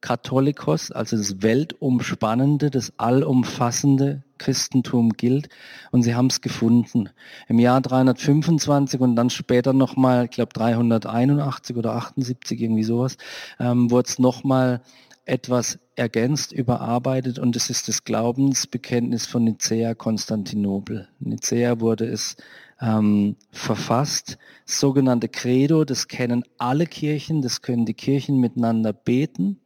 Katholikos, 0.00 0.92
also 0.92 1.16
das 1.16 1.42
weltumspannende, 1.42 2.70
das 2.70 2.92
allumfassende 2.98 4.22
Christentum 4.38 5.10
gilt. 5.10 5.48
Und 5.90 6.02
sie 6.02 6.14
haben 6.14 6.26
es 6.26 6.40
gefunden. 6.40 7.10
Im 7.48 7.58
Jahr 7.58 7.80
325 7.80 9.00
und 9.00 9.16
dann 9.16 9.30
später 9.30 9.72
nochmal, 9.72 10.24
ich 10.24 10.30
glaube 10.30 10.52
381 10.52 11.76
oder 11.76 11.94
78, 11.94 12.60
irgendwie 12.60 12.84
sowas, 12.84 13.16
ähm, 13.58 13.90
wurde 13.90 14.08
es 14.08 14.18
nochmal 14.18 14.82
etwas 15.26 15.78
ergänzt, 15.96 16.52
überarbeitet 16.52 17.38
und 17.38 17.56
es 17.56 17.68
ist 17.68 17.88
das 17.88 18.04
Glaubensbekenntnis 18.04 19.26
von 19.26 19.44
Nicea 19.44 19.94
Konstantinopel. 19.94 21.08
Nicea 21.18 21.80
wurde 21.80 22.06
es 22.06 22.36
ähm, 22.80 23.36
verfasst. 23.50 24.38
sogenannte 24.64 25.28
Credo, 25.28 25.84
das 25.84 26.08
kennen 26.08 26.44
alle 26.58 26.86
Kirchen, 26.86 27.42
das 27.42 27.62
können 27.62 27.86
die 27.86 27.94
Kirchen 27.94 28.38
miteinander 28.38 28.92
beten. 28.92 29.60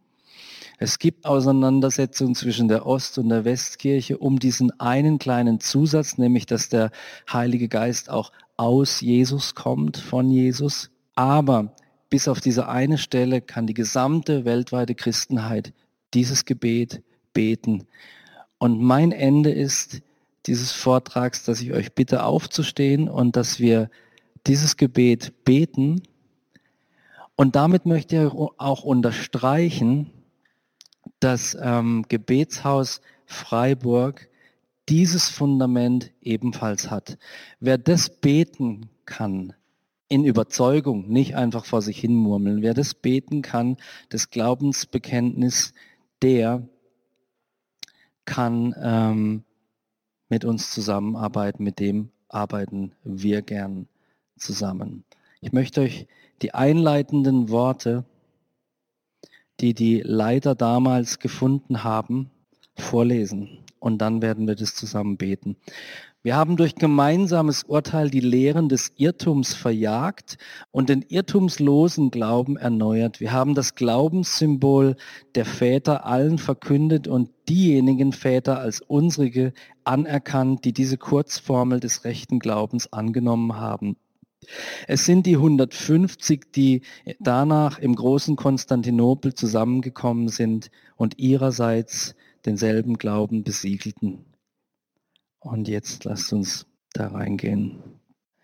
Es 0.82 0.98
gibt 0.98 1.26
Auseinandersetzungen 1.26 2.34
zwischen 2.34 2.68
der 2.68 2.86
Ost- 2.86 3.18
und 3.18 3.28
der 3.28 3.44
Westkirche 3.44 4.16
um 4.16 4.38
diesen 4.38 4.80
einen 4.80 5.18
kleinen 5.18 5.60
Zusatz, 5.60 6.16
nämlich 6.16 6.46
dass 6.46 6.70
der 6.70 6.90
Heilige 7.30 7.68
Geist 7.68 8.08
auch 8.08 8.32
aus 8.56 9.02
Jesus 9.02 9.54
kommt, 9.54 9.98
von 9.98 10.30
Jesus. 10.30 10.90
Aber 11.14 11.74
bis 12.08 12.28
auf 12.28 12.40
diese 12.40 12.66
eine 12.66 12.96
Stelle 12.96 13.42
kann 13.42 13.66
die 13.66 13.74
gesamte 13.74 14.46
weltweite 14.46 14.94
Christenheit 14.94 15.74
dieses 16.14 16.46
Gebet 16.46 17.02
beten. 17.34 17.86
Und 18.56 18.80
mein 18.80 19.12
Ende 19.12 19.50
ist, 19.50 20.00
dieses 20.46 20.72
Vortrags, 20.72 21.44
dass 21.44 21.60
ich 21.60 21.74
euch 21.74 21.94
bitte 21.94 22.24
aufzustehen 22.24 23.10
und 23.10 23.36
dass 23.36 23.60
wir 23.60 23.90
dieses 24.46 24.78
Gebet 24.78 25.44
beten. 25.44 26.00
Und 27.36 27.54
damit 27.54 27.84
möchte 27.84 28.16
ich 28.16 28.32
auch 28.32 28.82
unterstreichen, 28.82 30.10
dass 31.20 31.56
ähm, 31.60 32.04
Gebetshaus 32.08 33.00
Freiburg 33.26 34.28
dieses 34.88 35.28
Fundament 35.28 36.12
ebenfalls 36.20 36.90
hat. 36.90 37.18
Wer 37.60 37.78
das 37.78 38.10
beten 38.10 38.90
kann, 39.06 39.54
in 40.08 40.24
Überzeugung, 40.24 41.08
nicht 41.08 41.36
einfach 41.36 41.64
vor 41.64 41.82
sich 41.82 42.00
hin 42.00 42.16
murmeln, 42.16 42.62
wer 42.62 42.74
das 42.74 42.94
beten 42.94 43.42
kann, 43.42 43.76
das 44.08 44.30
Glaubensbekenntnis, 44.30 45.72
der 46.20 46.68
kann 48.24 48.74
ähm, 48.82 49.44
mit 50.28 50.44
uns 50.44 50.72
zusammenarbeiten, 50.72 51.62
mit 51.62 51.78
dem 51.78 52.10
arbeiten 52.28 52.92
wir 53.04 53.42
gern 53.42 53.88
zusammen. 54.36 55.04
Ich 55.40 55.52
möchte 55.52 55.80
euch 55.80 56.08
die 56.42 56.54
einleitenden 56.54 57.48
Worte, 57.48 58.04
die 59.60 59.74
die 59.74 60.02
Leiter 60.04 60.54
damals 60.54 61.18
gefunden 61.18 61.84
haben, 61.84 62.30
vorlesen 62.76 63.58
und 63.78 63.98
dann 63.98 64.22
werden 64.22 64.46
wir 64.46 64.54
das 64.54 64.74
zusammen 64.74 65.16
beten. 65.16 65.56
Wir 66.22 66.36
haben 66.36 66.58
durch 66.58 66.74
gemeinsames 66.74 67.62
Urteil 67.62 68.10
die 68.10 68.20
Lehren 68.20 68.68
des 68.68 68.92
Irrtums 68.96 69.54
verjagt 69.54 70.36
und 70.70 70.90
den 70.90 71.00
irrtumslosen 71.08 72.10
Glauben 72.10 72.58
erneuert. 72.58 73.20
Wir 73.20 73.32
haben 73.32 73.54
das 73.54 73.74
Glaubenssymbol 73.74 74.96
der 75.34 75.46
Väter 75.46 76.04
allen 76.04 76.36
verkündet 76.36 77.08
und 77.08 77.30
diejenigen 77.48 78.12
Väter 78.12 78.58
als 78.58 78.82
unsrige 78.82 79.54
anerkannt, 79.84 80.66
die 80.66 80.74
diese 80.74 80.98
Kurzformel 80.98 81.80
des 81.80 82.04
rechten 82.04 82.38
Glaubens 82.38 82.92
angenommen 82.92 83.56
haben. 83.56 83.96
Es 84.86 85.04
sind 85.04 85.26
die 85.26 85.36
150, 85.36 86.52
die 86.52 86.82
danach 87.18 87.78
im 87.78 87.94
großen 87.94 88.36
Konstantinopel 88.36 89.34
zusammengekommen 89.34 90.28
sind 90.28 90.70
und 90.96 91.18
ihrerseits 91.18 92.14
denselben 92.46 92.96
Glauben 92.98 93.44
besiegelten. 93.44 94.24
Und 95.40 95.68
jetzt 95.68 96.04
lasst 96.04 96.32
uns 96.32 96.66
da 96.92 97.08
reingehen. 97.08 97.82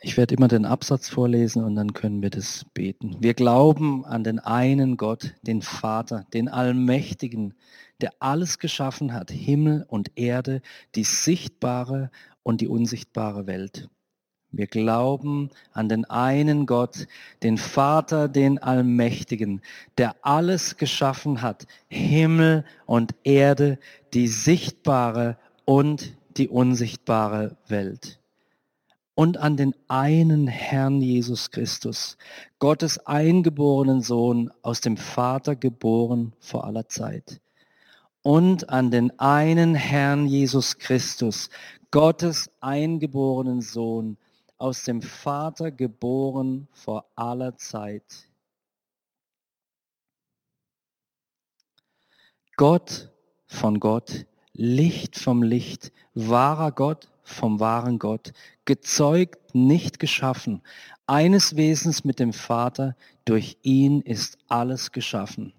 Ich 0.00 0.16
werde 0.18 0.34
immer 0.34 0.48
den 0.48 0.66
Absatz 0.66 1.08
vorlesen 1.08 1.64
und 1.64 1.74
dann 1.74 1.94
können 1.94 2.22
wir 2.22 2.30
das 2.30 2.66
beten. 2.74 3.16
Wir 3.20 3.32
glauben 3.32 4.04
an 4.04 4.24
den 4.24 4.38
einen 4.38 4.98
Gott, 4.98 5.34
den 5.42 5.62
Vater, 5.62 6.26
den 6.34 6.48
Allmächtigen, 6.48 7.54
der 8.02 8.12
alles 8.20 8.58
geschaffen 8.58 9.14
hat, 9.14 9.30
Himmel 9.30 9.86
und 9.88 10.12
Erde, 10.16 10.60
die 10.94 11.04
sichtbare 11.04 12.10
und 12.42 12.60
die 12.60 12.68
unsichtbare 12.68 13.46
Welt. 13.46 13.88
Wir 14.56 14.66
glauben 14.66 15.50
an 15.74 15.90
den 15.90 16.06
einen 16.06 16.64
Gott, 16.64 17.06
den 17.42 17.58
Vater, 17.58 18.26
den 18.26 18.56
Allmächtigen, 18.56 19.60
der 19.98 20.16
alles 20.22 20.78
geschaffen 20.78 21.42
hat, 21.42 21.66
Himmel 21.88 22.64
und 22.86 23.14
Erde, 23.22 23.78
die 24.14 24.28
sichtbare 24.28 25.36
und 25.66 26.16
die 26.38 26.48
unsichtbare 26.48 27.58
Welt. 27.68 28.18
Und 29.14 29.36
an 29.36 29.58
den 29.58 29.74
einen 29.88 30.46
Herrn 30.46 31.02
Jesus 31.02 31.50
Christus, 31.50 32.16
Gottes 32.58 32.98
eingeborenen 33.06 34.00
Sohn, 34.00 34.50
aus 34.62 34.80
dem 34.80 34.96
Vater 34.96 35.54
geboren 35.54 36.32
vor 36.40 36.64
aller 36.64 36.88
Zeit. 36.88 37.42
Und 38.22 38.70
an 38.70 38.90
den 38.90 39.18
einen 39.18 39.74
Herrn 39.74 40.26
Jesus 40.26 40.78
Christus, 40.78 41.50
Gottes 41.90 42.50
eingeborenen 42.60 43.60
Sohn, 43.60 44.16
aus 44.58 44.84
dem 44.84 45.02
Vater 45.02 45.70
geboren 45.70 46.68
vor 46.72 47.06
aller 47.14 47.56
Zeit. 47.56 48.28
Gott 52.56 53.10
von 53.46 53.80
Gott, 53.80 54.26
Licht 54.52 55.18
vom 55.18 55.42
Licht, 55.42 55.92
wahrer 56.14 56.72
Gott 56.72 57.10
vom 57.22 57.60
wahren 57.60 57.98
Gott, 57.98 58.32
gezeugt, 58.64 59.54
nicht 59.54 59.98
geschaffen, 59.98 60.62
eines 61.06 61.56
Wesens 61.56 62.04
mit 62.04 62.18
dem 62.18 62.32
Vater, 62.32 62.96
durch 63.24 63.58
ihn 63.62 64.00
ist 64.00 64.38
alles 64.48 64.92
geschaffen. 64.92 65.52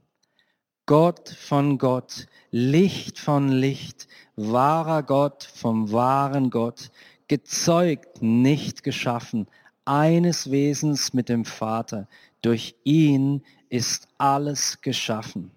Gott 0.87 1.29
von 1.29 1.77
Gott, 1.77 2.27
Licht 2.49 3.19
von 3.19 3.49
Licht, 3.49 4.07
wahrer 4.35 5.03
Gott 5.03 5.43
vom 5.43 5.91
wahren 5.91 6.49
Gott, 6.49 6.91
gezeugt, 7.27 8.21
nicht 8.21 8.83
geschaffen, 8.83 9.47
eines 9.85 10.51
Wesens 10.51 11.13
mit 11.13 11.29
dem 11.29 11.45
Vater. 11.45 12.07
Durch 12.41 12.75
ihn 12.83 13.43
ist 13.69 14.07
alles 14.17 14.81
geschaffen. 14.81 15.51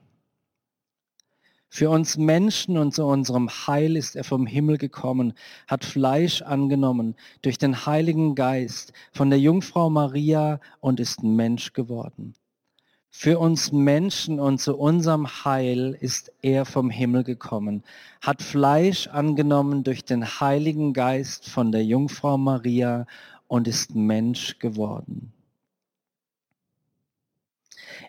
Für 1.73 1.89
uns 1.91 2.16
Menschen 2.16 2.77
und 2.77 2.93
zu 2.95 3.05
unserem 3.05 3.49
Heil 3.49 3.97
ist 3.97 4.16
er 4.16 4.25
vom 4.25 4.45
Himmel 4.45 4.77
gekommen, 4.77 5.35
hat 5.68 5.85
Fleisch 5.85 6.43
angenommen 6.43 7.14
durch 7.43 7.59
den 7.59 7.87
Heiligen 7.87 8.35
Geist 8.35 8.93
von 9.12 9.31
der 9.31 9.39
Jungfrau 9.39 9.89
Maria 9.89 10.59
und 10.81 10.99
ist 10.99 11.23
Mensch 11.23 11.73
geworden. 11.73 12.35
Für 13.12 13.38
uns 13.38 13.72
Menschen 13.72 14.38
und 14.38 14.61
zu 14.61 14.76
unserem 14.76 15.26
Heil 15.44 15.96
ist 16.00 16.32
er 16.42 16.64
vom 16.64 16.90
Himmel 16.90 17.24
gekommen, 17.24 17.82
hat 18.20 18.40
Fleisch 18.40 19.08
angenommen 19.08 19.82
durch 19.82 20.04
den 20.04 20.24
Heiligen 20.24 20.92
Geist 20.92 21.48
von 21.48 21.72
der 21.72 21.84
Jungfrau 21.84 22.38
Maria 22.38 23.06
und 23.48 23.66
ist 23.66 23.96
Mensch 23.96 24.58
geworden. 24.61 25.32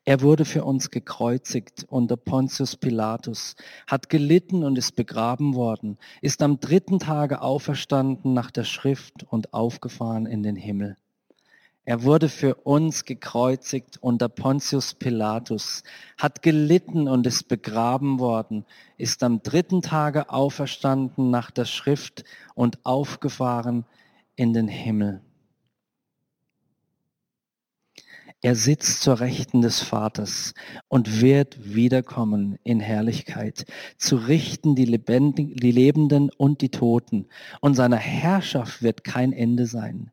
Er 0.06 0.22
wurde 0.22 0.46
für 0.46 0.64
uns 0.64 0.92
gekreuzigt 0.92 1.86
unter 1.90 2.16
Pontius 2.16 2.76
Pilatus, 2.76 3.56
hat 3.88 4.08
gelitten 4.08 4.64
und 4.64 4.78
ist 4.78 4.96
begraben 4.96 5.56
worden, 5.56 5.98
ist 6.22 6.42
am 6.42 6.60
dritten 6.60 7.00
Tage 7.00 7.42
auferstanden 7.42 8.34
nach 8.34 8.52
der 8.52 8.64
Schrift 8.64 9.24
und 9.30 9.54
aufgefahren 9.54 10.26
in 10.26 10.44
den 10.44 10.56
Himmel. 10.56 10.96
Er 11.84 12.04
wurde 12.04 12.30
für 12.30 12.56
uns 12.56 13.06
gekreuzigt 13.06 13.98
unter 14.02 14.30
Pontius 14.30 14.94
Pilatus, 14.94 15.84
hat 16.18 16.44
gelitten 16.44 17.08
und 17.08 17.26
ist 17.26 17.48
begraben 17.48 18.20
worden, 18.20 18.66
ist 18.98 19.24
am 19.24 19.42
dritten 19.42 19.82
Tage 19.82 20.30
auferstanden 20.30 21.32
nach 21.32 21.50
der 21.50 21.66
Schrift 21.66 22.24
und 22.54 22.86
aufgefahren 22.86 23.86
in 24.36 24.54
den 24.54 24.68
Himmel. 24.68 25.22
Er 28.44 28.56
sitzt 28.56 29.02
zur 29.02 29.20
Rechten 29.20 29.62
des 29.62 29.82
Vaters 29.82 30.54
und 30.88 31.22
wird 31.22 31.76
wiederkommen 31.76 32.58
in 32.64 32.80
Herrlichkeit, 32.80 33.66
zu 33.98 34.16
richten 34.16 34.76
die, 34.76 34.86
Lebenden 34.86 36.32
und 36.38 36.62
die 36.62 36.70
Toten. 36.70 37.28
Und 37.60 37.76
seiner 37.76 37.98
Herrschaft 37.98 38.82
wird 38.82 39.04
kein 39.04 39.32
Ende 39.32 39.68
sein. 39.68 40.12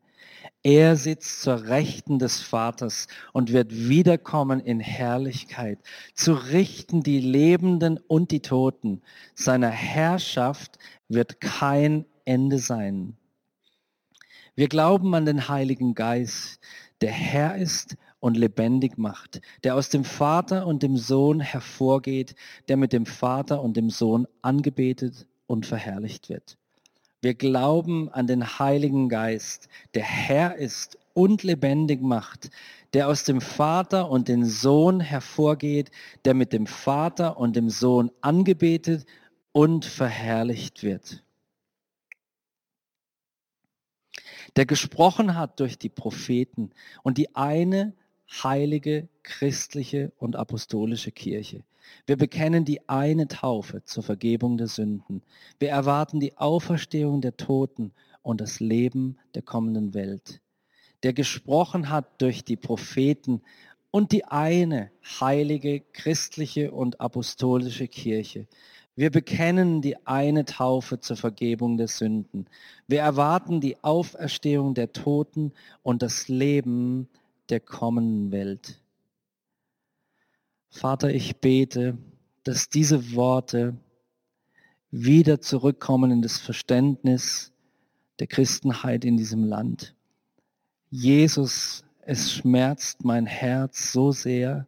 Er 0.64 0.96
sitzt 0.96 1.42
zur 1.42 1.68
Rechten 1.68 2.18
des 2.18 2.40
Vaters 2.40 3.06
und 3.32 3.52
wird 3.52 3.72
wiederkommen 3.72 4.60
in 4.60 4.80
Herrlichkeit, 4.80 5.78
zu 6.14 6.34
richten 6.34 7.02
die 7.02 7.20
Lebenden 7.20 7.98
und 7.98 8.32
die 8.32 8.40
Toten. 8.40 9.00
Seiner 9.34 9.70
Herrschaft 9.70 10.78
wird 11.08 11.40
kein 11.40 12.04
Ende 12.24 12.58
sein. 12.58 13.16
Wir 14.56 14.68
glauben 14.68 15.14
an 15.14 15.24
den 15.24 15.48
Heiligen 15.48 15.94
Geist, 15.94 16.58
der 17.00 17.12
Herr 17.12 17.56
ist 17.56 17.96
und 18.18 18.36
lebendig 18.36 18.98
macht, 18.98 19.40
der 19.62 19.76
aus 19.76 19.88
dem 19.88 20.02
Vater 20.02 20.66
und 20.66 20.82
dem 20.82 20.96
Sohn 20.96 21.38
hervorgeht, 21.38 22.34
der 22.66 22.76
mit 22.76 22.92
dem 22.92 23.06
Vater 23.06 23.62
und 23.62 23.76
dem 23.76 23.90
Sohn 23.90 24.26
angebetet 24.42 25.28
und 25.46 25.66
verherrlicht 25.66 26.28
wird. 26.28 26.58
Wir 27.20 27.34
glauben 27.34 28.08
an 28.10 28.28
den 28.28 28.58
Heiligen 28.58 29.08
Geist, 29.08 29.68
der 29.94 30.04
Herr 30.04 30.56
ist 30.56 30.98
und 31.14 31.42
lebendig 31.42 32.00
macht, 32.00 32.50
der 32.92 33.08
aus 33.08 33.24
dem 33.24 33.40
Vater 33.40 34.08
und 34.08 34.28
dem 34.28 34.44
Sohn 34.44 35.00
hervorgeht, 35.00 35.90
der 36.24 36.34
mit 36.34 36.52
dem 36.52 36.66
Vater 36.66 37.36
und 37.38 37.56
dem 37.56 37.70
Sohn 37.70 38.12
angebetet 38.20 39.04
und 39.50 39.84
verherrlicht 39.84 40.84
wird. 40.84 41.24
Der 44.54 44.64
gesprochen 44.64 45.34
hat 45.34 45.58
durch 45.58 45.76
die 45.76 45.88
Propheten 45.88 46.70
und 47.02 47.18
die 47.18 47.34
eine 47.34 47.94
heilige 48.30 49.08
christliche 49.24 50.12
und 50.18 50.36
apostolische 50.36 51.10
Kirche. 51.10 51.64
Wir 52.06 52.16
bekennen 52.16 52.64
die 52.64 52.88
eine 52.88 53.28
Taufe 53.28 53.84
zur 53.84 54.02
Vergebung 54.02 54.56
der 54.56 54.66
Sünden. 54.66 55.22
Wir 55.58 55.70
erwarten 55.70 56.20
die 56.20 56.36
Auferstehung 56.36 57.20
der 57.20 57.36
Toten 57.36 57.92
und 58.22 58.40
das 58.40 58.60
Leben 58.60 59.18
der 59.34 59.42
kommenden 59.42 59.94
Welt. 59.94 60.40
Der 61.02 61.12
gesprochen 61.12 61.90
hat 61.90 62.20
durch 62.20 62.44
die 62.44 62.56
Propheten 62.56 63.42
und 63.90 64.12
die 64.12 64.24
eine 64.24 64.90
heilige 65.20 65.80
christliche 65.92 66.72
und 66.72 67.00
apostolische 67.00 67.88
Kirche. 67.88 68.46
Wir 68.96 69.10
bekennen 69.10 69.80
die 69.80 69.96
eine 70.06 70.44
Taufe 70.44 70.98
zur 70.98 71.16
Vergebung 71.16 71.76
der 71.76 71.86
Sünden. 71.86 72.46
Wir 72.88 73.00
erwarten 73.00 73.60
die 73.60 73.76
Auferstehung 73.84 74.74
der 74.74 74.92
Toten 74.92 75.52
und 75.84 76.02
das 76.02 76.26
Leben 76.26 77.08
der 77.48 77.60
kommenden 77.60 78.32
Welt. 78.32 78.80
Vater, 80.70 81.12
ich 81.12 81.40
bete, 81.40 81.96
dass 82.44 82.68
diese 82.68 83.14
Worte 83.14 83.76
wieder 84.90 85.40
zurückkommen 85.40 86.10
in 86.10 86.22
das 86.22 86.38
Verständnis 86.38 87.52
der 88.18 88.26
Christenheit 88.26 89.04
in 89.04 89.16
diesem 89.16 89.44
Land. 89.44 89.94
Jesus, 90.90 91.84
es 92.00 92.32
schmerzt 92.32 93.04
mein 93.04 93.26
Herz 93.26 93.92
so 93.92 94.12
sehr, 94.12 94.66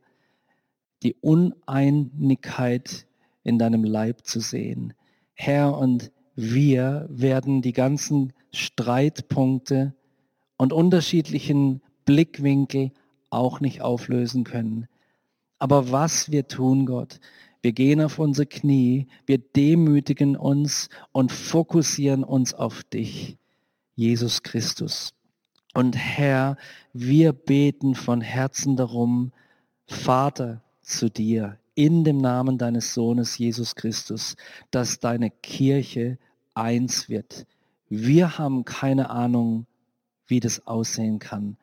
die 1.03 1.15
Uneinigkeit 1.15 3.07
in 3.43 3.59
deinem 3.59 3.85
Leib 3.85 4.27
zu 4.27 4.41
sehen. 4.41 4.93
Herr, 5.33 5.77
und 5.77 6.13
wir 6.35 7.07
werden 7.09 7.63
die 7.63 7.73
ganzen 7.73 8.33
Streitpunkte 8.53 9.95
und 10.59 10.73
unterschiedlichen 10.73 11.81
Blickwinkel 12.05 12.93
auch 13.31 13.61
nicht 13.61 13.81
auflösen 13.81 14.45
können. 14.45 14.89
Aber 15.61 15.93
was 15.93 16.33
wir 16.33 16.49
tun, 16.49 16.87
Gott, 16.87 17.21
wir 17.63 17.73
gehen 17.73 18.01
auf 18.01 18.19
unsere 18.19 18.47
Knie, 18.47 19.07
wir 19.27 19.39
demütigen 19.39 20.37
uns 20.37 20.89
und 21.13 21.31
fokussieren 21.31 22.25
uns 22.25 22.55
auf 22.55 22.83
dich, 22.83 23.37
Jesus 23.95 24.43
Christus. 24.43 25.13
Und 25.75 25.97
Herr, 25.97 26.57
wir 26.93 27.33
beten 27.33 27.95
von 27.95 28.23
Herzen 28.23 28.77
darum, 28.77 29.33
Vater, 29.87 30.63
zu 30.81 31.11
dir, 31.11 31.59
in 31.75 32.05
dem 32.05 32.19
Namen 32.19 32.59
deines 32.59 32.95
Sohnes 32.95 33.39
Jesus 33.39 33.75
Christus, 33.75 34.37
dass 34.71 34.99
deine 34.99 35.31
Kirche 35.31 36.19
eins 36.55 37.09
wird. 37.09 37.47
Wir 37.89 38.39
haben 38.39 38.65
keine 38.65 39.11
Ahnung, 39.11 39.67
wie 40.27 40.41
das 40.41 40.67
aussehen 40.67 41.19
kann, 41.19 41.59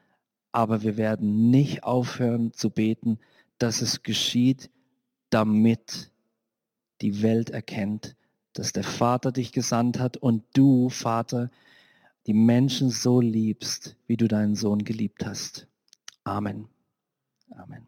aber 0.51 0.83
wir 0.83 0.97
werden 0.97 1.49
nicht 1.49 1.83
aufhören 1.83 2.53
zu 2.53 2.69
beten, 2.69 3.19
dass 3.57 3.81
es 3.81 4.03
geschieht, 4.03 4.69
damit 5.29 6.11
die 7.01 7.21
Welt 7.21 7.49
erkennt, 7.49 8.15
dass 8.53 8.73
der 8.73 8.83
Vater 8.83 9.31
dich 9.31 9.51
gesandt 9.51 9.99
hat 9.99 10.17
und 10.17 10.43
du, 10.53 10.89
Vater, 10.89 11.51
die 12.25 12.33
Menschen 12.33 12.89
so 12.89 13.21
liebst, 13.21 13.95
wie 14.07 14.17
du 14.17 14.27
deinen 14.27 14.55
Sohn 14.55 14.83
geliebt 14.83 15.25
hast. 15.25 15.67
Amen. 16.23 16.67
Amen. 17.51 17.87